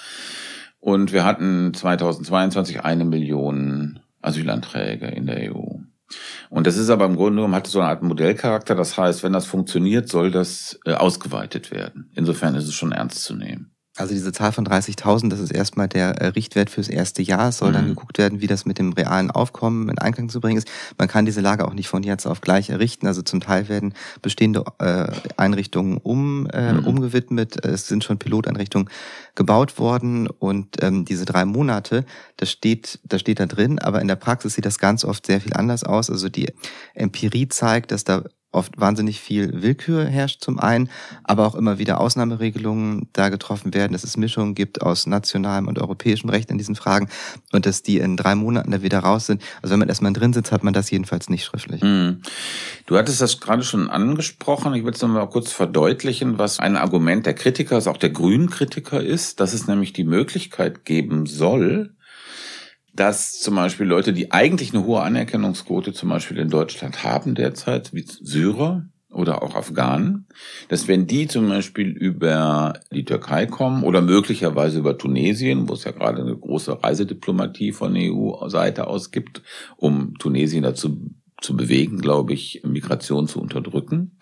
Und 0.79 1.13
wir 1.13 1.25
hatten 1.25 1.75
2022 1.75 2.85
eine 2.85 3.05
Million 3.05 4.01
Asylanträge 4.21 5.07
in 5.07 5.27
der 5.27 5.53
EU. 5.53 5.79
Und 6.51 6.67
das 6.67 6.77
ist 6.77 6.91
aber 6.91 7.07
im 7.07 7.17
Grunde 7.17 7.37
genommen, 7.37 7.55
hat 7.55 7.67
so 7.67 7.81
eine 7.81 7.89
Art 7.89 8.03
Modellcharakter. 8.03 8.75
Das 8.75 8.97
heißt, 8.97 9.23
wenn 9.23 9.33
das 9.33 9.47
funktioniert, 9.47 10.09
soll 10.09 10.31
das 10.31 10.79
äh, 10.85 10.93
ausgeweitet 10.93 11.71
werden. 11.71 12.11
Insofern 12.15 12.55
ist 12.55 12.69
es 12.69 12.75
schon 12.75 12.93
ernst 12.93 13.25
zu 13.25 13.35
nehmen. 13.35 13.72
Also 14.03 14.15
diese 14.15 14.33
Zahl 14.33 14.51
von 14.51 14.67
30.000, 14.67 15.31
das 15.31 15.39
ist 15.39 15.53
erstmal 15.53 15.87
der 15.87 16.21
äh, 16.21 16.27
Richtwert 16.27 16.71
fürs 16.71 16.89
erste 16.89 17.23
Jahr. 17.23 17.51
Es 17.51 17.59
soll 17.59 17.71
mhm. 17.71 17.75
dann 17.75 17.89
geguckt 17.91 18.19
werden, 18.19 18.41
wie 18.41 18.49
das 18.49 18.67
mit 18.67 18.79
dem 18.79 18.93
realen 18.93 19.31
Aufkommen 19.31 19.89
in 19.89 19.99
Einklang 19.99 20.29
zu 20.29 20.41
bringen 20.41 20.59
ist. 20.59 20.69
Man 20.99 21.07
kann 21.07 21.25
diese 21.25 21.41
Lage 21.41 21.67
auch 21.67 21.73
nicht 21.73 21.87
von 21.87 22.03
jetzt 22.03 22.27
auf 22.27 22.41
gleich 22.41 22.71
errichten. 22.71 23.07
Also 23.07 23.23
zum 23.23 23.41
Teil 23.41 23.69
werden 23.69 23.95
bestehende 24.21 24.65
äh, 24.81 25.07
Einrichtungen 25.37 25.99
um, 25.99 26.49
äh, 26.49 26.73
mhm. 26.73 26.85
umgewidmet. 26.85 27.65
Es 27.65 27.87
sind 27.87 28.03
schon 28.03 28.19
Piloteinrichtungen 28.19 28.91
gebaut 29.37 29.79
worden 29.79 30.27
und 30.27 30.83
ähm, 30.83 31.05
diese 31.05 31.25
drei 31.25 31.45
Monate, 31.45 32.05
das 32.37 32.51
steht, 32.51 32.99
das 33.05 33.21
steht 33.21 33.39
da 33.39 33.47
drin, 33.47 33.79
aber 33.79 34.03
in 34.03 34.09
der 34.09 34.17
Praxis 34.17 34.55
sieht 34.55 34.67
das 34.67 34.79
ganz 34.79 35.05
oft 35.05 35.25
sehr 35.25 35.41
viel 35.41 35.55
anders 35.55 35.85
aus. 35.85 36.11
Also 36.11 36.29
die 36.29 36.53
Empirie 36.95 37.49
zeigt, 37.49 37.93
dass 37.93 38.03
da 38.03 38.25
oft 38.53 38.81
wahnsinnig 38.81 39.21
viel 39.21 39.63
Willkür 39.63 40.05
herrscht 40.05 40.43
zum 40.43 40.59
einen, 40.59 40.91
aber 41.25 41.47
auch 41.47 41.55
immer 41.55 41.79
wieder 41.79 42.01
Ausnahmeregelungen 42.01 43.09
da 43.13 43.31
getroffen 43.31 43.75
werden, 43.75 43.93
dass 43.93 44.05
es 44.05 44.17
Mischungen 44.17 44.55
gibt 44.55 44.83
aus 44.83 45.07
nationalem 45.07 45.69
und 45.69 45.79
europäischem 45.79 46.31
Recht 46.31 46.51
in 46.51 46.59
diesen 46.59 46.77
Fragen 46.77 47.09
und 47.53 47.67
dass 47.67 47.83
die 47.83 47.99
in 47.99 48.17
drei 48.17 48.35
Monaten 48.35 48.71
da 48.71 48.83
wieder 48.83 49.01
raus 49.01 49.27
sind. 49.27 49.43
Also 49.63 49.73
wenn 49.73 49.81
man 49.81 49.89
erstmal 49.89 50.13
drin 50.13 50.33
sitzt, 50.33 50.53
hat 50.53 50.63
man 50.63 50.75
das 50.75 50.91
jedenfalls 50.91 51.29
nicht 51.29 51.45
schriftlich. 51.45 51.83
Mhm. 51.83 52.21
Du 52.87 52.97
hattest 52.97 53.21
das 53.21 53.41
gerade 53.41 53.63
schon 53.63 53.89
angesprochen. 53.89 54.75
Ich 54.75 54.85
will 54.85 54.93
es 54.93 55.03
nochmal 55.03 55.29
kurz 55.29 55.53
verdeutlichen, 55.53 56.39
was 56.39 56.59
ein 56.59 56.77
Argument 56.77 57.27
der 57.27 57.35
Kritiker, 57.35 57.77
also 57.77 57.91
auch 57.91 57.97
der 57.97 58.11
grünen 58.11 58.51
Kritiker 58.51 59.03
ist, 59.03 59.41
dass 59.41 59.55
es 59.55 59.67
nämlich 59.67 59.93
die 59.93 60.05
Möglichkeit 60.05 60.85
geben 60.85 61.27
soll, 61.27 61.95
dass 62.95 63.41
zum 63.41 63.55
Beispiel 63.55 63.87
Leute, 63.87 64.13
die 64.13 64.33
eigentlich 64.33 64.75
eine 64.75 64.85
hohe 64.85 65.03
Anerkennungsquote 65.03 65.93
zum 65.93 66.11
Beispiel 66.11 66.39
in 66.39 66.51
Deutschland 66.51 67.05
haben 67.05 67.35
derzeit, 67.35 67.95
wie 67.95 68.05
Syrer 68.07 68.87
oder 69.11 69.43
auch 69.43 69.55
Afghanen, 69.55 70.27
dass 70.69 70.89
wenn 70.89 71.07
die 71.07 71.27
zum 71.27 71.49
Beispiel 71.49 71.89
über 71.89 72.75
die 72.93 73.05
Türkei 73.05 73.47
kommen 73.47 73.83
oder 73.83 74.01
möglicherweise 74.01 74.79
über 74.79 74.97
Tunesien, 74.97 75.69
wo 75.69 75.75
es 75.75 75.85
ja 75.85 75.93
gerade 75.93 76.23
eine 76.23 76.37
große 76.37 76.83
Reisediplomatie 76.83 77.73
von 77.73 77.95
EU-Seite 77.97 78.87
aus 78.87 79.11
gibt, 79.11 79.43
um 79.77 80.15
Tunesien 80.19 80.63
dazu 80.63 81.11
zu 81.41 81.57
bewegen, 81.57 81.99
glaube 81.99 82.33
ich, 82.33 82.63
Migration 82.65 83.27
zu 83.27 83.41
unterdrücken, 83.41 84.19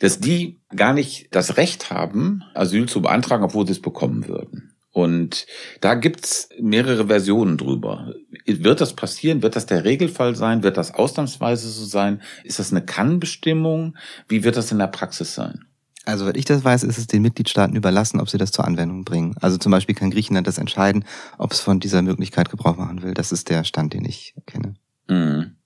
dass 0.00 0.18
die 0.18 0.58
gar 0.74 0.92
nicht 0.92 1.28
das 1.32 1.56
Recht 1.56 1.90
haben, 1.90 2.42
Asyl 2.54 2.86
zu 2.88 3.02
beantragen, 3.02 3.44
obwohl 3.44 3.66
sie 3.66 3.72
es 3.72 3.82
bekommen 3.82 4.28
würden. 4.28 4.72
Und 4.98 5.46
da 5.80 5.94
gibt's 5.94 6.48
mehrere 6.60 7.06
Versionen 7.06 7.56
drüber. 7.56 8.14
Wird 8.46 8.80
das 8.80 8.94
passieren? 8.94 9.44
Wird 9.44 9.54
das 9.54 9.66
der 9.66 9.84
Regelfall 9.84 10.34
sein? 10.34 10.64
Wird 10.64 10.76
das 10.76 10.92
ausnahmsweise 10.92 11.68
so 11.68 11.84
sein? 11.84 12.20
Ist 12.42 12.58
das 12.58 12.72
eine 12.72 12.84
Kannbestimmung? 12.84 13.96
Wie 14.26 14.42
wird 14.42 14.56
das 14.56 14.72
in 14.72 14.78
der 14.78 14.88
Praxis 14.88 15.36
sein? 15.36 15.66
Also, 16.04 16.26
was 16.26 16.34
ich 16.34 16.46
das 16.46 16.64
weiß, 16.64 16.82
ist 16.82 16.98
es 16.98 17.06
den 17.06 17.22
Mitgliedstaaten 17.22 17.76
überlassen, 17.76 18.18
ob 18.18 18.28
sie 18.28 18.38
das 18.38 18.50
zur 18.50 18.64
Anwendung 18.64 19.04
bringen. 19.04 19.36
Also 19.40 19.56
zum 19.56 19.70
Beispiel 19.70 19.94
kann 19.94 20.10
Griechenland 20.10 20.48
das 20.48 20.58
entscheiden, 20.58 21.04
ob 21.36 21.52
es 21.52 21.60
von 21.60 21.78
dieser 21.78 22.02
Möglichkeit 22.02 22.50
Gebrauch 22.50 22.76
machen 22.76 23.02
will. 23.02 23.14
Das 23.14 23.30
ist 23.30 23.50
der 23.50 23.62
Stand, 23.62 23.94
den 23.94 24.04
ich 24.04 24.34
kenne. 24.46 24.74
Mhm. 25.06 25.57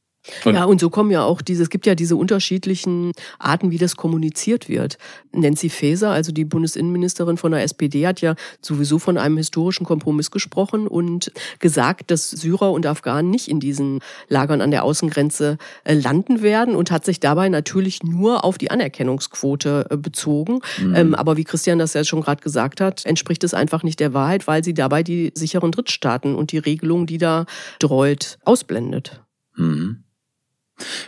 Und 0.45 0.55
ja, 0.55 0.65
und 0.65 0.81
so 0.81 0.89
kommen 0.89 1.11
ja 1.11 1.25
auch 1.25 1.43
diese, 1.43 1.65
es 1.65 1.71
gibt 1.71 1.85
ja 1.85 1.95
diese 1.95 2.15
unterschiedlichen 2.15 3.13
Arten, 3.39 3.71
wie 3.71 3.79
das 3.79 3.97
kommuniziert 3.97 4.69
wird. 4.69 4.97
Nancy 5.33 5.69
Faeser, 5.69 6.11
also 6.11 6.31
die 6.31 6.45
Bundesinnenministerin 6.45 7.37
von 7.37 7.53
der 7.53 7.63
SPD, 7.63 8.07
hat 8.07 8.21
ja 8.21 8.37
sowieso 8.61 8.99
von 8.99 9.19
einem 9.19 9.37
historischen 9.37 9.85
Kompromiss 9.85 10.31
gesprochen 10.31 10.87
und 10.87 11.33
gesagt, 11.59 12.11
dass 12.11 12.31
Syrer 12.31 12.71
und 12.71 12.87
Afghanen 12.87 13.31
nicht 13.31 13.49
in 13.49 13.59
diesen 13.59 13.99
Lagern 14.29 14.61
an 14.61 14.71
der 14.71 14.85
Außengrenze 14.85 15.59
äh, 15.85 15.95
landen 15.95 16.43
werden 16.43 16.77
und 16.77 16.91
hat 16.93 17.05
sich 17.05 17.19
dabei 17.19 17.49
natürlich 17.49 18.03
nur 18.05 18.45
auf 18.45 18.59
die 18.59 18.71
Anerkennungsquote 18.71 19.87
äh, 19.91 19.97
bezogen. 19.97 20.61
Mhm. 20.81 20.95
Ähm, 20.95 21.15
aber 21.15 21.37
wie 21.37 21.45
Christian 21.45 21.81
das 21.81 21.95
ja 21.95 22.05
schon 22.05 22.21
gerade 22.21 22.43
gesagt 22.43 22.81
hat, 22.81 23.05
entspricht 23.07 23.43
es 23.43 23.55
einfach 23.55 23.83
nicht 23.83 23.99
der 23.99 24.15
Wahrheit, 24.15 24.47
weil 24.47 24.63
sie 24.63 24.75
dabei 24.75 25.03
die 25.03 25.33
sicheren 25.35 25.73
Drittstaaten 25.73 26.37
und 26.37 26.53
die 26.53 26.59
Regelung, 26.59 27.07
die 27.07 27.19
da 27.19 27.47
dreut, 27.81 28.39
ausblendet. 28.45 29.21
Mhm. 29.57 30.05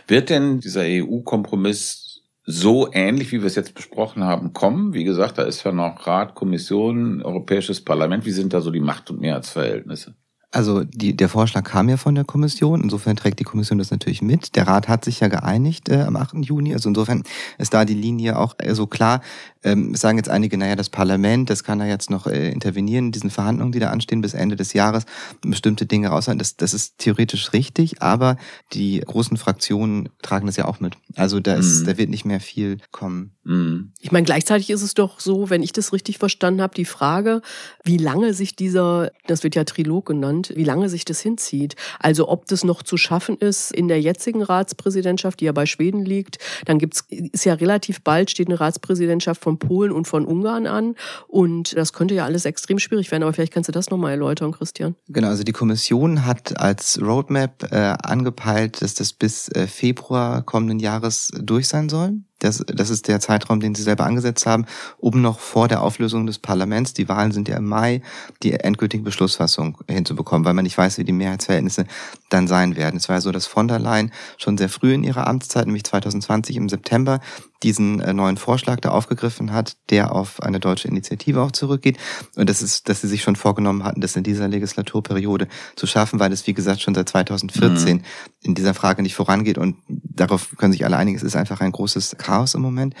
Wird 0.07 0.29
denn 0.29 0.59
dieser 0.59 0.83
EU-Kompromiss 0.83 2.21
so 2.45 2.89
ähnlich, 2.91 3.31
wie 3.31 3.39
wir 3.39 3.47
es 3.47 3.55
jetzt 3.55 3.73
besprochen 3.73 4.23
haben, 4.23 4.53
kommen? 4.53 4.93
Wie 4.93 5.03
gesagt, 5.03 5.37
da 5.37 5.43
ist 5.43 5.63
ja 5.63 5.71
noch 5.71 6.05
Rat, 6.05 6.35
Kommission, 6.35 7.23
Europäisches 7.23 7.83
Parlament. 7.83 8.25
Wie 8.25 8.31
sind 8.31 8.53
da 8.53 8.61
so 8.61 8.71
die 8.71 8.79
Macht- 8.79 9.09
und 9.09 9.19
Mehrheitsverhältnisse? 9.19 10.15
Also 10.55 10.85
die, 10.85 11.17
der 11.17 11.27
Vorschlag 11.27 11.65
kam 11.65 11.89
ja 11.89 11.97
von 11.97 12.15
der 12.15 12.23
Kommission, 12.23 12.81
insofern 12.81 13.17
trägt 13.17 13.39
die 13.39 13.43
Kommission 13.43 13.77
das 13.77 13.91
natürlich 13.91 14.21
mit. 14.21 14.55
Der 14.55 14.67
Rat 14.67 14.87
hat 14.87 15.03
sich 15.03 15.19
ja 15.19 15.27
geeinigt 15.27 15.89
äh, 15.89 16.03
am 16.03 16.15
8. 16.15 16.35
Juni, 16.45 16.71
also 16.71 16.87
insofern 16.87 17.23
ist 17.57 17.73
da 17.73 17.83
die 17.83 17.93
Linie 17.93 18.39
auch 18.39 18.55
äh, 18.59 18.73
so 18.73 18.87
klar. 18.87 19.19
Ähm, 19.65 19.95
sagen 19.95 20.17
jetzt 20.17 20.29
einige, 20.29 20.57
naja, 20.57 20.75
das 20.75 20.89
Parlament, 20.89 21.49
das 21.49 21.63
kann 21.63 21.79
da 21.79 21.85
jetzt 21.85 22.09
noch 22.09 22.27
äh, 22.27 22.49
intervenieren 22.51 23.07
in 23.07 23.11
diesen 23.11 23.31
Verhandlungen, 23.31 23.71
die 23.71 23.79
da 23.79 23.89
anstehen 23.89 24.21
bis 24.21 24.33
Ende 24.33 24.55
des 24.55 24.71
Jahres, 24.73 25.05
bestimmte 25.41 25.85
Dinge 25.85 26.09
raushalten. 26.09 26.39
Das, 26.39 26.55
das 26.55 26.73
ist 26.73 26.99
theoretisch 26.99 27.51
richtig, 27.51 28.01
aber 28.01 28.37
die 28.73 29.01
großen 29.01 29.37
Fraktionen 29.37 30.09
tragen 30.21 30.45
das 30.45 30.55
ja 30.55 30.65
auch 30.65 30.79
mit. 30.79 30.95
Also 31.15 31.39
da, 31.39 31.55
ist, 31.55 31.81
Mhm. 31.81 31.85
da 31.87 31.97
wird 31.97 32.09
nicht 32.09 32.25
mehr 32.25 32.39
viel 32.39 32.77
kommen. 32.91 33.31
Mhm. 33.43 33.91
Ich 33.99 34.11
meine, 34.11 34.25
gleichzeitig 34.25 34.69
ist 34.69 34.81
es 34.81 34.93
doch 34.93 35.19
so, 35.19 35.49
wenn 35.49 35.63
ich 35.63 35.71
das 35.71 35.93
richtig 35.93 36.19
verstanden 36.19 36.61
habe, 36.61 36.73
die 36.75 36.85
Frage, 36.85 37.41
wie 37.83 37.97
lange 37.97 38.33
sich 38.33 38.55
dieser, 38.55 39.11
das 39.27 39.43
wird 39.43 39.55
ja 39.55 39.63
Trilog 39.63 40.05
genannt, 40.05 40.53
wie 40.55 40.63
lange 40.63 40.89
sich 40.89 41.05
das 41.05 41.19
hinzieht. 41.19 41.75
Also 41.99 42.29
ob 42.29 42.45
das 42.45 42.63
noch 42.63 42.83
zu 42.83 42.97
schaffen 42.97 43.37
ist 43.37 43.71
in 43.71 43.87
der 43.87 43.99
jetzigen 44.01 44.41
Ratspräsidentschaft, 44.43 45.39
die 45.39 45.45
ja 45.45 45.51
bei 45.51 45.65
Schweden 45.65 46.05
liegt. 46.05 46.37
Dann 46.65 46.79
gibt's, 46.79 47.05
ist 47.09 47.45
ja 47.45 47.53
relativ 47.55 48.01
bald 48.01 48.29
steht 48.31 48.47
eine 48.47 48.59
Ratspräsidentschaft 48.59 49.41
von 49.55 49.59
Polen 49.59 49.91
und 49.91 50.07
von 50.07 50.25
Ungarn 50.25 50.67
an. 50.67 50.95
Und 51.27 51.75
das 51.75 51.93
könnte 51.93 52.15
ja 52.15 52.25
alles 52.25 52.45
extrem 52.45 52.79
schwierig 52.79 53.11
werden. 53.11 53.23
Aber 53.23 53.33
vielleicht 53.33 53.53
kannst 53.53 53.67
du 53.67 53.71
das 53.71 53.89
nochmal 53.89 54.11
erläutern, 54.11 54.51
Christian. 54.51 54.95
Genau, 55.07 55.29
also 55.29 55.43
die 55.43 55.51
Kommission 55.51 56.25
hat 56.25 56.59
als 56.59 56.99
Roadmap 57.01 57.71
äh, 57.71 57.95
angepeilt, 58.03 58.81
dass 58.81 58.93
das 58.95 59.13
bis 59.13 59.49
äh, 59.49 59.67
Februar 59.67 60.43
kommenden 60.43 60.79
Jahres 60.79 61.31
durch 61.41 61.67
sein 61.67 61.89
soll. 61.89 62.19
Das, 62.39 62.63
das 62.67 62.89
ist 62.89 63.07
der 63.07 63.21
Zeitraum, 63.21 63.61
den 63.61 63.75
sie 63.75 63.81
selber 63.81 64.05
angesetzt 64.05 64.45
haben, 64.45 64.65
um 64.97 65.21
noch 65.21 65.39
vor 65.39 65.69
der 65.69 65.81
Auflösung 65.81 66.27
des 66.27 66.37
Parlaments, 66.37 66.93
die 66.93 67.07
Wahlen 67.07 67.31
sind 67.31 67.47
ja 67.47 67.55
im 67.55 67.65
Mai, 67.65 68.01
die 68.43 68.51
endgültige 68.51 69.03
Beschlussfassung 69.03 69.77
hinzubekommen, 69.89 70.45
weil 70.45 70.53
man 70.53 70.63
nicht 70.63 70.77
weiß, 70.77 70.97
wie 70.97 71.05
die 71.05 71.13
Mehrheitsverhältnisse 71.13 71.85
dann 72.29 72.47
sein 72.47 72.75
werden. 72.75 72.97
Es 72.97 73.07
war 73.07 73.15
ja 73.15 73.21
so, 73.21 73.31
dass 73.31 73.47
von 73.47 73.69
der 73.69 73.79
Leyen 73.79 74.11
schon 74.37 74.57
sehr 74.57 74.69
früh 74.69 74.93
in 74.93 75.05
ihrer 75.05 75.27
Amtszeit, 75.27 75.65
nämlich 75.65 75.85
2020 75.85 76.57
im 76.57 76.67
September, 76.67 77.21
diesen 77.65 77.99
äh, 77.99 78.13
neuen 78.13 78.37
Vorschlag 78.37 78.79
da 78.79 78.89
aufgegriffen 78.89 79.51
hat, 79.51 79.75
der 79.89 80.13
auf 80.13 80.41
eine 80.43 80.59
deutsche 80.59 80.87
Initiative 80.87 81.41
auch 81.41 81.51
zurückgeht. 81.51 81.97
Und 82.35 82.47
das 82.47 82.61
ist, 82.61 82.87
dass 82.87 83.01
sie 83.01 83.07
sich 83.07 83.23
schon 83.23 83.35
vorgenommen 83.35 83.83
hatten, 83.83 84.01
das 84.01 84.15
in 84.15 84.21
dieser 84.21 84.47
Legislaturperiode 84.47 85.47
zu 85.75 85.87
schaffen, 85.87 86.19
weil 86.19 86.31
es, 86.31 86.45
wie 86.45 86.53
gesagt, 86.53 86.81
schon 86.81 86.93
seit 86.93 87.09
2014 87.09 88.03
in 88.43 88.53
dieser 88.53 88.75
Frage 88.75 89.01
nicht 89.01 89.15
vorangeht. 89.15 89.57
Und 89.57 89.77
darauf 89.87 90.55
können 90.57 90.73
sich 90.73 90.85
alle 90.85 90.97
einigen, 90.97 91.17
es 91.17 91.23
ist 91.23 91.35
einfach 91.35 91.59
ein 91.59 91.71
großes 91.71 92.17
Chaos 92.19 92.53
im 92.53 92.61
Moment. 92.61 92.93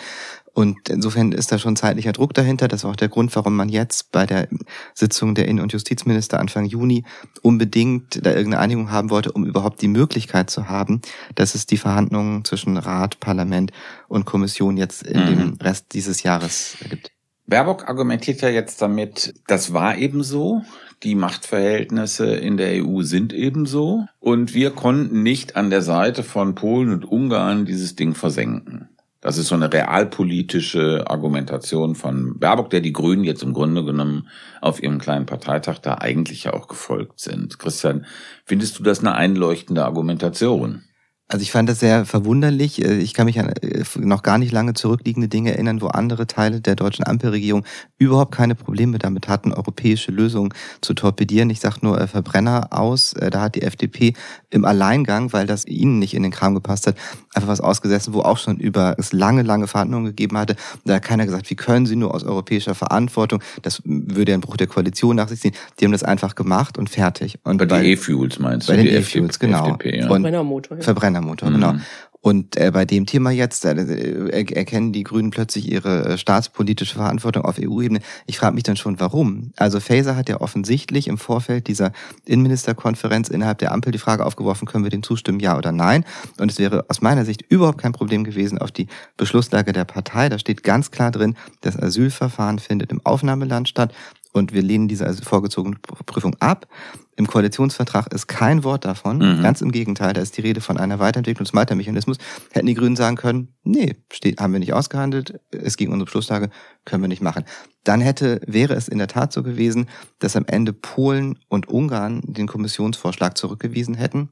Und 0.55 0.87
insofern 0.87 1.33
ist 1.33 1.51
da 1.51 1.59
schon 1.59 1.75
zeitlicher 1.75 2.13
Druck 2.13 2.33
dahinter. 2.33 2.69
Das 2.69 2.85
war 2.85 2.91
auch 2.91 2.95
der 2.95 3.09
Grund, 3.09 3.35
warum 3.35 3.57
man 3.57 3.67
jetzt 3.67 4.13
bei 4.13 4.25
der 4.25 4.47
Sitzung 4.93 5.35
der 5.35 5.49
Innen- 5.49 5.59
und 5.59 5.73
Justizminister 5.73 6.39
Anfang 6.39 6.65
Juni 6.65 7.03
unbedingt 7.41 8.25
da 8.25 8.31
irgendeine 8.31 8.59
Einigung 8.59 8.89
haben 8.89 9.09
wollte, 9.09 9.33
um 9.33 9.45
überhaupt 9.45 9.81
die 9.81 9.89
Möglichkeit 9.89 10.49
zu 10.49 10.69
haben, 10.69 11.01
dass 11.35 11.55
es 11.55 11.65
die 11.65 11.75
Verhandlungen 11.75 12.45
zwischen 12.45 12.77
Rat, 12.77 13.19
Parlament 13.19 13.73
und 14.07 14.25
Kommission 14.25 14.77
jetzt 14.77 15.03
in 15.03 15.19
Mhm. 15.19 15.27
dem 15.27 15.53
Rest 15.61 15.87
dieses 15.91 16.23
Jahres 16.23 16.77
gibt. 16.89 17.11
Baerbock 17.47 17.87
argumentiert 17.89 18.41
ja 18.41 18.49
jetzt 18.49 18.81
damit, 18.81 19.35
das 19.47 19.73
war 19.73 19.97
eben 19.97 20.23
so. 20.23 20.63
Die 21.03 21.15
Machtverhältnisse 21.15 22.33
in 22.33 22.55
der 22.57 22.83
EU 22.83 23.01
sind 23.01 23.33
ebenso. 23.33 24.05
Und 24.19 24.53
wir 24.53 24.71
konnten 24.71 25.21
nicht 25.21 25.55
an 25.55 25.69
der 25.69 25.81
Seite 25.81 26.23
von 26.23 26.55
Polen 26.55 26.91
und 26.91 27.03
Ungarn 27.05 27.65
dieses 27.65 27.95
Ding 27.95 28.15
versenken. 28.15 28.87
Das 29.25 29.39
ist 29.39 29.47
so 29.47 29.55
eine 29.55 29.73
realpolitische 29.73 31.05
Argumentation 31.07 31.95
von 31.95 32.37
Baerbock, 32.37 32.69
der 32.69 32.81
die 32.81 32.93
Grünen 32.93 33.23
jetzt 33.23 33.41
im 33.41 33.53
Grunde 33.53 33.83
genommen 33.83 34.29
auf 34.61 34.83
ihrem 34.83 34.99
kleinen 34.99 35.25
Parteitag 35.25 35.79
da 35.79 35.95
eigentlich 35.95 36.43
ja 36.43 36.53
auch 36.53 36.67
gefolgt 36.67 37.19
sind. 37.19 37.57
Christian, 37.57 38.05
findest 38.43 38.77
du 38.77 38.83
das 38.83 38.99
eine 38.99 39.15
einleuchtende 39.15 39.83
Argumentation? 39.83 40.83
Also 41.27 41.41
ich 41.41 41.51
fand 41.51 41.67
das 41.67 41.79
sehr 41.79 42.05
verwunderlich. 42.05 42.85
Äh, 42.85 42.97
Ich 42.99 43.15
kann 43.15 43.25
mich 43.25 43.39
an 43.39 43.49
äh, 43.49 43.83
noch 43.97 44.21
gar 44.21 44.37
nicht 44.37 44.51
lange 44.51 44.75
zurückliegende 44.75 45.27
Dinge 45.27 45.53
erinnern, 45.53 45.81
wo 45.81 45.87
andere 45.87 46.27
Teile 46.27 46.61
der 46.61 46.75
deutschen 46.75 47.05
Ampelregierung 47.07 47.65
überhaupt 47.97 48.31
keine 48.35 48.53
Probleme 48.53 48.99
damit 48.99 49.27
hatten, 49.27 49.51
europäische 49.51 50.11
Lösungen 50.11 50.53
zu 50.81 50.93
torpedieren. 50.93 51.49
Ich 51.49 51.61
sage 51.61 51.77
nur 51.81 51.99
äh, 51.99 52.05
Verbrenner 52.07 52.67
aus. 52.69 53.13
Äh, 53.13 53.31
Da 53.31 53.41
hat 53.41 53.55
die 53.55 53.63
FDP 53.63 54.13
im 54.51 54.65
Alleingang, 54.65 55.33
weil 55.33 55.47
das 55.47 55.65
ihnen 55.65 55.97
nicht 55.97 56.13
in 56.13 56.21
den 56.21 56.31
Kram 56.31 56.53
gepasst 56.53 56.85
hat, 56.85 56.95
einfach 57.33 57.49
was 57.49 57.59
ausgesessen, 57.59 58.13
wo 58.13 58.19
auch 58.21 58.37
schon 58.37 58.57
über 58.57 58.95
es 58.99 59.11
lange, 59.11 59.41
lange 59.41 59.65
Verhandlungen 59.67 60.05
gegeben 60.05 60.37
hatte. 60.37 60.55
Da 60.85 60.95
hat 60.95 61.03
keiner 61.03 61.25
gesagt, 61.25 61.49
wie 61.49 61.55
können 61.55 61.87
sie 61.87 61.95
nur 61.95 62.13
aus 62.13 62.23
europäischer 62.23 62.75
Verantwortung, 62.75 63.41
das 63.63 63.81
würde 63.83 64.31
ja 64.31 64.35
einen 64.35 64.41
Bruch 64.41 64.57
der 64.57 64.67
Koalition 64.67 65.15
nach 65.15 65.27
sich 65.29 65.39
ziehen. 65.41 65.55
Die 65.79 65.85
haben 65.85 65.91
das 65.91 66.03
einfach 66.03 66.35
gemacht 66.35 66.77
und 66.77 66.89
fertig. 66.91 67.39
Und 67.43 67.57
Bei 67.57 67.67
weil- 67.69 67.81
den 67.83 67.93
E-Fuels 67.93 68.37
meinst 68.37 68.69
du? 68.69 68.73
bei 68.73 68.77
den 68.77 68.85
die 68.85 68.91
E-Fuels, 68.91 69.39
genau. 69.39 69.71
FDP, 69.71 69.97
ja. 70.01 70.09
Und 70.11 70.21
Brennermotor. 70.21 70.77
Ja. 70.77 70.83
Verbrennermotor, 71.15 71.49
Mhm. 71.49 71.53
genau. 71.53 71.73
Und 72.21 72.57
äh, 72.57 72.71
bei 72.71 72.85
dem 72.85 73.05
Thema 73.05 73.29
jetzt 73.29 73.65
äh, 73.65 73.75
er, 73.75 74.57
erkennen 74.57 74.91
die 74.91 75.03
Grünen 75.03 75.29
plötzlich 75.29 75.71
ihre 75.71 76.05
äh, 76.05 76.17
staatspolitische 76.17 76.95
Verantwortung 76.95 77.45
auf 77.45 77.59
EU-Ebene. 77.61 77.99
Ich 78.25 78.39
frage 78.39 78.55
mich 78.55 78.63
dann 78.63 78.77
schon, 78.77 78.99
warum? 78.99 79.51
Also 79.57 79.79
Faeser 79.79 80.15
hat 80.15 80.27
ja 80.27 80.41
offensichtlich 80.41 81.07
im 81.07 81.19
Vorfeld 81.19 81.67
dieser 81.67 81.91
Innenministerkonferenz 82.25 83.29
innerhalb 83.29 83.59
der 83.59 83.71
Ampel 83.71 83.91
die 83.91 83.99
Frage 83.99 84.25
aufgeworfen, 84.25 84.67
können 84.67 84.83
wir 84.83 84.89
dem 84.89 85.03
zustimmen, 85.03 85.39
ja 85.39 85.55
oder 85.55 85.71
nein? 85.71 86.03
Und 86.39 86.49
es 86.49 86.57
wäre 86.57 86.85
aus 86.89 86.99
meiner 86.99 87.25
Sicht 87.25 87.43
überhaupt 87.47 87.77
kein 87.77 87.91
Problem 87.91 88.23
gewesen 88.23 88.57
auf 88.57 88.71
die 88.71 88.87
Beschlusslage 89.17 89.71
der 89.71 89.85
Partei. 89.85 90.27
Da 90.27 90.39
steht 90.39 90.63
ganz 90.63 90.89
klar 90.89 91.11
drin, 91.11 91.35
das 91.61 91.77
Asylverfahren 91.77 92.57
findet 92.57 92.91
im 92.91 93.05
Aufnahmeland 93.05 93.69
statt 93.69 93.93
und 94.35 94.51
wir 94.51 94.61
lehnen 94.61 94.89
diese 94.89 95.05
also 95.05 95.23
vorgezogene 95.23 95.77
Prüfung 96.05 96.35
ab. 96.41 96.67
Im 97.15 97.25
Koalitionsvertrag 97.25 98.11
ist 98.13 98.27
kein 98.27 98.65
Wort 98.65 98.83
davon. 98.83 99.19
Mhm. 99.19 99.41
Ganz 99.41 99.61
im 99.61 99.71
Gegenteil, 99.71 100.11
da 100.11 100.19
ist 100.19 100.35
die 100.35 100.41
Rede 100.41 100.59
von 100.59 100.77
einer 100.77 100.99
Weiterentwicklung 100.99 101.45
des 101.45 101.53
Malta-Mechanismus. 101.53 102.17
Hätten 102.51 102.65
die 102.65 102.73
Grünen 102.73 102.97
sagen 102.97 103.15
können, 103.15 103.53
nee, 103.63 103.95
steht, 104.11 104.41
haben 104.41 104.51
wir 104.51 104.59
nicht 104.59 104.73
ausgehandelt, 104.73 105.39
es 105.51 105.77
ging 105.77 105.89
unsere 105.89 106.05
Beschlusslage, 106.05 106.49
können 106.83 107.01
wir 107.01 107.07
nicht 107.07 107.21
machen. 107.21 107.45
Dann 107.85 108.01
hätte, 108.01 108.41
wäre 108.45 108.73
es 108.73 108.89
in 108.89 108.97
der 108.97 109.07
Tat 109.07 109.31
so 109.31 109.41
gewesen, 109.41 109.87
dass 110.19 110.35
am 110.35 110.43
Ende 110.47 110.73
Polen 110.73 111.39
und 111.47 111.69
Ungarn 111.69 112.21
den 112.25 112.47
Kommissionsvorschlag 112.47 113.37
zurückgewiesen 113.37 113.95
hätten. 113.95 114.31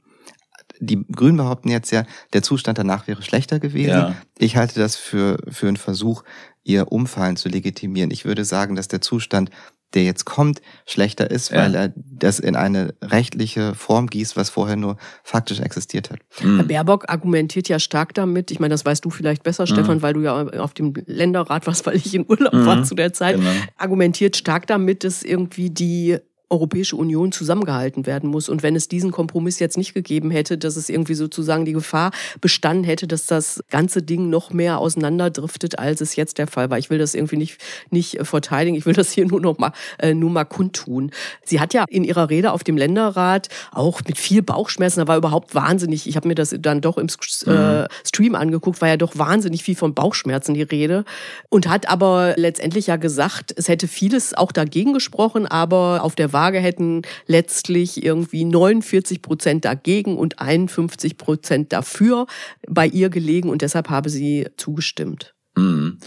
Die 0.79 1.05
Grünen 1.07 1.37
behaupten 1.37 1.69
jetzt 1.69 1.91
ja, 1.91 2.03
der 2.33 2.43
Zustand 2.43 2.77
danach 2.77 3.07
wäre 3.07 3.21
schlechter 3.21 3.61
gewesen. 3.61 3.89
Ja. 3.89 4.15
Ich 4.37 4.57
halte 4.57 4.79
das 4.79 4.97
für, 4.97 5.37
für 5.47 5.67
einen 5.67 5.77
Versuch, 5.77 6.23
ihr 6.63 6.91
Umfallen 6.91 7.35
zu 7.35 7.49
legitimieren. 7.49 8.11
Ich 8.11 8.25
würde 8.25 8.45
sagen, 8.45 8.75
dass 8.75 8.87
der 8.87 9.01
Zustand, 9.01 9.49
der 9.93 10.03
jetzt 10.03 10.25
kommt, 10.25 10.61
schlechter 10.85 11.29
ist, 11.29 11.51
Ja. 11.51 11.57
weil 11.57 11.75
er 11.75 11.93
das 11.95 12.39
in 12.39 12.55
eine 12.55 12.93
rechtliche 13.03 13.75
Form 13.75 14.07
gießt, 14.07 14.35
was 14.35 14.49
vorher 14.49 14.75
nur 14.75 14.97
faktisch 15.23 15.59
existiert 15.59 16.09
hat. 16.09 16.19
Herr 16.39 16.47
Mhm. 16.47 16.67
Baerbock 16.67 17.09
argumentiert 17.09 17.69
ja 17.69 17.79
stark 17.79 18.13
damit, 18.13 18.51
ich 18.51 18.59
meine, 18.59 18.73
das 18.73 18.85
weißt 18.85 19.03
du 19.05 19.09
vielleicht 19.09 19.43
besser, 19.43 19.67
Stefan, 19.67 20.01
weil 20.01 20.13
du 20.13 20.21
ja 20.21 20.47
auf 20.59 20.73
dem 20.73 20.93
Länderrat 21.05 21.67
warst, 21.67 21.85
weil 21.85 21.95
ich 21.95 22.13
in 22.15 22.25
Urlaub 22.27 22.53
Mhm. 22.53 22.65
war 22.65 22.83
zu 22.83 22.95
der 22.95 23.13
Zeit, 23.13 23.35
Genau. 23.37 23.49
argumentiert 23.77 24.35
stark 24.35 24.67
damit, 24.67 25.03
dass 25.03 25.23
irgendwie 25.23 25.69
die 25.69 26.17
Europäische 26.53 26.95
Union 26.95 27.31
zusammengehalten 27.31 28.05
werden 28.05 28.29
muss. 28.29 28.47
Und 28.47 28.61
wenn 28.61 28.75
es 28.75 28.87
diesen 28.87 29.11
Kompromiss 29.11 29.57
jetzt 29.59 29.75
nicht 29.75 29.93
gegeben 29.93 30.29
hätte, 30.29 30.57
dass 30.57 30.75
es 30.75 30.87
irgendwie 30.87 31.15
sozusagen 31.15 31.65
die 31.65 31.73
Gefahr 31.73 32.11
bestanden 32.41 32.83
hätte, 32.83 33.07
dass 33.07 33.25
das 33.25 33.63
ganze 33.69 34.03
Ding 34.03 34.29
noch 34.29 34.51
mehr 34.51 34.77
auseinanderdriftet, 34.77 35.79
als 35.79 35.99
es 36.01 36.15
jetzt 36.15 36.37
der 36.37 36.45
Fall 36.45 36.69
war. 36.69 36.77
Ich 36.77 36.91
will 36.91 36.99
das 36.99 37.15
irgendwie 37.15 37.37
nicht, 37.37 37.57
nicht 37.89 38.19
äh, 38.19 38.25
verteidigen. 38.25 38.77
Ich 38.77 38.85
will 38.85 38.93
das 38.93 39.11
hier 39.11 39.25
nur 39.33 39.41
noch 39.41 39.57
mal, 39.57 39.71
äh, 39.97 40.13
nur 40.13 40.29
mal 40.29 40.43
kundtun. 40.43 41.11
Sie 41.43 41.59
hat 41.59 41.73
ja 41.73 41.85
in 41.89 42.03
ihrer 42.03 42.29
Rede 42.29 42.51
auf 42.51 42.63
dem 42.63 42.77
Länderrat 42.77 43.49
auch 43.71 44.01
mit 44.07 44.17
viel 44.19 44.43
Bauchschmerzen, 44.43 44.99
da 44.99 45.07
war 45.07 45.17
überhaupt 45.17 45.55
wahnsinnig. 45.55 46.07
Ich 46.07 46.15
habe 46.15 46.27
mir 46.27 46.35
das 46.35 46.55
dann 46.59 46.81
doch 46.81 46.97
im 46.97 47.07
äh, 47.07 47.87
Stream 48.05 48.35
angeguckt, 48.35 48.79
war 48.79 48.89
ja 48.89 48.97
doch 48.97 49.17
wahnsinnig 49.17 49.63
viel 49.63 49.75
von 49.75 49.95
Bauchschmerzen 49.95 50.53
die 50.53 50.61
Rede. 50.61 51.03
Und 51.49 51.67
hat 51.67 51.89
aber 51.89 52.35
letztendlich 52.37 52.87
ja 52.87 52.97
gesagt, 52.97 53.53
es 53.57 53.67
hätte 53.67 53.87
vieles 53.87 54.35
auch 54.35 54.51
dagegen 54.51 54.93
gesprochen, 54.93 55.47
aber 55.47 56.03
auf 56.03 56.13
der 56.15 56.31
Waage 56.43 56.59
hätten 56.59 57.03
letztlich 57.25 58.03
irgendwie 58.03 58.43
49 58.43 59.21
Prozent 59.21 59.65
dagegen 59.65 60.17
und 60.17 60.39
51 60.39 61.17
Prozent 61.17 61.71
dafür 61.71 62.27
bei 62.67 62.85
ihr 62.85 63.09
gelegen 63.09 63.49
und 63.49 63.61
deshalb 63.61 63.89
habe 63.89 64.09
sie 64.09 64.47
zugestimmt. 64.57 65.33
Mhm. 65.55 65.99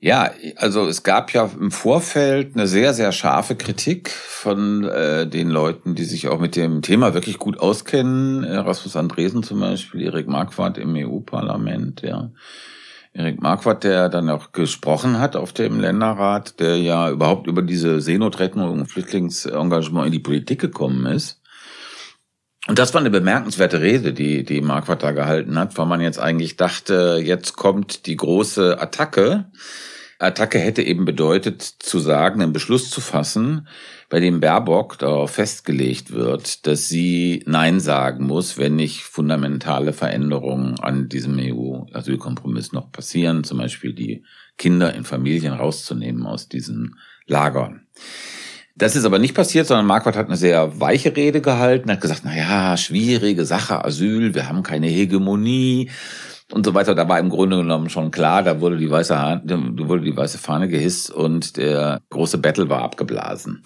Ja, 0.00 0.30
also 0.56 0.86
es 0.86 1.02
gab 1.02 1.32
ja 1.32 1.50
im 1.58 1.72
Vorfeld 1.72 2.54
eine 2.54 2.68
sehr, 2.68 2.94
sehr 2.94 3.10
scharfe 3.10 3.56
Kritik 3.56 4.10
von 4.10 4.84
äh, 4.84 5.26
den 5.26 5.50
Leuten, 5.50 5.96
die 5.96 6.04
sich 6.04 6.28
auch 6.28 6.38
mit 6.38 6.54
dem 6.54 6.82
Thema 6.82 7.14
wirklich 7.14 7.38
gut 7.38 7.58
auskennen. 7.58 8.44
Rasmus 8.44 8.94
Andresen 8.94 9.42
zum 9.42 9.58
Beispiel, 9.58 10.02
Erik 10.02 10.28
Marquardt 10.28 10.78
im 10.78 10.94
EU-Parlament, 10.94 12.02
ja. 12.02 12.30
Erik 13.18 13.42
Marquardt, 13.42 13.82
der 13.82 14.08
dann 14.08 14.30
auch 14.30 14.52
gesprochen 14.52 15.18
hat 15.18 15.34
auf 15.34 15.52
dem 15.52 15.80
Länderrat, 15.80 16.60
der 16.60 16.76
ja 16.78 17.10
überhaupt 17.10 17.48
über 17.48 17.62
diese 17.62 18.00
Seenotrettung 18.00 18.62
und 18.62 18.86
Flüchtlingsengagement 18.86 20.06
in 20.06 20.12
die 20.12 20.20
Politik 20.20 20.60
gekommen 20.60 21.04
ist. 21.06 21.42
Und 22.68 22.78
das 22.78 22.94
war 22.94 23.00
eine 23.00 23.10
bemerkenswerte 23.10 23.80
Rede, 23.80 24.12
die, 24.12 24.44
die 24.44 24.60
Marquardt 24.60 25.02
da 25.02 25.10
gehalten 25.10 25.58
hat, 25.58 25.76
weil 25.76 25.86
man 25.86 26.00
jetzt 26.00 26.20
eigentlich 26.20 26.56
dachte, 26.56 27.20
jetzt 27.20 27.56
kommt 27.56 28.06
die 28.06 28.16
große 28.16 28.80
Attacke. 28.80 29.46
Attacke 30.20 30.60
hätte 30.60 30.82
eben 30.82 31.04
bedeutet, 31.04 31.62
zu 31.62 31.98
sagen, 31.98 32.40
einen 32.40 32.52
Beschluss 32.52 32.88
zu 32.88 33.00
fassen, 33.00 33.66
bei 34.08 34.20
dem 34.20 34.40
Baerbock 34.40 34.98
darauf 34.98 35.32
festgelegt 35.32 36.12
wird, 36.12 36.66
dass 36.66 36.88
sie 36.88 37.42
Nein 37.46 37.78
sagen 37.78 38.26
muss, 38.26 38.56
wenn 38.56 38.76
nicht 38.76 39.02
fundamentale 39.02 39.92
Veränderungen 39.92 40.80
an 40.80 41.08
diesem 41.08 41.38
EU-Asylkompromiss 41.38 42.72
noch 42.72 42.90
passieren, 42.90 43.44
zum 43.44 43.58
Beispiel 43.58 43.92
die 43.92 44.24
Kinder 44.56 44.94
in 44.94 45.04
Familien 45.04 45.52
rauszunehmen 45.52 46.26
aus 46.26 46.48
diesen 46.48 46.96
Lagern. 47.26 47.86
Das 48.76 48.96
ist 48.96 49.04
aber 49.04 49.18
nicht 49.18 49.34
passiert, 49.34 49.66
sondern 49.66 49.86
Marquardt 49.86 50.16
hat 50.16 50.26
eine 50.26 50.36
sehr 50.36 50.80
weiche 50.80 51.14
Rede 51.14 51.40
gehalten, 51.40 51.90
hat 51.90 52.00
gesagt, 52.00 52.22
na 52.24 52.36
ja, 52.36 52.76
schwierige 52.76 53.44
Sache, 53.44 53.84
Asyl, 53.84 54.34
wir 54.34 54.48
haben 54.48 54.62
keine 54.62 54.86
Hegemonie 54.86 55.90
und 56.52 56.64
so 56.64 56.74
weiter. 56.74 56.94
Da 56.94 57.08
war 57.08 57.18
im 57.18 57.28
Grunde 57.28 57.58
genommen 57.58 57.90
schon 57.90 58.10
klar, 58.10 58.42
da 58.42 58.60
wurde 58.60 58.78
die 58.78 58.90
weiße, 58.90 59.14
da 59.14 59.40
wurde 59.46 60.04
die 60.04 60.16
weiße 60.16 60.38
Fahne 60.38 60.68
gehisst 60.68 61.10
und 61.10 61.56
der 61.56 62.00
große 62.10 62.38
Battle 62.38 62.68
war 62.68 62.82
abgeblasen. 62.82 63.62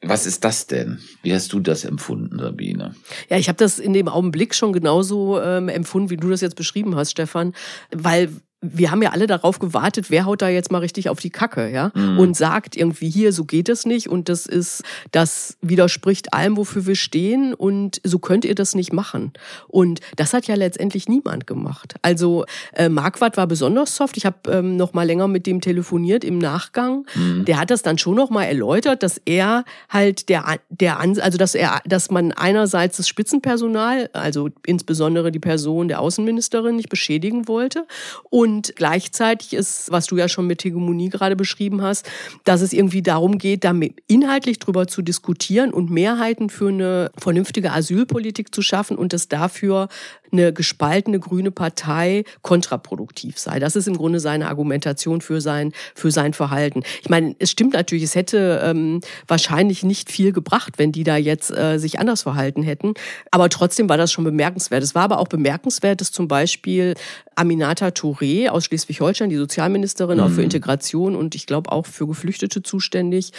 Was 0.00 0.26
ist 0.26 0.44
das 0.44 0.68
denn? 0.68 1.00
Wie 1.22 1.34
hast 1.34 1.52
du 1.52 1.58
das 1.58 1.84
empfunden, 1.84 2.38
Sabine? 2.38 2.94
Ja, 3.28 3.36
ich 3.36 3.48
habe 3.48 3.56
das 3.56 3.80
in 3.80 3.92
dem 3.92 4.08
Augenblick 4.08 4.54
schon 4.54 4.72
genauso 4.72 5.40
ähm, 5.42 5.68
empfunden, 5.68 6.10
wie 6.10 6.16
du 6.16 6.30
das 6.30 6.40
jetzt 6.40 6.54
beschrieben 6.54 6.94
hast, 6.94 7.10
Stefan, 7.10 7.52
weil 7.90 8.30
wir 8.60 8.90
haben 8.90 9.02
ja 9.02 9.10
alle 9.10 9.28
darauf 9.28 9.60
gewartet, 9.60 10.10
wer 10.10 10.24
haut 10.24 10.42
da 10.42 10.48
jetzt 10.48 10.72
mal 10.72 10.78
richtig 10.78 11.08
auf 11.08 11.20
die 11.20 11.30
Kacke, 11.30 11.70
ja? 11.70 11.92
Mhm. 11.94 12.18
Und 12.18 12.36
sagt 12.36 12.76
irgendwie 12.76 13.08
hier, 13.08 13.32
so 13.32 13.44
geht 13.44 13.68
es 13.68 13.86
nicht 13.86 14.08
und 14.08 14.28
das 14.28 14.46
ist, 14.46 14.82
das 15.12 15.56
widerspricht 15.62 16.34
allem, 16.34 16.56
wofür 16.56 16.84
wir 16.86 16.96
stehen 16.96 17.54
und 17.54 18.00
so 18.02 18.18
könnt 18.18 18.44
ihr 18.44 18.56
das 18.56 18.74
nicht 18.74 18.92
machen. 18.92 19.32
Und 19.68 20.00
das 20.16 20.34
hat 20.34 20.48
ja 20.48 20.56
letztendlich 20.56 21.08
niemand 21.08 21.46
gemacht. 21.46 21.94
Also 22.02 22.46
äh, 22.72 22.88
Marquardt 22.88 23.36
war 23.36 23.46
besonders 23.46 23.94
soft. 23.94 24.16
Ich 24.16 24.26
habe 24.26 24.38
ähm, 24.48 24.76
noch 24.76 24.92
mal 24.92 25.06
länger 25.06 25.28
mit 25.28 25.46
dem 25.46 25.60
telefoniert 25.60 26.24
im 26.24 26.38
Nachgang. 26.38 27.06
Mhm. 27.14 27.44
Der 27.44 27.60
hat 27.60 27.70
das 27.70 27.82
dann 27.82 27.96
schon 27.96 28.16
noch 28.16 28.30
mal 28.30 28.44
erläutert, 28.44 29.04
dass 29.04 29.20
er 29.24 29.64
halt 29.88 30.28
der 30.28 30.58
der 30.68 30.98
also 30.98 31.38
dass 31.38 31.54
er 31.54 31.80
dass 31.86 32.10
man 32.10 32.32
einerseits 32.32 32.96
das 32.96 33.06
Spitzenpersonal, 33.06 34.10
also 34.14 34.48
insbesondere 34.66 35.30
die 35.30 35.38
Person 35.38 35.86
der 35.86 36.00
Außenministerin 36.00 36.74
nicht 36.74 36.88
beschädigen 36.88 37.46
wollte 37.46 37.86
und 38.30 38.47
und 38.48 38.74
gleichzeitig 38.76 39.52
ist, 39.52 39.90
was 39.90 40.06
du 40.06 40.16
ja 40.16 40.26
schon 40.26 40.46
mit 40.46 40.64
Hegemonie 40.64 41.10
gerade 41.10 41.36
beschrieben 41.36 41.82
hast, 41.82 42.08
dass 42.44 42.62
es 42.62 42.72
irgendwie 42.72 43.02
darum 43.02 43.36
geht, 43.36 43.62
damit 43.62 44.02
inhaltlich 44.06 44.58
drüber 44.58 44.86
zu 44.86 45.02
diskutieren 45.02 45.70
und 45.70 45.90
Mehrheiten 45.90 46.48
für 46.48 46.68
eine 46.68 47.10
vernünftige 47.18 47.72
Asylpolitik 47.72 48.54
zu 48.54 48.62
schaffen 48.62 48.96
und 48.96 49.12
es 49.12 49.28
dafür 49.28 49.88
eine 50.32 50.52
gespaltene 50.52 51.20
grüne 51.20 51.50
Partei 51.50 52.24
kontraproduktiv 52.42 53.38
sei. 53.38 53.58
Das 53.58 53.76
ist 53.76 53.88
im 53.88 53.96
Grunde 53.96 54.20
seine 54.20 54.48
Argumentation 54.48 55.20
für 55.20 55.40
sein, 55.40 55.72
für 55.94 56.10
sein 56.10 56.32
Verhalten. 56.32 56.82
Ich 57.02 57.08
meine, 57.08 57.34
es 57.38 57.50
stimmt 57.50 57.74
natürlich, 57.74 58.04
es 58.04 58.14
hätte 58.14 58.60
ähm, 58.64 59.00
wahrscheinlich 59.26 59.82
nicht 59.82 60.10
viel 60.10 60.32
gebracht, 60.32 60.74
wenn 60.76 60.92
die 60.92 61.04
da 61.04 61.16
jetzt 61.16 61.50
äh, 61.50 61.78
sich 61.78 61.98
anders 61.98 62.22
verhalten 62.22 62.62
hätten. 62.62 62.94
Aber 63.30 63.48
trotzdem 63.48 63.88
war 63.88 63.96
das 63.96 64.12
schon 64.12 64.24
bemerkenswert. 64.24 64.82
Es 64.82 64.94
war 64.94 65.02
aber 65.02 65.18
auch 65.18 65.28
bemerkenswert, 65.28 66.00
dass 66.00 66.12
zum 66.12 66.28
Beispiel 66.28 66.94
Aminata 67.34 67.88
Touré 67.88 68.48
aus 68.48 68.64
Schleswig-Holstein, 68.64 69.30
die 69.30 69.36
Sozialministerin, 69.36 70.18
mhm. 70.18 70.24
auch 70.24 70.30
für 70.30 70.40
mhm. 70.40 70.44
Integration 70.44 71.16
und 71.16 71.34
ich 71.34 71.46
glaube 71.46 71.70
auch 71.72 71.86
für 71.86 72.06
Geflüchtete 72.06 72.62
zuständig, 72.62 73.32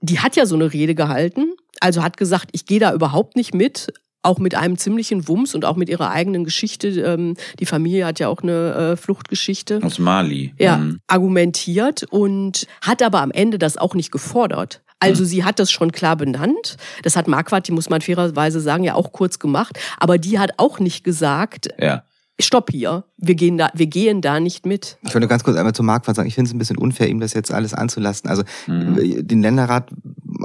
die 0.00 0.20
hat 0.20 0.36
ja 0.36 0.44
so 0.44 0.54
eine 0.54 0.72
Rede 0.72 0.94
gehalten. 0.94 1.54
Also 1.80 2.02
hat 2.02 2.16
gesagt, 2.16 2.50
ich 2.52 2.66
gehe 2.66 2.78
da 2.78 2.92
überhaupt 2.92 3.36
nicht 3.36 3.54
mit, 3.54 3.92
auch 4.24 4.38
mit 4.38 4.54
einem 4.54 4.76
ziemlichen 4.76 5.28
Wumms 5.28 5.54
und 5.54 5.64
auch 5.64 5.76
mit 5.76 5.88
ihrer 5.88 6.10
eigenen 6.10 6.44
Geschichte. 6.44 6.88
Ähm, 6.88 7.34
die 7.60 7.66
Familie 7.66 8.06
hat 8.06 8.18
ja 8.18 8.28
auch 8.28 8.42
eine 8.42 8.92
äh, 8.92 8.96
Fluchtgeschichte. 8.96 9.80
Aus 9.82 9.98
Mali. 9.98 10.54
Ja, 10.58 10.78
mhm. 10.78 11.00
argumentiert 11.06 12.04
und 12.04 12.66
hat 12.80 13.02
aber 13.02 13.20
am 13.20 13.30
Ende 13.30 13.58
das 13.58 13.76
auch 13.76 13.94
nicht 13.94 14.10
gefordert. 14.10 14.82
Also 15.00 15.22
mhm. 15.22 15.28
sie 15.28 15.44
hat 15.44 15.58
das 15.58 15.70
schon 15.70 15.92
klar 15.92 16.16
benannt. 16.16 16.76
Das 17.02 17.16
hat 17.16 17.28
Marquardt, 17.28 17.68
die 17.68 17.72
muss 17.72 17.90
man 17.90 18.00
fairerweise 18.00 18.60
sagen, 18.60 18.84
ja 18.84 18.94
auch 18.94 19.12
kurz 19.12 19.38
gemacht. 19.38 19.78
Aber 19.98 20.18
die 20.18 20.38
hat 20.38 20.52
auch 20.56 20.78
nicht 20.78 21.04
gesagt, 21.04 21.68
ja 21.78 22.04
stopp 22.40 22.70
hier, 22.70 23.04
wir 23.16 23.34
gehen 23.34 23.58
da, 23.58 23.70
wir 23.74 23.86
gehen 23.86 24.20
da 24.20 24.40
nicht 24.40 24.66
mit. 24.66 24.98
Ich 25.02 25.14
wollte 25.14 25.28
ganz 25.28 25.44
kurz 25.44 25.56
einmal 25.56 25.74
zu 25.74 25.82
Marquardt 25.82 26.16
sagen, 26.16 26.28
ich 26.28 26.34
finde 26.34 26.48
es 26.48 26.54
ein 26.54 26.58
bisschen 26.58 26.78
unfair, 26.78 27.08
ihm 27.08 27.20
das 27.20 27.32
jetzt 27.32 27.52
alles 27.52 27.74
anzulasten. 27.74 28.28
Also 28.28 28.42
mhm. 28.66 29.26
den 29.26 29.42
Länderrat 29.42 29.90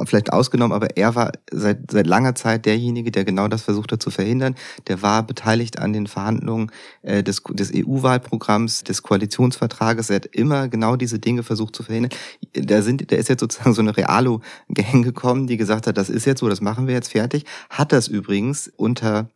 vielleicht 0.06 0.32
ausgenommen, 0.32 0.74
aber 0.74 0.98
er 0.98 1.16
war 1.16 1.32
seit, 1.52 1.92
seit 1.92 2.08
langer 2.08 2.36
Zeit 2.36 2.66
derjenige, 2.66 3.12
der 3.12 3.26
genau 3.26 3.48
das 3.48 3.64
versucht 3.64 3.92
hat 3.92 4.02
zu 4.02 4.12
verhindern. 4.12 4.56
Der 4.88 5.02
war 5.02 5.24
beteiligt 5.24 5.80
an 5.80 5.94
den 5.94 6.08
Verhandlungen 6.08 6.72
äh, 7.02 7.24
des, 7.24 7.42
des 7.50 7.72
EU-Wahlprogramms, 7.74 8.84
des 8.84 9.04
Koalitionsvertrages. 9.04 10.10
Er 10.10 10.18
hat 10.18 10.26
immer 10.28 10.68
genau 10.68 10.96
diese 10.96 11.20
Dinge 11.20 11.44
versucht 11.44 11.76
zu 11.76 11.84
verhindern. 11.84 12.12
Da 12.54 12.82
sind, 12.82 13.12
da 13.12 13.16
ist 13.16 13.30
jetzt 13.30 13.42
sozusagen 13.42 13.74
so 13.74 13.82
eine 13.82 13.96
Realo-Gang 13.96 15.04
gekommen, 15.04 15.48
die 15.48 15.58
gesagt 15.58 15.88
hat, 15.88 15.98
das 15.98 16.10
ist 16.10 16.26
jetzt 16.26 16.40
so, 16.40 16.50
das 16.50 16.62
machen 16.62 16.88
wir 16.88 16.94
jetzt 16.94 17.12
fertig. 17.12 17.46
Hat 17.70 17.92
das 17.92 18.08
übrigens 18.08 18.72
unter 18.78 19.30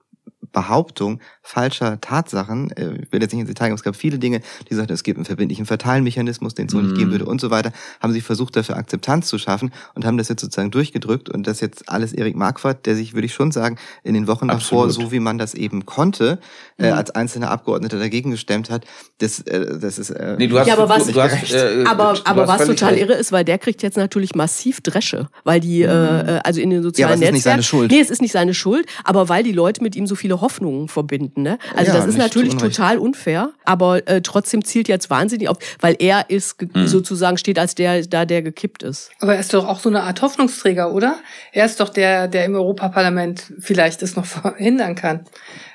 Behauptung 0.53 1.19
falscher 1.41 1.99
Tatsachen, 1.99 2.71
äh, 2.71 3.01
ich 3.01 3.11
will 3.11 3.21
jetzt 3.21 3.34
nicht 3.34 3.41
ins 3.41 3.49
Detail 3.49 3.67
gehen, 3.67 3.76
es 3.76 3.84
gab 3.84 3.95
viele 3.95 4.19
Dinge, 4.19 4.41
die 4.69 4.76
sagten, 4.76 4.93
es 4.93 5.03
gibt 5.03 5.17
einen 5.17 5.26
verbindlichen 5.26 5.65
Verteilmechanismus, 5.65 6.53
den 6.53 6.67
es 6.67 6.71
so 6.71 6.78
mm. 6.78 6.84
nicht 6.84 6.95
geben 6.95 7.07
mhm. 7.07 7.13
würde 7.13 7.26
und 7.26 7.41
so 7.41 7.49
weiter, 7.49 7.74
haben 7.99 8.13
sie 8.13 8.21
versucht, 8.21 8.55
dafür 8.55 8.78
Akzeptanz 8.78 9.28
zu 9.28 9.38
schaffen 9.38 9.74
und 9.95 10.05
haben 10.05 10.17
das 10.17 10.30
jetzt 10.30 10.41
sozusagen 10.41 10.71
durchgedrückt 10.71 11.28
und 11.28 11.47
das 11.47 11.59
jetzt 11.59 11.89
alles 11.89 12.13
Erik 12.13 12.36
Marquardt, 12.36 12.86
der 12.86 12.95
sich, 12.95 13.13
würde 13.13 13.26
ich 13.26 13.34
schon 13.34 13.51
sagen, 13.51 13.78
in 14.03 14.13
den 14.13 14.28
Wochen 14.28 14.49
Absolut. 14.49 14.89
davor, 14.91 15.05
so 15.05 15.11
wie 15.11 15.19
man 15.19 15.38
das 15.38 15.53
eben 15.55 15.86
konnte, 15.86 16.39
äh, 16.78 16.91
mhm. 16.91 16.97
als 16.97 17.11
einzelner 17.11 17.49
Abgeordneter 17.49 17.99
dagegen 17.99 18.32
gestemmt 18.32 18.69
hat, 18.69 18.86
das, 19.17 19.39
äh, 19.41 19.80
das 19.80 19.97
ist... 19.97 20.11
Äh, 20.11 20.36
nee, 20.38 20.47
du 20.47 20.59
hast, 20.59 20.67
ja, 20.67 20.76
aber 20.76 20.88
was, 20.88 21.07
du, 21.07 21.13
du 21.13 21.21
hast, 21.21 21.51
äh, 21.51 21.84
aber, 21.88 22.15
aber 22.26 22.47
was 22.47 22.65
total 22.65 22.93
recht. 22.93 23.01
irre 23.01 23.13
ist, 23.13 23.32
weil 23.32 23.43
der 23.43 23.57
kriegt 23.57 23.82
jetzt 23.82 23.97
natürlich 23.97 24.36
massiv 24.36 24.82
Dresche, 24.82 25.30
weil 25.43 25.59
die, 25.59 25.80
mhm. 25.80 25.89
äh, 25.89 26.41
also 26.43 26.61
in 26.61 26.69
den 26.69 26.84
sozialen 26.84 27.09
ja, 27.09 27.15
aber 27.15 27.26
es 27.26 27.32
Netzwerken... 27.34 27.34
Ist 27.34 27.34
nicht 27.34 27.43
seine 27.43 27.63
Schuld. 27.63 27.91
Nee, 27.91 27.99
es 27.99 28.09
ist 28.11 28.21
nicht 28.21 28.32
seine 28.32 28.53
Schuld, 28.53 28.86
aber 29.03 29.30
weil 29.30 29.43
die 29.43 29.51
Leute 29.51 29.82
mit 29.82 29.95
ihm 29.95 30.05
so 30.05 30.12
viele 30.16 30.41
Hoffnungen 30.41 30.88
verbinden. 30.88 31.41
Ne? 31.41 31.57
Also 31.76 31.91
ja, 31.91 31.97
das 31.97 32.07
ist 32.07 32.18
natürlich 32.18 32.55
total 32.55 32.97
unfair, 32.97 33.51
aber 33.66 34.07
äh, 34.07 34.22
trotzdem 34.22 34.64
zielt 34.64 34.88
jetzt 34.88 35.09
wahnsinnig 35.09 35.49
auf, 35.49 35.57
weil 35.80 35.95
er 35.99 36.30
ist 36.30 36.61
mhm. 36.61 36.88
sozusagen 36.88 37.38
steht 37.38 37.59
als 37.59 37.76
der 37.76 38.05
da, 38.05 38.26
der 38.26 38.41
gekippt 38.41 38.84
ist. 38.84 39.11
Aber 39.20 39.34
er 39.34 39.39
ist 39.39 39.53
doch 39.53 39.68
auch 39.68 39.80
so 39.80 39.89
eine 39.89 40.03
Art 40.03 40.22
Hoffnungsträger, 40.22 40.93
oder? 40.93 41.18
Er 41.51 41.66
ist 41.66 41.80
doch 41.80 41.89
der, 41.89 42.28
der 42.28 42.45
im 42.45 42.55
Europaparlament 42.55 43.53
vielleicht 43.59 44.01
es 44.01 44.16
noch 44.16 44.26
verhindern 44.26 44.95
kann. 44.95 45.26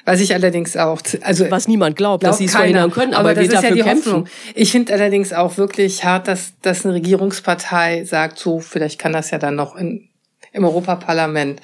Was 0.05 0.21
ich 0.21 0.33
allerdings 0.33 0.75
auch, 0.75 1.03
also 1.21 1.51
was 1.51 1.69
niemand 1.69 1.97
glaubt, 1.97 2.23
glaubt 2.23 2.33
dass 2.33 2.39
sie 2.39 2.47
es 2.47 2.53
verhindern 2.53 2.91
können, 2.91 3.13
aber, 3.13 3.31
aber 3.31 3.41
wir 3.43 3.49
dafür 3.49 3.77
ja 3.77 3.85
kämpfen. 3.85 4.13
Hoffnung. 4.13 4.29
Ich 4.55 4.73
finde 4.73 4.95
allerdings 4.95 5.35
auch 5.35 5.59
wirklich 5.59 6.03
hart, 6.03 6.29
dass, 6.29 6.55
dass 6.63 6.87
eine 6.87 6.95
Regierungspartei 6.95 8.05
sagt, 8.05 8.39
so 8.39 8.59
vielleicht 8.59 8.99
kann 8.99 9.13
das 9.13 9.31
ja 9.31 9.39
dann 9.39 9.55
noch 9.55 9.77
in, 9.77 10.09
im 10.53 10.65
Europaparlament 10.65 11.61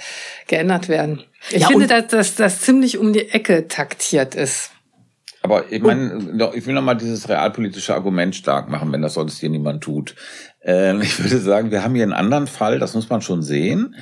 geändert 0.46 0.90
werden. 0.90 1.22
Ich 1.50 1.62
ja, 1.62 1.68
finde, 1.68 1.86
dass, 1.86 2.06
dass 2.08 2.34
das 2.34 2.60
ziemlich 2.60 2.98
um 2.98 3.12
die 3.12 3.30
Ecke 3.30 3.68
taktiert 3.68 4.34
ist. 4.34 4.70
Aber 5.42 5.70
ich 5.70 5.82
meine, 5.82 6.50
ich 6.54 6.66
will 6.66 6.72
noch 6.72 6.82
mal 6.82 6.94
dieses 6.94 7.28
realpolitische 7.28 7.94
Argument 7.94 8.34
stark 8.34 8.70
machen, 8.70 8.90
wenn 8.92 9.02
das 9.02 9.12
sonst 9.12 9.40
hier 9.40 9.50
niemand 9.50 9.84
tut. 9.84 10.14
Ähm, 10.62 11.02
ich 11.02 11.22
würde 11.22 11.38
sagen, 11.38 11.70
wir 11.70 11.84
haben 11.84 11.94
hier 11.94 12.04
einen 12.04 12.14
anderen 12.14 12.46
Fall, 12.46 12.78
das 12.78 12.94
muss 12.94 13.10
man 13.10 13.20
schon 13.20 13.42
sehen, 13.42 13.94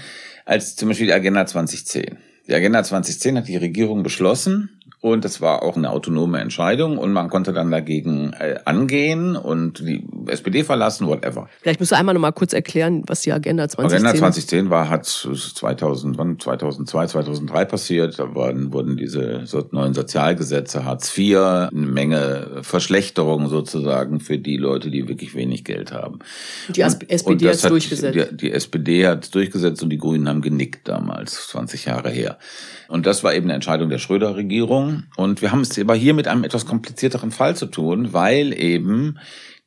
als 0.45 0.77
zum 0.77 0.89
Beispiel 0.89 1.09
die 1.09 1.13
Agenda 1.13 1.45
2010. 1.45 2.17
Die 2.47 2.55
Agenda 2.55 2.85
2010 2.85 3.39
hat 3.39 3.49
die 3.49 3.57
Regierung 3.57 4.05
beschlossen, 4.05 4.82
und 5.03 5.25
es 5.25 5.41
war 5.41 5.65
auch 5.65 5.77
eine 5.77 5.91
autonome 5.91 6.41
Entscheidung 6.41 6.97
und 6.97 7.13
man 7.13 7.29
konnte 7.29 7.53
dann 7.53 7.73
dagegen 7.73 8.33
äh, 8.39 8.61
angehen 8.65 9.35
und 9.35 9.81
die 9.81 10.07
SPD 10.29 10.63
verlassen, 10.63 11.09
whatever. 11.09 11.49
Vielleicht 11.61 11.81
musst 11.81 11.91
du 11.91 11.97
einmal 11.97 12.15
noch 12.15 12.21
mal 12.21 12.31
kurz 12.31 12.53
erklären, 12.53 13.03
was 13.09 13.23
die 13.23 13.33
Agenda 13.33 13.69
2010 13.69 14.07
Agenda 14.07 14.19
2010 14.19 14.71
war, 14.71 14.89
hat 14.89 15.05
2000, 15.07 16.19
wann, 16.19 16.39
2002, 16.39 17.07
2003 17.09 17.65
passiert. 17.65 18.19
Da 18.21 18.33
waren, 18.37 18.73
wurden 18.73 18.97
diese 18.97 19.45
neuen 19.73 19.93
Sozialgesetze, 19.93 20.85
Hartz 20.85 21.19
IV, 21.19 21.37
eine 21.37 21.71
Menge 21.73 22.61
Verschlechterungen 22.63 23.49
sozusagen 23.49 24.21
für 24.21 24.39
die 24.39 24.57
Leute, 24.57 24.89
die 24.89 25.09
wirklich 25.09 25.35
wenig 25.35 25.65
Geld 25.65 25.91
haben. 25.91 26.21
Die 26.69 26.85
und, 26.85 27.11
SPD 27.11 27.49
hat 27.49 27.55
es 27.57 27.63
durchgesetzt. 27.63 28.15
Die, 28.15 28.37
die 28.37 28.53
SPD 28.53 29.09
hat 29.09 29.25
es 29.25 29.31
durchgesetzt 29.33 29.83
und 29.83 29.91
die 29.91 29.99
Grünen 29.99 30.29
haben 30.29 30.43
genickt 30.43 30.87
damals, 30.87 31.49
20 31.49 31.87
Jahre 31.87 32.11
her. 32.11 32.39
Und 32.87 33.07
das 33.07 33.25
war 33.25 33.35
eben 33.35 33.47
eine 33.47 33.55
Entscheidung 33.55 33.89
der 33.89 33.99
Schröder-Regierung. 33.99 34.92
Und 35.17 35.43
wir 35.43 35.53
haben 35.53 35.61
es 35.61 35.79
aber 35.79 35.95
hier 35.95 36.15
mit 36.15 36.29
einem 36.29 36.45
etwas 36.45 36.67
komplizierteren 36.67 37.31
Fall 37.31 37.57
zu 37.57 37.67
tun, 37.67 38.13
weil 38.13 38.53
eben 38.53 39.19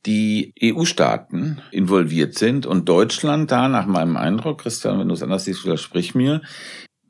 die 0.05 0.53
EU-Staaten 0.61 1.61
involviert 1.71 2.37
sind 2.37 2.65
und 2.65 2.87
Deutschland 2.87 3.51
da 3.51 3.67
nach 3.67 3.87
meinem 3.87 4.17
Eindruck, 4.17 4.61
Christian, 4.61 4.99
wenn 4.99 5.07
du 5.07 5.15
es 5.15 5.23
anders 5.23 5.45
siehst, 5.45 5.65
widersprich 5.65 6.13
mir, 6.13 6.41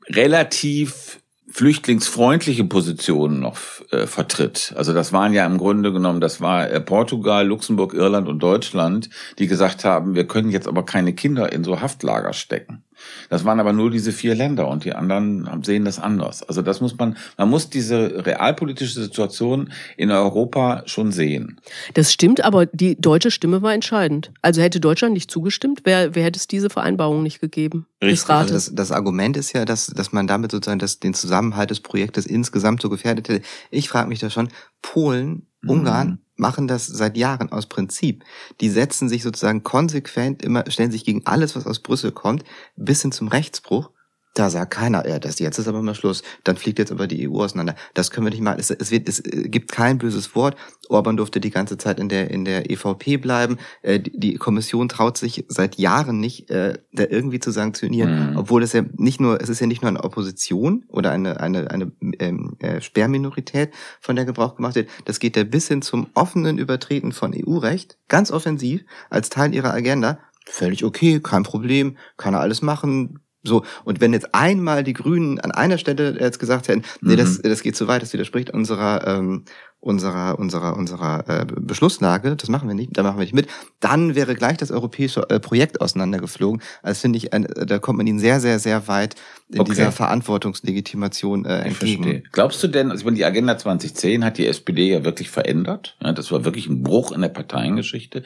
relativ 0.08 1.20
flüchtlingsfreundliche 1.48 2.64
Positionen 2.64 3.40
noch 3.40 3.58
äh, 3.90 4.06
vertritt. 4.06 4.74
Also 4.76 4.92
das 4.92 5.12
waren 5.12 5.32
ja 5.32 5.46
im 5.46 5.58
Grunde 5.58 5.92
genommen, 5.92 6.20
das 6.20 6.40
war 6.40 6.68
äh, 6.68 6.80
Portugal, 6.80 7.46
Luxemburg, 7.46 7.94
Irland 7.94 8.28
und 8.28 8.40
Deutschland, 8.40 9.10
die 9.38 9.46
gesagt 9.46 9.84
haben, 9.84 10.14
wir 10.14 10.26
können 10.26 10.50
jetzt 10.50 10.66
aber 10.66 10.84
keine 10.84 11.14
Kinder 11.14 11.52
in 11.52 11.64
so 11.64 11.80
Haftlager 11.80 12.32
stecken. 12.32 12.82
Das 13.28 13.44
waren 13.44 13.60
aber 13.60 13.72
nur 13.72 13.90
diese 13.90 14.12
vier 14.12 14.34
Länder 14.34 14.68
und 14.68 14.84
die 14.84 14.92
anderen 14.92 15.48
sehen 15.62 15.84
das 15.84 15.98
anders. 15.98 16.42
Also 16.42 16.62
das 16.62 16.80
muss 16.80 16.96
man, 16.96 17.16
man 17.36 17.48
muss 17.48 17.70
diese 17.70 18.24
realpolitische 18.26 19.00
Situation 19.00 19.72
in 19.96 20.10
Europa 20.10 20.82
schon 20.86 21.12
sehen. 21.12 21.60
Das 21.94 22.12
stimmt, 22.12 22.44
aber 22.44 22.66
die 22.66 23.00
deutsche 23.00 23.30
Stimme 23.30 23.62
war 23.62 23.74
entscheidend. 23.74 24.32
Also 24.42 24.62
hätte 24.62 24.80
Deutschland 24.80 25.14
nicht 25.14 25.30
zugestimmt, 25.30 25.80
wer, 25.84 26.14
wer 26.14 26.24
hätte 26.24 26.38
es 26.38 26.46
diese 26.46 26.70
Vereinbarung 26.70 27.22
nicht 27.22 27.40
gegeben? 27.40 27.86
Richtig. 28.02 28.30
Also 28.30 28.54
das, 28.54 28.74
das 28.74 28.92
Argument 28.92 29.36
ist 29.36 29.52
ja, 29.52 29.64
dass, 29.64 29.86
dass 29.86 30.12
man 30.12 30.26
damit 30.26 30.52
sozusagen 30.52 30.78
das, 30.78 31.00
den 31.00 31.14
Zusammenhalt 31.14 31.70
des 31.70 31.80
Projektes 31.80 32.26
insgesamt 32.26 32.82
so 32.82 32.88
gefährdet 32.88 33.28
hätte. 33.28 33.44
Ich 33.70 33.88
frage 33.88 34.08
mich 34.08 34.18
da 34.20 34.30
schon, 34.30 34.48
Polen, 34.82 35.46
Ungarn, 35.66 36.08
mhm 36.08 36.25
machen 36.36 36.68
das 36.68 36.86
seit 36.86 37.16
Jahren 37.16 37.50
aus 37.50 37.66
Prinzip. 37.66 38.24
Die 38.60 38.70
setzen 38.70 39.08
sich 39.08 39.22
sozusagen 39.22 39.62
konsequent 39.62 40.42
immer, 40.42 40.70
stellen 40.70 40.92
sich 40.92 41.04
gegen 41.04 41.26
alles, 41.26 41.56
was 41.56 41.66
aus 41.66 41.80
Brüssel 41.80 42.12
kommt, 42.12 42.44
bis 42.76 43.02
hin 43.02 43.12
zum 43.12 43.28
Rechtsbruch. 43.28 43.90
Da 44.36 44.50
sagt 44.50 44.70
keiner, 44.70 45.08
ja, 45.08 45.18
das 45.18 45.38
jetzt 45.38 45.58
ist 45.58 45.66
aber 45.66 45.80
mal 45.80 45.94
Schluss. 45.94 46.22
Dann 46.44 46.58
fliegt 46.58 46.78
jetzt 46.78 46.92
aber 46.92 47.06
die 47.06 47.26
EU 47.26 47.40
auseinander. 47.40 47.74
Das 47.94 48.10
können 48.10 48.26
wir 48.26 48.30
nicht 48.30 48.42
machen. 48.42 48.58
Es, 48.60 48.70
es, 48.70 48.90
wird, 48.90 49.08
es 49.08 49.22
gibt 49.24 49.72
kein 49.72 49.96
böses 49.96 50.34
Wort. 50.34 50.56
Orban 50.90 51.16
durfte 51.16 51.40
die 51.40 51.50
ganze 51.50 51.78
Zeit 51.78 51.98
in 51.98 52.10
der 52.10 52.30
in 52.30 52.44
der 52.44 52.70
EVP 52.70 53.16
bleiben. 53.16 53.56
Äh, 53.80 53.98
die, 53.98 54.20
die 54.20 54.36
Kommission 54.36 54.90
traut 54.90 55.16
sich 55.16 55.46
seit 55.48 55.76
Jahren 55.76 56.20
nicht, 56.20 56.50
äh, 56.50 56.74
da 56.92 57.04
irgendwie 57.08 57.40
zu 57.40 57.50
sanktionieren, 57.50 58.32
mhm. 58.32 58.36
obwohl 58.36 58.62
es 58.62 58.74
ja 58.74 58.82
nicht 58.96 59.22
nur, 59.22 59.40
es 59.40 59.48
ist 59.48 59.60
ja 59.60 59.66
nicht 59.66 59.80
nur 59.80 59.88
eine 59.88 60.04
Opposition 60.04 60.84
oder 60.88 61.12
eine 61.12 61.40
eine 61.40 61.70
eine 61.70 61.92
ähm, 62.18 62.56
äh, 62.58 62.82
Sperrminorität, 62.82 63.70
von 64.02 64.16
der 64.16 64.26
Gebrauch 64.26 64.56
gemacht 64.56 64.74
wird. 64.74 64.90
Das 65.06 65.18
geht 65.18 65.38
ja 65.38 65.44
bis 65.44 65.68
hin 65.68 65.80
zum 65.80 66.08
offenen 66.12 66.58
Übertreten 66.58 67.12
von 67.12 67.34
EU-Recht, 67.34 67.96
ganz 68.08 68.30
offensiv 68.30 68.84
als 69.08 69.30
Teil 69.30 69.54
ihrer 69.54 69.72
Agenda. 69.72 70.18
Völlig 70.44 70.84
okay, 70.84 71.20
kein 71.20 71.42
Problem, 71.42 71.96
kann 72.18 72.34
er 72.34 72.40
alles 72.40 72.60
machen, 72.60 73.20
so, 73.46 73.64
und 73.84 74.00
wenn 74.00 74.12
jetzt 74.12 74.34
einmal 74.34 74.84
die 74.84 74.92
Grünen 74.92 75.40
an 75.40 75.50
einer 75.50 75.78
Stelle 75.78 76.18
jetzt 76.18 76.38
gesagt 76.38 76.68
hätten, 76.68 76.82
nee, 77.00 77.14
mhm. 77.14 77.18
das, 77.18 77.40
das 77.42 77.62
geht 77.62 77.76
zu 77.76 77.88
weit, 77.88 78.02
das 78.02 78.12
widerspricht 78.12 78.50
unserer, 78.50 79.06
ähm, 79.06 79.44
unserer, 79.80 80.38
unserer, 80.38 80.76
unserer 80.76 81.24
äh, 81.28 81.46
Beschlusslage, 81.46 82.34
das 82.34 82.48
machen 82.48 82.68
wir 82.68 82.74
nicht, 82.74 82.96
da 82.96 83.02
machen 83.02 83.18
wir 83.18 83.24
nicht 83.24 83.34
mit, 83.34 83.46
dann 83.78 84.14
wäre 84.14 84.34
gleich 84.34 84.56
das 84.56 84.72
europäische 84.72 85.30
äh, 85.30 85.38
Projekt 85.38 85.80
auseinandergeflogen. 85.80 86.60
Also 86.82 87.02
finde 87.02 87.18
ich, 87.18 87.32
ein, 87.32 87.46
da 87.66 87.78
kommt 87.78 87.98
man 87.98 88.06
ihnen 88.06 88.18
sehr, 88.18 88.40
sehr, 88.40 88.58
sehr 88.58 88.88
weit 88.88 89.14
in 89.48 89.60
okay. 89.60 89.70
dieser 89.70 89.92
Verantwortungslegitimation 89.92 91.44
äh, 91.44 91.60
entgegen. 91.60 92.02
Verstehe. 92.02 92.22
Glaubst 92.32 92.62
du 92.62 92.68
denn, 92.68 92.90
also 92.90 93.02
ich 93.02 93.04
meine, 93.04 93.16
die 93.16 93.24
Agenda 93.24 93.56
2010 93.56 94.24
hat 94.24 94.38
die 94.38 94.46
SPD 94.46 94.90
ja 94.90 95.04
wirklich 95.04 95.30
verändert? 95.30 95.96
Ja, 96.02 96.12
das 96.12 96.32
war 96.32 96.44
wirklich 96.44 96.66
ein 96.66 96.82
Bruch 96.82 97.12
in 97.12 97.20
der 97.20 97.28
Parteiengeschichte. 97.28 98.24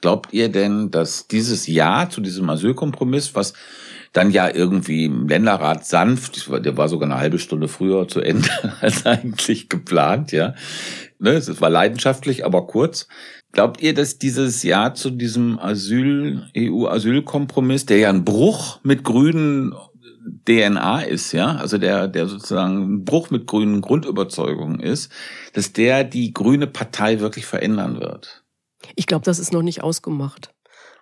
Glaubt 0.00 0.32
ihr 0.32 0.48
denn, 0.48 0.92
dass 0.92 1.26
dieses 1.26 1.66
Ja 1.66 2.08
zu 2.08 2.20
diesem 2.20 2.48
Asylkompromiss, 2.48 3.34
was 3.34 3.54
dann 4.12 4.30
ja 4.30 4.52
irgendwie 4.52 5.04
im 5.04 5.28
Länderrat 5.28 5.86
sanft, 5.86 6.48
der 6.64 6.76
war 6.76 6.88
sogar 6.88 7.08
eine 7.08 7.20
halbe 7.20 7.38
Stunde 7.38 7.68
früher 7.68 8.08
zu 8.08 8.20
Ende 8.20 8.48
als 8.80 9.06
eigentlich 9.06 9.68
geplant, 9.68 10.32
ja. 10.32 10.54
Ne, 11.18 11.32
es 11.32 11.60
war 11.60 11.70
leidenschaftlich, 11.70 12.44
aber 12.44 12.66
kurz. 12.66 13.06
Glaubt 13.52 13.82
ihr, 13.82 13.94
dass 13.94 14.18
dieses 14.18 14.62
Jahr 14.62 14.94
zu 14.94 15.10
diesem 15.10 15.58
Asyl, 15.58 16.48
EU-Asylkompromiss, 16.56 17.84
der 17.84 17.98
ja 17.98 18.08
ein 18.08 18.24
Bruch 18.24 18.80
mit 18.84 19.02
grünen 19.02 19.74
DNA 20.46 21.02
ist, 21.02 21.32
ja, 21.32 21.56
also 21.56 21.78
der, 21.78 22.06
der 22.06 22.26
sozusagen 22.26 22.94
ein 22.94 23.04
Bruch 23.04 23.30
mit 23.30 23.46
grünen 23.46 23.80
Grundüberzeugungen 23.80 24.80
ist, 24.80 25.10
dass 25.52 25.72
der 25.72 26.04
die 26.04 26.32
grüne 26.32 26.66
Partei 26.66 27.20
wirklich 27.20 27.46
verändern 27.46 28.00
wird? 28.00 28.44
Ich 28.94 29.06
glaube, 29.06 29.24
das 29.24 29.38
ist 29.38 29.52
noch 29.52 29.62
nicht 29.62 29.82
ausgemacht. 29.82 30.54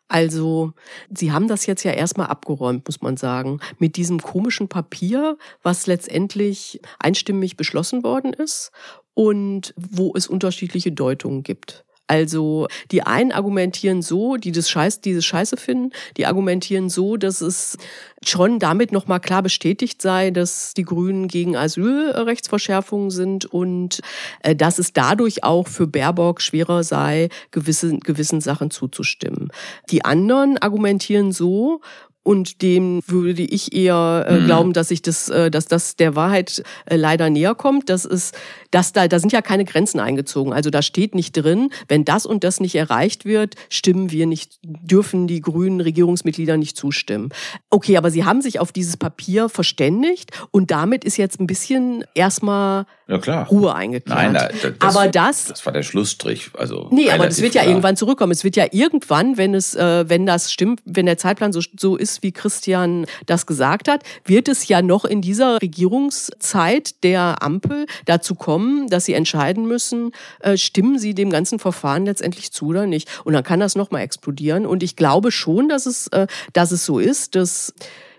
Also, 0.09 0.73
Sie 1.11 1.33
haben 1.33 1.49
das 1.49 1.67
jetzt 1.67 1.83
ja 1.85 1.93
erstmal 1.93 2.29
abgeräumt, 2.29 2.87
muss 2.87 3.03
man 3.03 3.17
sagen, 3.19 3.61
mit 3.79 3.97
diesem 3.97 4.21
komischen 4.21 4.69
Papier, 4.69 5.37
was 5.63 5.87
letztendlich 5.87 6.81
einstimmig 6.99 7.57
beschlossen 7.57 8.03
worden 8.03 8.33
ist 8.33 8.73
und 9.15 9.75
wo 9.77 10.15
es 10.17 10.27
unterschiedliche 10.27 10.93
Deutungen 10.93 11.43
gibt. 11.43 11.85
Also 12.09 12.67
die 12.91 13.03
einen 13.03 13.33
argumentieren 13.33 14.03
so, 14.03 14.37
die 14.37 14.51
das 14.51 14.71
Scheiß, 14.71 15.01
dieses 15.03 15.25
Scheiße 15.25 15.57
finden, 15.57 15.93
die 16.17 16.27
argumentieren 16.27 16.89
so, 16.89 17.17
dass 17.17 17.41
es 17.43 17.77
schon 18.25 18.59
damit 18.59 18.91
nochmal 18.91 19.21
klar 19.21 19.43
bestätigt 19.43 20.03
sei, 20.03 20.31
dass 20.31 20.75
die 20.75 20.83
Grünen 20.83 21.29
gegen 21.29 21.57
Asylrechtsverschärfungen 21.57 23.11
sind 23.11 23.45
und 23.45 24.01
äh, 24.43 24.57
dass 24.57 24.79
es 24.79 24.93
dadurch 24.93 25.45
auch 25.45 25.69
für 25.69 25.87
Baerbock 25.87 26.41
schwerer 26.41 26.83
sei, 26.83 27.29
gewisse, 27.51 27.99
gewissen 27.99 28.41
Sachen 28.41 28.71
zuzustimmen. 28.71 29.51
Die 29.91 30.05
anderen 30.05 30.59
argumentieren 30.59 31.31
so, 31.31 31.81
und 32.29 32.61
dem 32.61 33.01
würde 33.07 33.41
ich 33.41 33.73
eher 33.73 34.27
äh, 34.29 34.35
mhm. 34.35 34.45
glauben, 34.45 34.73
dass 34.75 34.91
ich 34.91 35.01
das, 35.01 35.31
äh, 35.31 35.51
dass 35.51 35.65
das 35.65 35.97
der 35.97 36.15
Wahrheit 36.15 36.63
äh, 36.85 36.95
leider 36.95 37.31
näher 37.31 37.55
kommt. 37.55 37.89
Das 37.89 38.05
ist, 38.05 38.37
dass 38.71 38.93
da, 38.93 39.09
da 39.09 39.19
sind 39.19 39.33
ja 39.33 39.41
keine 39.41 39.65
Grenzen 39.65 39.99
eingezogen. 39.99 40.53
Also 40.53 40.69
da 40.69 40.83
steht 40.83 41.15
nicht 41.15 41.33
drin, 41.33 41.71
wenn 41.89 42.05
das 42.05 42.27
und 42.27 42.45
das 42.45 42.61
nicht 42.61 42.75
erreicht 42.75 43.25
wird, 43.25 43.55
stimmen 43.71 44.11
wir 44.11 44.27
nicht, 44.27 44.59
dürfen 44.63 45.27
die 45.27 45.41
grünen 45.41 45.81
Regierungsmitglieder 45.81 46.59
nicht 46.59 46.77
zustimmen. 46.77 47.31
Okay, 47.71 47.97
aber 47.97 48.11
sie 48.11 48.27
haben 48.27 48.43
sich 48.43 48.61
auf 48.61 48.73
dieses 48.73 48.99
Papier 48.99 49.49
verständigt 49.49 50.31
und 50.51 50.71
damit 50.71 51.05
ist 51.07 51.17
jetzt 51.17 51.41
ein 51.41 51.47
bisschen 51.47 52.05
erstmal 52.15 52.85
ja, 53.09 53.19
klar. 53.19 53.49
Ruhe 53.49 53.75
eingekehrt. 53.75 54.15
Nein, 54.15 54.35
das, 54.35 54.73
aber 54.81 55.09
das, 55.09 55.47
das 55.47 55.65
war 55.65 55.73
der 55.73 55.83
Schlussstrich. 55.83 56.51
Also 56.59 56.89
nee, 56.91 57.11
aber 57.11 57.25
das 57.25 57.41
wird 57.41 57.55
ja 57.55 57.65
irgendwann 57.65 57.97
zurückkommen. 57.97 58.33
Es 58.33 58.45
wird 58.45 58.55
ja 58.55 58.67
irgendwann, 58.71 59.39
wenn 59.39 59.55
es, 59.55 59.75
äh, 59.75 60.07
wenn 60.11 60.27
das 60.27 60.53
stimmt, 60.53 60.83
wenn 60.85 61.07
der 61.07 61.17
Zeitplan 61.17 61.55
so, 61.55 61.63
so 61.79 61.97
ist, 61.97 62.23
wie 62.23 62.33
Christian 62.33 63.07
das 63.25 63.47
gesagt 63.47 63.89
hat, 63.89 64.03
wird 64.27 64.47
es 64.49 64.69
ja 64.69 64.83
noch 64.83 65.07
in 65.07 65.23
dieser 65.23 65.63
Regierungszeit 65.63 67.03
der 67.03 67.43
Ampel 67.43 67.87
dazu 68.05 68.35
kommen, 68.35 68.89
dass 68.89 69.07
sie 69.07 69.15
entscheiden 69.15 69.67
müssen, 69.67 70.13
äh, 70.41 70.59
stimmen 70.59 70.99
sie 70.99 71.15
dem 71.15 71.31
ganzen 71.31 71.59
Verfahren 71.59 72.05
letztendlich 72.05 72.53
zu 72.53 72.67
oder 72.67 72.85
nicht. 72.85 73.09
Und 73.25 73.33
dann 73.33 73.43
kann 73.43 73.59
das 73.59 73.75
nochmal 73.75 74.03
explodieren. 74.03 74.67
Und 74.67 74.83
ich 74.83 74.97
glaube 74.97 75.33
schon, 75.33 75.71
dass 75.71 75.87
es, 75.87 76.09
äh, 76.09 76.27
dass 76.53 76.73
es 76.73 76.85
so 76.85 76.99
ist, 76.99 77.37
dass 77.37 77.73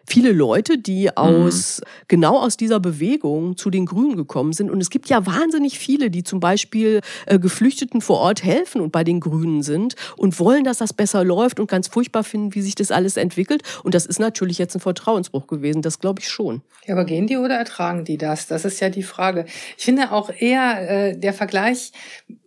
viele 0.09 0.31
Leute, 0.31 0.77
die 0.77 1.15
aus, 1.15 1.79
mhm. 1.79 1.85
genau 2.07 2.39
aus 2.39 2.57
dieser 2.57 2.79
Bewegung 2.79 3.57
zu 3.57 3.69
den 3.69 3.85
Grünen 3.85 4.15
gekommen 4.15 4.53
sind. 4.53 4.69
Und 4.69 4.81
es 4.81 4.89
gibt 4.89 5.09
ja 5.09 5.25
wahnsinnig 5.25 5.79
viele, 5.79 6.09
die 6.09 6.23
zum 6.23 6.39
Beispiel 6.39 7.01
äh, 7.25 7.39
Geflüchteten 7.39 8.01
vor 8.01 8.19
Ort 8.19 8.43
helfen 8.43 8.81
und 8.81 8.91
bei 8.91 9.03
den 9.03 9.19
Grünen 9.19 9.63
sind 9.63 9.95
und 10.17 10.39
wollen, 10.39 10.63
dass 10.63 10.79
das 10.79 10.93
besser 10.93 11.23
läuft 11.23 11.59
und 11.59 11.69
ganz 11.69 11.87
furchtbar 11.87 12.23
finden, 12.23 12.55
wie 12.55 12.61
sich 12.61 12.75
das 12.75 12.91
alles 12.91 13.17
entwickelt. 13.17 13.63
Und 13.83 13.93
das 13.93 14.05
ist 14.05 14.19
natürlich 14.19 14.57
jetzt 14.57 14.75
ein 14.75 14.81
Vertrauensbruch 14.81 15.47
gewesen. 15.47 15.81
Das 15.81 15.99
glaube 15.99 16.21
ich 16.21 16.29
schon. 16.29 16.61
Ja, 16.85 16.95
aber 16.95 17.05
gehen 17.05 17.27
die 17.27 17.37
oder 17.37 17.55
ertragen 17.55 18.05
die 18.05 18.17
das? 18.17 18.47
Das 18.47 18.65
ist 18.65 18.79
ja 18.79 18.89
die 18.89 19.03
Frage. 19.03 19.45
Ich 19.77 19.85
finde 19.85 20.11
auch 20.11 20.29
eher 20.29 20.89
äh, 20.89 21.17
der 21.17 21.33
Vergleich 21.33 21.91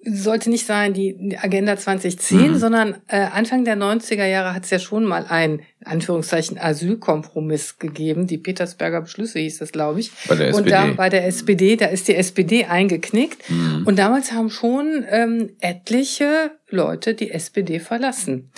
sollte 0.04 0.50
nicht 0.50 0.66
sein 0.66 0.92
die 0.92 1.36
Agenda 1.40 1.76
2010, 1.76 2.52
mhm. 2.52 2.58
sondern 2.58 2.96
äh, 3.08 3.20
Anfang 3.20 3.64
der 3.64 3.76
90er 3.76 4.26
Jahre 4.26 4.54
hat 4.54 4.64
es 4.64 4.70
ja 4.70 4.78
schon 4.78 5.04
mal 5.04 5.26
ein 5.28 5.60
Anführungszeichen 5.84 6.58
Asylkompromiss 6.58 7.78
gegeben. 7.78 8.26
Die 8.26 8.38
Petersberger 8.38 9.02
Beschlüsse 9.02 9.38
hieß 9.38 9.58
das, 9.58 9.72
glaube 9.72 10.00
ich. 10.00 10.10
Bei 10.28 10.34
der 10.34 10.48
SPD. 10.48 10.64
Und 10.64 10.70
da 10.70 10.92
bei 10.94 11.08
der 11.08 11.26
SPD, 11.26 11.76
da 11.76 11.86
ist 11.86 12.08
die 12.08 12.16
SPD 12.16 12.64
eingeknickt. 12.64 13.48
Mhm. 13.48 13.82
Und 13.84 13.98
damals 13.98 14.32
haben 14.32 14.50
schon 14.50 15.04
ähm, 15.08 15.50
etliche 15.60 16.50
Leute 16.68 17.14
die 17.14 17.30
SPD 17.30 17.78
verlassen. 17.78 18.50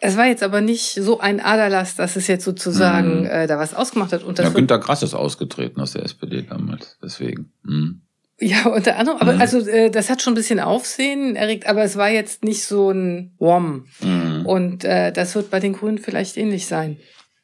Es 0.00 0.16
war 0.16 0.26
jetzt 0.26 0.44
aber 0.44 0.60
nicht 0.60 0.94
so 0.94 1.18
ein 1.18 1.40
Aderlass, 1.40 1.96
dass 1.96 2.14
es 2.14 2.28
jetzt 2.28 2.44
sozusagen 2.44 3.22
mhm. 3.22 3.26
äh, 3.26 3.46
da 3.48 3.58
was 3.58 3.74
ausgemacht 3.74 4.12
hat. 4.12 4.22
Und 4.22 4.38
ja, 4.38 4.48
Günter 4.50 4.78
Grass 4.78 5.02
ist 5.02 5.14
ausgetreten 5.14 5.80
aus 5.80 5.92
der 5.92 6.04
SPD 6.04 6.42
damals, 6.42 6.98
deswegen. 7.02 7.52
Mhm. 7.64 8.02
Ja, 8.40 8.68
unter 8.68 8.96
anderem. 8.96 9.18
Aber 9.18 9.34
mhm. 9.34 9.40
also 9.40 9.58
äh, 9.66 9.90
das 9.90 10.10
hat 10.10 10.22
schon 10.22 10.32
ein 10.32 10.36
bisschen 10.36 10.60
Aufsehen 10.60 11.34
erregt, 11.34 11.66
aber 11.66 11.82
es 11.82 11.96
war 11.96 12.08
jetzt 12.08 12.44
nicht 12.44 12.64
so 12.64 12.90
ein 12.90 13.34
Wom. 13.38 13.86
Mhm. 14.00 14.46
Und 14.46 14.84
äh, 14.84 15.12
das 15.12 15.34
wird 15.34 15.50
bei 15.50 15.60
den 15.60 15.72
Grünen 15.72 15.98
vielleicht 15.98 16.36
ähnlich 16.36 16.66
sein. 16.66 16.98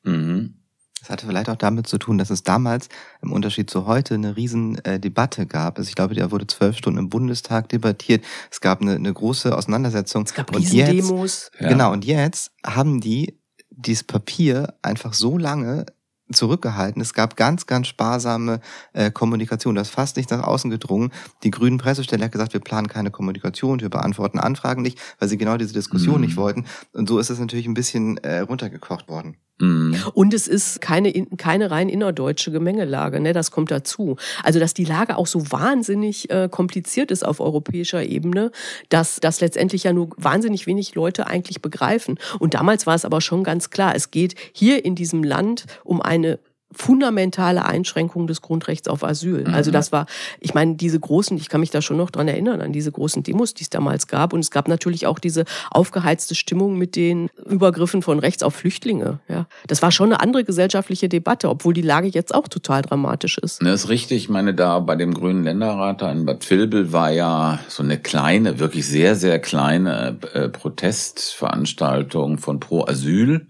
Mhm. 0.05 0.55
Das 1.01 1.11
hatte 1.11 1.27
vielleicht 1.27 1.51
auch 1.51 1.57
damit 1.57 1.87
zu 1.87 1.99
tun, 1.99 2.17
dass 2.17 2.31
es 2.31 2.45
damals 2.45 2.89
im 3.21 3.31
Unterschied 3.33 3.69
zu 3.69 3.87
heute 3.87 4.15
eine 4.15 4.37
riesen 4.39 4.83
äh, 4.87 4.99
Debatte 4.99 5.47
gab. 5.47 5.77
Also 5.77 5.89
ich 5.89 5.95
glaube, 5.95 6.15
da 6.15 6.31
wurde 6.31 6.47
zwölf 6.47 6.79
Stunden 6.79 6.99
im 6.99 7.11
Bundestag 7.11 7.69
debattiert. 7.69 8.25
Es 8.51 8.63
gab 8.63 8.81
eine, 8.81 8.95
eine 8.95 9.13
große 9.13 9.55
Auseinandersetzung. 9.55 10.23
Es 10.23 10.33
gab 10.33 10.55
und 10.55 10.73
jetzt, 10.73 10.91
Demos. 10.91 11.51
Ja. 11.61 11.69
Genau, 11.69 11.93
und 11.93 12.07
jetzt 12.07 12.53
haben 12.65 13.03
die 13.03 13.39
dieses 13.69 14.05
Papier 14.05 14.75
einfach 14.81 15.13
so 15.13 15.37
lange 15.37 15.85
zurückgehalten. 16.33 17.03
Es 17.03 17.15
gab 17.15 17.37
ganz, 17.37 17.67
ganz 17.67 17.89
sparsame 17.89 18.61
äh, 18.93 19.11
Kommunikation. 19.11 19.75
Das 19.75 19.89
ist 19.89 19.95
fast 19.95 20.17
nicht 20.17 20.31
nach 20.31 20.43
außen 20.43 20.71
gedrungen. 20.71 21.13
Die 21.43 21.51
grünen 21.51 21.79
Pressestelle 21.79 22.25
hat 22.25 22.33
gesagt, 22.33 22.53
wir 22.53 22.61
planen 22.61 22.89
keine 22.89 23.11
Kommunikation, 23.11 23.81
wir 23.81 23.91
beantworten 23.91 24.39
Anfragen 24.39 24.83
nicht, 24.83 24.99
weil 25.19 25.29
sie 25.29 25.39
genau 25.39 25.57
diese 25.57 25.75
Diskussion 25.75 26.17
mhm. 26.17 26.27
nicht 26.27 26.37
wollten. 26.37 26.67
Und 26.93 27.09
so 27.09 27.19
ist 27.19 27.31
es 27.31 27.39
natürlich 27.39 27.67
ein 27.67 27.75
bisschen 27.75 28.17
äh, 28.19 28.41
runtergekocht 28.41 29.09
worden. 29.09 29.37
Mhm. 29.61 29.97
Und 30.15 30.35
es 30.35 30.49
ist 30.49 30.81
keine, 30.81 31.13
keine 31.37 31.71
rein 31.71 31.89
innerdeutsche 31.89 32.51
Gemengelage, 32.51 33.21
ne? 33.21 33.33
das 33.33 33.51
kommt 33.51 33.71
dazu. 33.71 34.17
Also, 34.43 34.59
dass 34.59 34.75
die 34.75 34.85
Lage 34.85 35.17
auch 35.17 35.27
so 35.27 35.51
wahnsinnig 35.53 36.31
äh, 36.31 36.49
kompliziert 36.51 37.11
ist 37.11 37.25
auf 37.25 37.41
europäischer 37.41 38.03
Ebene, 38.03 38.51
dass 38.89 39.21
das 39.21 39.41
letztendlich 39.41 39.85
ja 39.85 39.93
nur 39.93 40.11
wahnsinnig 40.17 40.67
wenig 40.67 40.95
Leute 40.95 41.27
eigentlich 41.29 41.63
begreifen. 41.63 42.19
Und 42.41 42.55
damals 42.55 42.87
war 42.87 42.95
es 42.95 43.05
aber 43.05 43.21
schon 43.21 43.45
ganz 43.45 43.71
klar, 43.71 43.95
es 43.95 44.11
geht 44.11 44.35
hier 44.53 44.85
in 44.85 44.95
diesem 44.95 45.23
Land 45.23 45.67
um 45.85 46.03
eine 46.03 46.41
fundamentale 46.75 47.65
Einschränkung 47.65 48.27
des 48.27 48.43
Grundrechts 48.43 48.89
auf 48.89 49.05
Asyl. 49.05 49.45
Mhm. 49.47 49.55
Also 49.55 49.71
das 49.71 49.93
war, 49.93 50.07
ich 50.41 50.55
meine, 50.55 50.75
diese 50.75 50.99
großen, 50.99 51.37
ich 51.37 51.49
kann 51.49 51.61
mich 51.61 51.71
da 51.71 51.83
schon 51.83 51.97
noch 51.97 52.11
dran 52.11 52.29
erinnern, 52.29 52.61
an 52.61 52.73
diese 52.73 52.93
großen 52.93 53.23
Demos, 53.23 53.55
die 53.55 53.63
es 53.63 53.71
damals 53.71 54.07
gab. 54.07 54.33
Und 54.33 54.41
es 54.41 54.51
gab 54.51 54.69
natürlich 54.69 55.07
auch 55.07 55.19
diese 55.19 55.45
aufgeheizte 55.71 56.35
Stimmung 56.35 56.77
mit 56.77 56.97
den 56.97 57.29
Übergriffen 57.49 58.03
von 58.03 58.19
rechts 58.19 58.43
auf 58.43 58.55
Flüchtlinge. 58.55 59.21
Ja, 59.29 59.47
das 59.67 59.83
war 59.83 59.91
schon 59.91 60.13
eine 60.13 60.21
andere 60.21 60.45
gesellschaftliche 60.45 61.09
Debatte, 61.09 61.49
obwohl 61.49 61.75
die 61.75 61.83
Lage 61.83 62.09
jetzt 62.09 62.35
auch 62.35 62.49
total 62.49 62.83
dramatisch 62.83 63.39
ist. 63.39 63.63
Das 63.63 63.85
ist 63.85 63.89
richtig. 63.89 64.25
Ich 64.25 64.29
meine, 64.29 64.55
da 64.55 64.81
bei 64.81 64.97
dem 64.97 65.15
Grünen 65.15 65.45
Länderrat 65.45 66.03
da 66.03 66.11
in 66.11 66.25
Bad 66.27 66.49
Vilbel 66.49 66.93
war 66.93 67.11
ja 67.11 67.59
so 67.69 67.83
eine 67.83 67.99
kleine, 67.99 68.59
wirklich 68.59 68.87
sehr, 68.87 69.17
sehr 69.17 69.39
kleine 69.39 70.19
äh, 70.33 70.49
Protestveranstaltung 70.49 72.39
von 72.39 72.61
Pro 72.61 72.85
Asyl. 72.85 73.47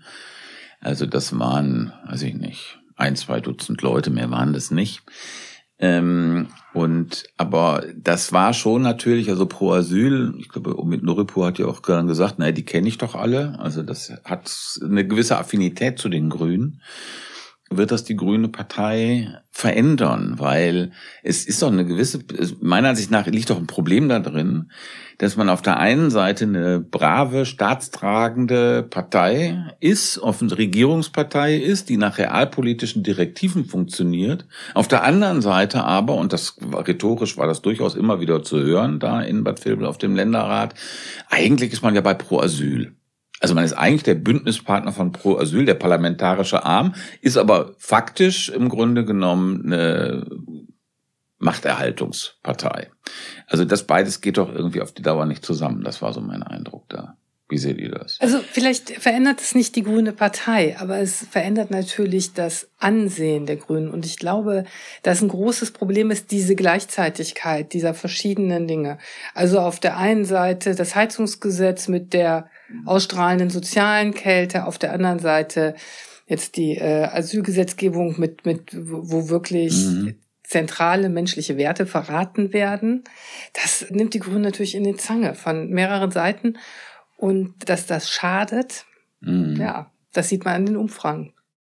Also 0.81 1.07
das 1.07 1.37
waren, 1.39 1.93
weiß 2.07 2.23
ich 2.23 2.35
nicht, 2.35 2.79
ein, 2.97 3.17
zwei 3.17 3.41
Dutzend 3.41 3.83
Leute, 3.83 4.11
mehr 4.11 4.31
waren 4.31 4.53
das 4.53 4.71
nicht. 4.71 5.03
Ähm, 5.79 6.49
und 6.73 7.25
aber 7.37 7.85
das 7.97 8.33
war 8.33 8.55
schon 8.55 8.83
natürlich, 8.83 9.29
also 9.29 9.47
pro 9.47 9.73
Asyl, 9.73 10.35
ich 10.39 10.49
glaube, 10.49 10.77
mit 10.85 11.03
Noripu 11.03 11.45
hat 11.45 11.59
ja 11.59 11.67
auch 11.67 11.83
gesagt, 11.83 12.39
naja, 12.39 12.53
die 12.53 12.65
kenne 12.65 12.89
ich 12.89 12.99
doch 12.99 13.15
alle. 13.15 13.59
Also 13.59 13.83
das 13.83 14.13
hat 14.25 14.51
eine 14.83 15.07
gewisse 15.07 15.37
Affinität 15.37 15.99
zu 15.99 16.09
den 16.09 16.31
Grünen 16.31 16.81
wird 17.71 17.91
das 17.91 18.05
die 18.05 18.17
Grüne 18.17 18.49
Partei 18.49 19.29
verändern, 19.51 20.35
weil 20.39 20.93
es 21.23 21.47
ist 21.47 21.63
doch 21.63 21.73
eine 21.73 21.85
gewisse, 21.85 22.21
meiner 22.61 22.91
Ansicht 22.91 23.11
nach 23.11 23.27
liegt 23.27 23.51
doch 23.51 23.57
ein 23.57 23.67
Problem 23.67 24.09
da 24.09 24.19
drin, 24.19 24.71
dass 25.19 25.37
man 25.37 25.49
auf 25.49 25.63
der 25.63 25.79
einen 25.79 26.11
Seite 26.11 26.45
eine 26.45 26.81
brave, 26.81 27.47
staatstragende 27.47 28.83
Partei 28.83 29.65
ist, 29.81 30.19
offen 30.19 30.51
Regierungspartei 30.51 31.57
ist, 31.57 31.89
die 31.89 31.97
nach 31.97 32.19
realpolitischen 32.19 33.03
Direktiven 33.03 33.65
funktioniert. 33.65 34.47
Auf 34.75 34.89
der 34.89 35.05
anderen 35.05 35.41
Seite 35.41 35.85
aber, 35.85 36.17
und 36.17 36.33
das 36.33 36.57
rhetorisch 36.61 37.37
war 37.39 37.47
das 37.47 37.63
durchaus 37.63 37.95
immer 37.95 38.21
wieder 38.21 38.43
zu 38.43 38.59
hören, 38.61 38.99
da 38.99 39.23
in 39.23 39.45
Bad 39.45 39.65
Vilbel 39.65 39.87
auf 39.87 39.99
dem 39.99 40.17
Länderrat, 40.17 40.75
eigentlich 41.31 41.73
ist 41.73 41.83
man 41.83 41.95
ja 41.95 42.01
bei 42.01 42.15
Pro 42.15 42.41
Asyl. 42.41 42.95
Also 43.41 43.55
man 43.55 43.65
ist 43.65 43.75
eigentlich 43.75 44.05
der 44.05 44.15
Bündnispartner 44.15 44.93
von 44.93 45.13
Pro 45.13 45.37
Asyl, 45.37 45.65
der 45.65 45.75
parlamentarische 45.75 46.65
Arm, 46.65 46.95
ist 47.21 47.37
aber 47.37 47.75
faktisch 47.79 48.49
im 48.49 48.69
Grunde 48.69 49.05
genommen 49.05 49.65
eine 49.67 50.27
Machterhaltungspartei. 51.39 52.91
Also 53.47 53.65
das 53.65 53.85
beides 53.85 54.21
geht 54.21 54.39
doch 54.39 54.53
irgendwie 54.53 54.81
auf 54.81 54.93
die 54.93 55.03
Dauer 55.03 55.27
nicht 55.27 55.45
zusammen. 55.45 55.85
Das 55.85 56.01
war 56.01 56.13
so 56.13 56.21
mein 56.21 56.43
Eindruck 56.43 56.89
da. 56.89 57.17
Wie 57.51 57.59
seht 57.59 57.79
ihr 57.79 57.91
das? 57.91 58.19
Also 58.21 58.41
vielleicht 58.41 58.91
verändert 58.91 59.43
es 59.43 59.55
nicht 59.55 59.77
die 59.77 59.83
Grüne 59.83 60.13
Partei, 60.13 60.77
aber 60.79 60.99
es 60.99 61.27
verändert 61.31 61.71
natürlich 61.71 62.33
das 62.33 62.71
Ansehen 62.79 63.45
der 63.45 63.57
Grünen. 63.57 63.91
Und 63.91 64.07
ich 64.07 64.19
glaube, 64.19 64.65
dass 65.03 65.21
ein 65.21 65.29
großes 65.29 65.73
Problem 65.73 66.11
ist 66.11 66.31
diese 66.31 66.57
Gleichzeitigkeit 66.57 67.75
dieser 67.75 67.93
verschiedenen 67.93 68.67
Dinge. 68.67 68.97
Also 69.35 69.61
auf 69.61 69.79
der 69.79 69.99
einen 69.99 70.25
Seite 70.25 70.75
das 70.75 70.95
Heizungsgesetz 70.95 71.89
mit 71.89 72.15
der 72.15 72.49
ausstrahlenden 72.85 73.51
sozialen 73.51 74.15
Kälte, 74.15 74.67
auf 74.67 74.79
der 74.79 74.93
anderen 74.93 75.19
Seite 75.19 75.75
jetzt 76.27 76.57
die 76.57 76.77
äh, 76.77 77.05
Asylgesetzgebung 77.05 78.19
mit, 78.19 78.47
mit 78.47 78.71
wo 78.75 79.29
wirklich 79.29 79.75
mhm. 79.85 80.17
zentrale 80.43 81.09
menschliche 81.09 81.57
Werte 81.57 81.87
verraten 81.87 82.53
werden. 82.53 83.05
Das 83.53 83.87
nimmt 83.91 84.15
die 84.15 84.21
Grünen 84.21 84.43
natürlich 84.43 84.75
in 84.75 84.85
die 84.85 84.97
Zange 84.97 85.35
von 85.35 85.69
mehreren 85.69 86.11
Seiten. 86.11 86.57
Und 87.17 87.69
dass 87.69 87.87
das 87.87 88.11
schadet, 88.11 88.87
mhm. 89.21 89.57
ja, 89.57 89.91
das 90.13 90.29
sieht 90.29 90.45
man 90.45 90.55
an 90.55 90.67
den 90.67 90.77
Umfragen. 90.77 91.34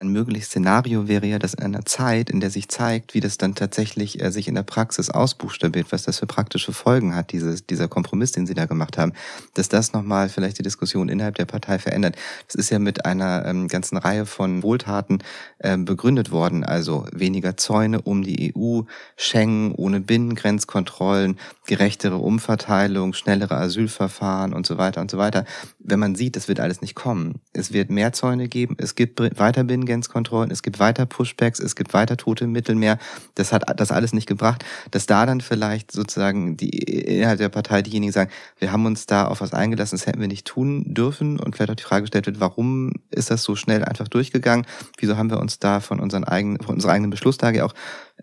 Ein 0.05 0.11
mögliches 0.11 0.49
Szenario 0.49 1.07
wäre 1.07 1.25
ja, 1.25 1.39
dass 1.39 1.55
in 1.55 1.63
einer 1.63 1.83
Zeit, 1.83 2.29
in 2.29 2.39
der 2.39 2.51
sich 2.51 2.69
zeigt, 2.69 3.15
wie 3.15 3.21
das 3.21 3.39
dann 3.39 3.55
tatsächlich 3.55 4.21
äh, 4.21 4.31
sich 4.31 4.47
in 4.47 4.53
der 4.53 4.61
Praxis 4.61 5.09
ausbuchstabiert, 5.09 5.91
was 5.91 6.03
das 6.03 6.19
für 6.19 6.27
praktische 6.27 6.73
Folgen 6.73 7.15
hat, 7.15 7.31
dieses, 7.31 7.65
dieser 7.65 7.87
Kompromiss, 7.87 8.31
den 8.31 8.45
Sie 8.45 8.53
da 8.53 8.67
gemacht 8.67 8.99
haben, 8.99 9.13
dass 9.55 9.67
das 9.67 9.93
nochmal 9.93 10.29
vielleicht 10.29 10.59
die 10.59 10.63
Diskussion 10.63 11.09
innerhalb 11.09 11.35
der 11.35 11.45
Partei 11.45 11.79
verändert. 11.79 12.17
Das 12.45 12.53
ist 12.53 12.69
ja 12.69 12.77
mit 12.77 13.03
einer 13.03 13.45
ähm, 13.47 13.67
ganzen 13.67 13.97
Reihe 13.97 14.27
von 14.27 14.61
Wohltaten 14.61 15.23
ähm, 15.59 15.85
begründet 15.85 16.29
worden, 16.29 16.63
also 16.63 17.07
weniger 17.11 17.57
Zäune 17.57 17.99
um 17.99 18.21
die 18.21 18.53
EU, 18.55 18.81
Schengen 19.17 19.73
ohne 19.73 20.01
Binnengrenzkontrollen, 20.01 21.39
gerechtere 21.65 22.17
Umverteilung, 22.17 23.13
schnellere 23.15 23.57
Asylverfahren 23.57 24.53
und 24.53 24.67
so 24.67 24.77
weiter 24.77 25.01
und 25.01 25.09
so 25.09 25.17
weiter. 25.17 25.45
Wenn 25.79 25.97
man 25.97 26.13
sieht, 26.13 26.35
das 26.35 26.47
wird 26.47 26.59
alles 26.59 26.81
nicht 26.81 26.93
kommen. 26.93 27.41
Es 27.53 27.73
wird 27.73 27.89
mehr 27.89 28.13
Zäune 28.13 28.47
geben, 28.47 28.75
es 28.77 28.93
gibt 28.93 29.19
weiter 29.39 29.63
Binnen 29.63 29.87
Intelligenzkontrollen, 29.95 30.51
es 30.51 30.61
gibt 30.61 30.79
weiter 30.79 31.05
Pushbacks, 31.05 31.59
es 31.59 31.75
gibt 31.75 31.93
weiter 31.93 32.17
Tote 32.17 32.45
im 32.45 32.51
Mittelmeer. 32.51 32.97
Das 33.35 33.51
hat 33.51 33.63
das 33.79 33.91
alles 33.91 34.13
nicht 34.13 34.27
gebracht, 34.27 34.63
dass 34.91 35.05
da 35.05 35.25
dann 35.25 35.41
vielleicht 35.41 35.91
sozusagen 35.91 36.57
die 36.57 36.69
innerhalb 36.69 37.39
der 37.39 37.49
Partei 37.49 37.81
diejenigen 37.81 38.11
sagen, 38.11 38.31
wir 38.59 38.71
haben 38.71 38.85
uns 38.85 39.05
da 39.05 39.27
auf 39.27 39.41
was 39.41 39.53
eingelassen, 39.53 39.97
das 39.97 40.05
hätten 40.05 40.21
wir 40.21 40.27
nicht 40.27 40.45
tun 40.45 40.93
dürfen 40.93 41.39
und 41.39 41.55
vielleicht 41.55 41.71
auch 41.71 41.75
die 41.75 41.83
Frage 41.83 42.03
gestellt 42.03 42.27
wird, 42.27 42.39
warum 42.39 42.93
ist 43.11 43.31
das 43.31 43.43
so 43.43 43.55
schnell 43.55 43.83
einfach 43.83 44.07
durchgegangen? 44.07 44.65
Wieso 44.99 45.17
haben 45.17 45.29
wir 45.29 45.39
uns 45.39 45.59
da 45.59 45.79
von 45.79 45.99
unseren 45.99 46.23
eigenen, 46.23 46.61
von 46.61 46.75
unserer 46.75 46.91
eigenen 46.91 47.09
Beschlusslage 47.09 47.65
auch 47.65 47.73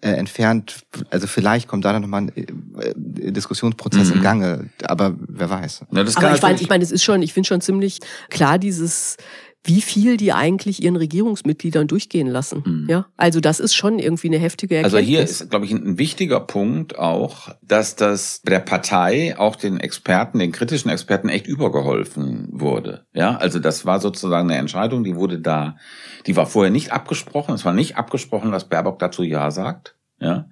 äh, 0.00 0.10
entfernt? 0.10 0.84
Also 1.10 1.26
vielleicht 1.26 1.68
kommt 1.68 1.84
da 1.84 1.92
dann 1.92 2.02
nochmal 2.02 2.22
ein 2.22 2.32
äh, 2.36 2.92
Diskussionsprozess 2.96 4.10
mhm. 4.10 4.16
im 4.16 4.22
Gange, 4.22 4.70
aber 4.84 5.14
wer 5.18 5.50
weiß. 5.50 5.84
Ja, 5.90 6.00
aber 6.00 6.34
ich 6.34 6.42
meine, 6.42 6.60
ich 6.60 6.68
meine, 6.68 6.84
es 6.84 6.90
ist 6.90 7.04
schon, 7.04 7.22
ich 7.22 7.32
finde 7.32 7.48
schon 7.48 7.60
ziemlich 7.60 8.00
klar 8.30 8.58
dieses 8.58 9.16
wie 9.64 9.80
viel 9.80 10.16
die 10.16 10.32
eigentlich 10.32 10.82
ihren 10.82 10.96
Regierungsmitgliedern 10.96 11.86
durchgehen 11.86 12.26
lassen. 12.26 12.62
Mhm. 12.66 12.86
Ja, 12.88 13.06
also 13.16 13.40
das 13.40 13.60
ist 13.60 13.74
schon 13.74 14.00
irgendwie 14.00 14.28
eine 14.28 14.38
heftige 14.38 14.76
Erkenntnis. 14.76 14.94
Also 14.94 15.06
hier 15.06 15.22
ist, 15.22 15.50
glaube 15.50 15.66
ich, 15.66 15.72
ein 15.72 15.98
wichtiger 15.98 16.40
Punkt 16.40 16.98
auch, 16.98 17.48
dass 17.62 17.94
das 17.94 18.42
der 18.42 18.58
Partei, 18.58 19.38
auch 19.38 19.54
den 19.54 19.78
Experten, 19.78 20.40
den 20.40 20.50
kritischen 20.50 20.90
Experten 20.90 21.28
echt 21.28 21.46
übergeholfen 21.46 22.48
wurde. 22.50 23.06
Ja, 23.14 23.36
also 23.36 23.60
das 23.60 23.86
war 23.86 24.00
sozusagen 24.00 24.50
eine 24.50 24.58
Entscheidung, 24.58 25.04
die 25.04 25.14
wurde 25.14 25.38
da, 25.38 25.76
die 26.26 26.34
war 26.34 26.46
vorher 26.46 26.72
nicht 26.72 26.92
abgesprochen. 26.92 27.54
Es 27.54 27.64
war 27.64 27.72
nicht 27.72 27.96
abgesprochen, 27.96 28.50
dass 28.50 28.68
Baerbock 28.68 28.98
dazu 28.98 29.22
Ja 29.22 29.50
sagt. 29.50 29.96
Ja, 30.18 30.48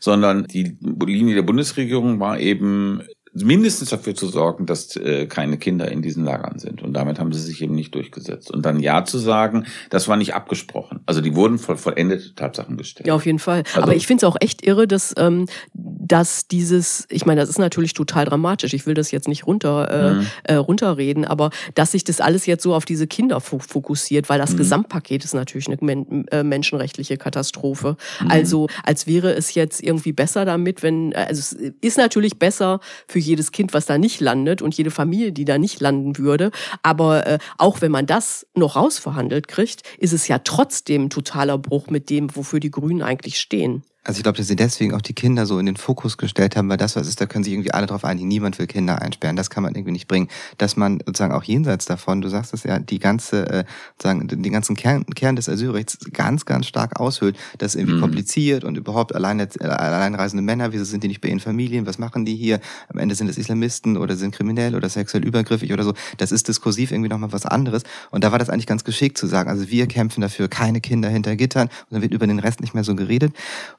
sondern 0.00 0.44
die 0.48 0.76
Linie 0.80 1.36
der 1.36 1.42
Bundesregierung 1.42 2.18
war 2.18 2.40
eben 2.40 3.00
mindestens 3.34 3.90
dafür 3.90 4.14
zu 4.14 4.28
sorgen, 4.28 4.66
dass 4.66 4.94
äh, 4.96 5.26
keine 5.26 5.58
Kinder 5.58 5.90
in 5.90 6.02
diesen 6.02 6.24
Lagern 6.24 6.58
sind. 6.58 6.82
Und 6.82 6.92
damit 6.92 7.18
haben 7.18 7.32
sie 7.32 7.40
sich 7.40 7.60
eben 7.62 7.74
nicht 7.74 7.94
durchgesetzt. 7.94 8.50
Und 8.50 8.64
dann 8.64 8.78
Ja 8.78 9.04
zu 9.04 9.18
sagen, 9.18 9.66
das 9.90 10.06
war 10.06 10.16
nicht 10.16 10.34
abgesprochen. 10.34 11.00
Also 11.06 11.20
die 11.20 11.34
wurden 11.34 11.58
voll 11.58 11.76
vollendete 11.76 12.34
Tatsachen 12.34 12.76
gestellt. 12.76 13.08
Ja, 13.08 13.14
auf 13.14 13.26
jeden 13.26 13.40
Fall. 13.40 13.64
Also, 13.68 13.82
Aber 13.82 13.96
ich 13.96 14.06
finde 14.06 14.24
es 14.24 14.30
auch 14.30 14.36
echt 14.40 14.64
irre, 14.64 14.86
dass, 14.86 15.14
ähm, 15.16 15.46
dass 15.72 16.46
dieses, 16.46 17.06
ich 17.10 17.26
meine, 17.26 17.40
das 17.40 17.50
ist 17.50 17.58
natürlich 17.58 17.94
total 17.94 18.24
dramatisch. 18.24 18.72
Ich 18.72 18.86
will 18.86 18.94
das 18.94 19.10
jetzt 19.10 19.26
nicht 19.26 19.46
runter, 19.46 19.90
äh, 19.90 20.14
mhm. 20.14 20.26
äh, 20.44 20.54
runterreden, 20.54 21.24
aber 21.24 21.50
dass 21.74 21.92
sich 21.92 22.04
das 22.04 22.20
alles 22.20 22.46
jetzt 22.46 22.62
so 22.62 22.74
auf 22.74 22.84
diese 22.84 23.06
Kinder 23.06 23.40
fokussiert, 23.40 24.28
weil 24.28 24.38
das 24.38 24.52
mhm. 24.52 24.58
Gesamtpaket 24.58 25.24
ist 25.24 25.34
natürlich 25.34 25.66
eine 25.66 25.78
men 25.80 26.28
äh, 26.28 26.44
menschenrechtliche 26.44 27.16
Katastrophe. 27.16 27.96
Mhm. 28.20 28.30
Also 28.30 28.68
als 28.84 29.06
wäre 29.06 29.34
es 29.34 29.54
jetzt 29.54 29.82
irgendwie 29.82 30.12
besser 30.12 30.44
damit, 30.44 30.82
wenn, 30.82 31.14
also 31.14 31.40
es 31.40 31.52
ist 31.80 31.98
natürlich 31.98 32.38
besser 32.38 32.80
für 33.08 33.23
jedes 33.24 33.52
Kind, 33.52 33.74
was 33.74 33.86
da 33.86 33.98
nicht 33.98 34.20
landet 34.20 34.62
und 34.62 34.76
jede 34.76 34.90
Familie, 34.90 35.32
die 35.32 35.44
da 35.44 35.58
nicht 35.58 35.80
landen 35.80 36.18
würde. 36.18 36.50
Aber 36.82 37.26
äh, 37.26 37.38
auch 37.58 37.80
wenn 37.80 37.92
man 37.92 38.06
das 38.06 38.46
noch 38.54 38.76
rausverhandelt 38.76 39.48
kriegt, 39.48 39.82
ist 39.98 40.12
es 40.12 40.28
ja 40.28 40.38
trotzdem 40.38 41.10
totaler 41.10 41.58
Bruch 41.58 41.88
mit 41.88 42.10
dem, 42.10 42.34
wofür 42.34 42.60
die 42.60 42.70
Grünen 42.70 43.02
eigentlich 43.02 43.38
stehen. 43.38 43.82
Also 44.06 44.18
ich 44.18 44.22
glaube, 44.22 44.36
dass 44.36 44.48
sie 44.48 44.56
deswegen 44.56 44.92
auch 44.92 45.00
die 45.00 45.14
Kinder 45.14 45.46
so 45.46 45.58
in 45.58 45.64
den 45.64 45.76
Fokus 45.76 46.18
gestellt 46.18 46.56
haben, 46.56 46.68
weil 46.68 46.76
das, 46.76 46.94
was 46.94 47.08
ist, 47.08 47.22
da 47.22 47.26
können 47.26 47.42
sich 47.42 47.54
irgendwie 47.54 47.72
alle 47.72 47.86
drauf 47.86 48.04
einigen. 48.04 48.28
Niemand 48.28 48.58
will 48.58 48.66
Kinder 48.66 49.00
einsperren. 49.00 49.34
Das 49.34 49.48
kann 49.48 49.62
man 49.62 49.74
irgendwie 49.74 49.92
nicht 49.92 50.08
bringen. 50.08 50.28
Dass 50.58 50.76
man 50.76 50.98
sozusagen 51.06 51.32
auch 51.32 51.42
jenseits 51.42 51.86
davon, 51.86 52.20
du 52.20 52.28
sagst 52.28 52.52
es 52.52 52.64
ja, 52.64 52.78
die 52.78 52.98
ganze, 52.98 53.48
äh, 53.48 53.64
sozusagen, 53.96 54.28
den 54.28 54.52
ganzen 54.52 54.76
Kern, 54.76 55.06
Kern 55.06 55.36
des 55.36 55.48
Asylrechts 55.48 55.98
ganz, 56.12 56.44
ganz 56.44 56.66
stark 56.66 57.00
aushöhlt. 57.00 57.38
Das 57.56 57.74
ist 57.74 57.80
irgendwie 57.80 57.96
mhm. 57.96 58.02
kompliziert 58.02 58.64
und 58.64 58.76
überhaupt 58.76 59.12
äh, 59.12 59.16
alleinreisende 59.16 60.42
Männer, 60.42 60.74
wieso 60.74 60.84
sind 60.84 61.02
die 61.02 61.08
nicht 61.08 61.22
bei 61.22 61.28
ihren 61.28 61.40
Familien? 61.40 61.86
Was 61.86 61.96
machen 61.96 62.26
die 62.26 62.36
hier? 62.36 62.60
Am 62.90 62.98
Ende 62.98 63.14
sind 63.14 63.28
es 63.28 63.38
Islamisten 63.38 63.96
oder 63.96 64.16
sind 64.16 64.34
kriminell 64.34 64.74
oder 64.74 64.90
sexuell 64.90 65.24
übergriffig 65.24 65.72
oder 65.72 65.82
so. 65.82 65.94
Das 66.18 66.30
ist 66.30 66.48
diskursiv 66.48 66.92
irgendwie 66.92 67.08
nochmal 67.08 67.32
was 67.32 67.46
anderes. 67.46 67.84
Und 68.10 68.22
da 68.22 68.32
war 68.32 68.38
das 68.38 68.50
eigentlich 68.50 68.66
ganz 68.66 68.84
geschickt 68.84 69.16
zu 69.16 69.26
sagen. 69.26 69.48
Also 69.48 69.70
wir 69.70 69.86
kämpfen 69.86 70.20
dafür, 70.20 70.48
keine 70.48 70.82
Kinder 70.82 71.08
hinter 71.08 71.36
Gittern. 71.36 71.68
Und 71.68 71.92
dann 71.92 72.02
wird 72.02 72.12
über 72.12 72.26
den 72.26 72.38
Rest 72.38 72.60
nicht 72.60 72.74
mehr 72.74 72.84
so 72.84 72.94
geredet. 72.94 73.32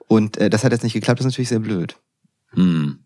Und 0.07 0.14
äh, 0.17 0.49
das 0.49 0.63
hat 0.63 0.71
jetzt 0.71 0.83
nicht 0.83 0.93
geklappt, 0.93 1.19
das 1.19 1.25
ist 1.25 1.33
natürlich 1.33 1.49
sehr 1.49 1.59
blöd. 1.59 1.97
Hm. 2.51 3.05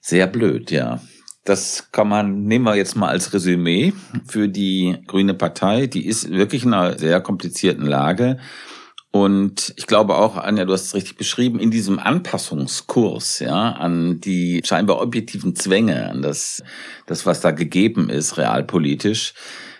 Sehr 0.00 0.26
blöd, 0.26 0.70
ja. 0.70 1.00
Das 1.44 1.90
kann 1.92 2.08
man, 2.08 2.44
nehmen 2.44 2.64
wir 2.64 2.74
jetzt 2.74 2.96
mal 2.96 3.08
als 3.08 3.32
Resümee 3.32 3.92
für 4.26 4.48
die 4.48 4.96
Grüne 5.06 5.34
Partei. 5.34 5.86
Die 5.86 6.06
ist 6.06 6.30
wirklich 6.30 6.64
in 6.64 6.74
einer 6.74 6.98
sehr 6.98 7.20
komplizierten 7.20 7.86
Lage. 7.86 8.38
Und 9.12 9.72
ich 9.76 9.86
glaube 9.86 10.16
auch, 10.16 10.36
Anja, 10.36 10.64
du 10.64 10.72
hast 10.72 10.86
es 10.86 10.94
richtig 10.94 11.16
beschrieben, 11.16 11.58
in 11.58 11.70
diesem 11.70 11.98
Anpassungskurs, 11.98 13.38
ja, 13.38 13.72
an 13.72 14.20
die 14.20 14.60
scheinbar 14.64 15.00
objektiven 15.00 15.56
Zwänge, 15.56 16.10
an 16.10 16.20
das, 16.20 16.62
das, 17.06 17.24
was 17.24 17.40
da 17.40 17.52
gegeben 17.52 18.10
ist, 18.10 18.36
realpolitisch. 18.36 19.32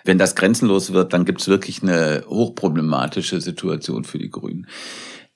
Wenn 0.04 0.18
das 0.18 0.36
grenzenlos 0.36 0.92
wird, 0.92 1.12
dann 1.12 1.24
gibt 1.24 1.40
es 1.40 1.48
wirklich 1.48 1.82
eine 1.82 2.24
hochproblematische 2.28 3.40
Situation 3.40 4.04
für 4.04 4.18
die 4.18 4.30
Grünen. 4.30 4.68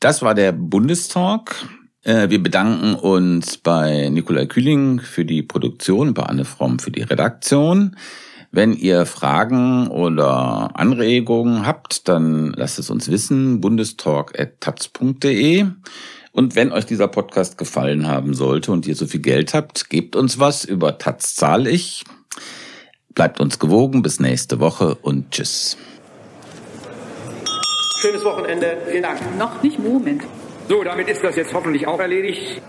Das 0.00 0.22
war 0.22 0.34
der 0.34 0.52
Bundestalk. 0.52 1.68
Äh, 2.02 2.30
wir 2.30 2.42
bedanken 2.42 2.94
uns 2.94 3.58
bei 3.58 4.08
Nikolai 4.08 4.46
Kühling 4.46 5.00
für 5.00 5.26
die 5.26 5.42
Produktion, 5.42 6.14
bei 6.14 6.22
Anne 6.22 6.46
Fromm 6.46 6.78
für 6.78 6.90
die 6.90 7.02
Redaktion. 7.02 7.98
Wenn 8.50 8.72
ihr 8.72 9.04
Fragen 9.04 9.88
oder 9.88 10.70
Anregungen 10.74 11.66
habt, 11.66 12.08
dann 12.08 12.54
lasst 12.54 12.78
es 12.78 12.88
uns 12.88 13.10
wissen, 13.10 13.60
bundestalk.taz.de. 13.60 15.66
Und 16.32 16.56
wenn 16.56 16.72
euch 16.72 16.86
dieser 16.86 17.08
Podcast 17.08 17.58
gefallen 17.58 18.06
haben 18.06 18.32
sollte 18.32 18.72
und 18.72 18.86
ihr 18.86 18.96
so 18.96 19.06
viel 19.06 19.20
Geld 19.20 19.52
habt, 19.52 19.90
gebt 19.90 20.16
uns 20.16 20.38
was. 20.38 20.64
Über 20.64 20.96
Taz 20.96 21.34
zahl 21.34 21.66
ich. 21.66 22.04
Bleibt 23.14 23.38
uns 23.38 23.58
gewogen. 23.58 24.00
Bis 24.00 24.18
nächste 24.18 24.60
Woche 24.60 24.94
und 24.94 25.32
tschüss. 25.32 25.76
Schönes 28.00 28.24
Wochenende. 28.24 28.78
Vielen 28.86 29.02
Dank. 29.02 29.18
Noch 29.38 29.62
nicht 29.62 29.78
Moment. 29.78 30.22
So, 30.68 30.82
damit 30.82 31.08
ist 31.08 31.22
das 31.22 31.36
jetzt 31.36 31.52
hoffentlich 31.52 31.86
auch 31.86 32.00
erledigt. 32.00 32.62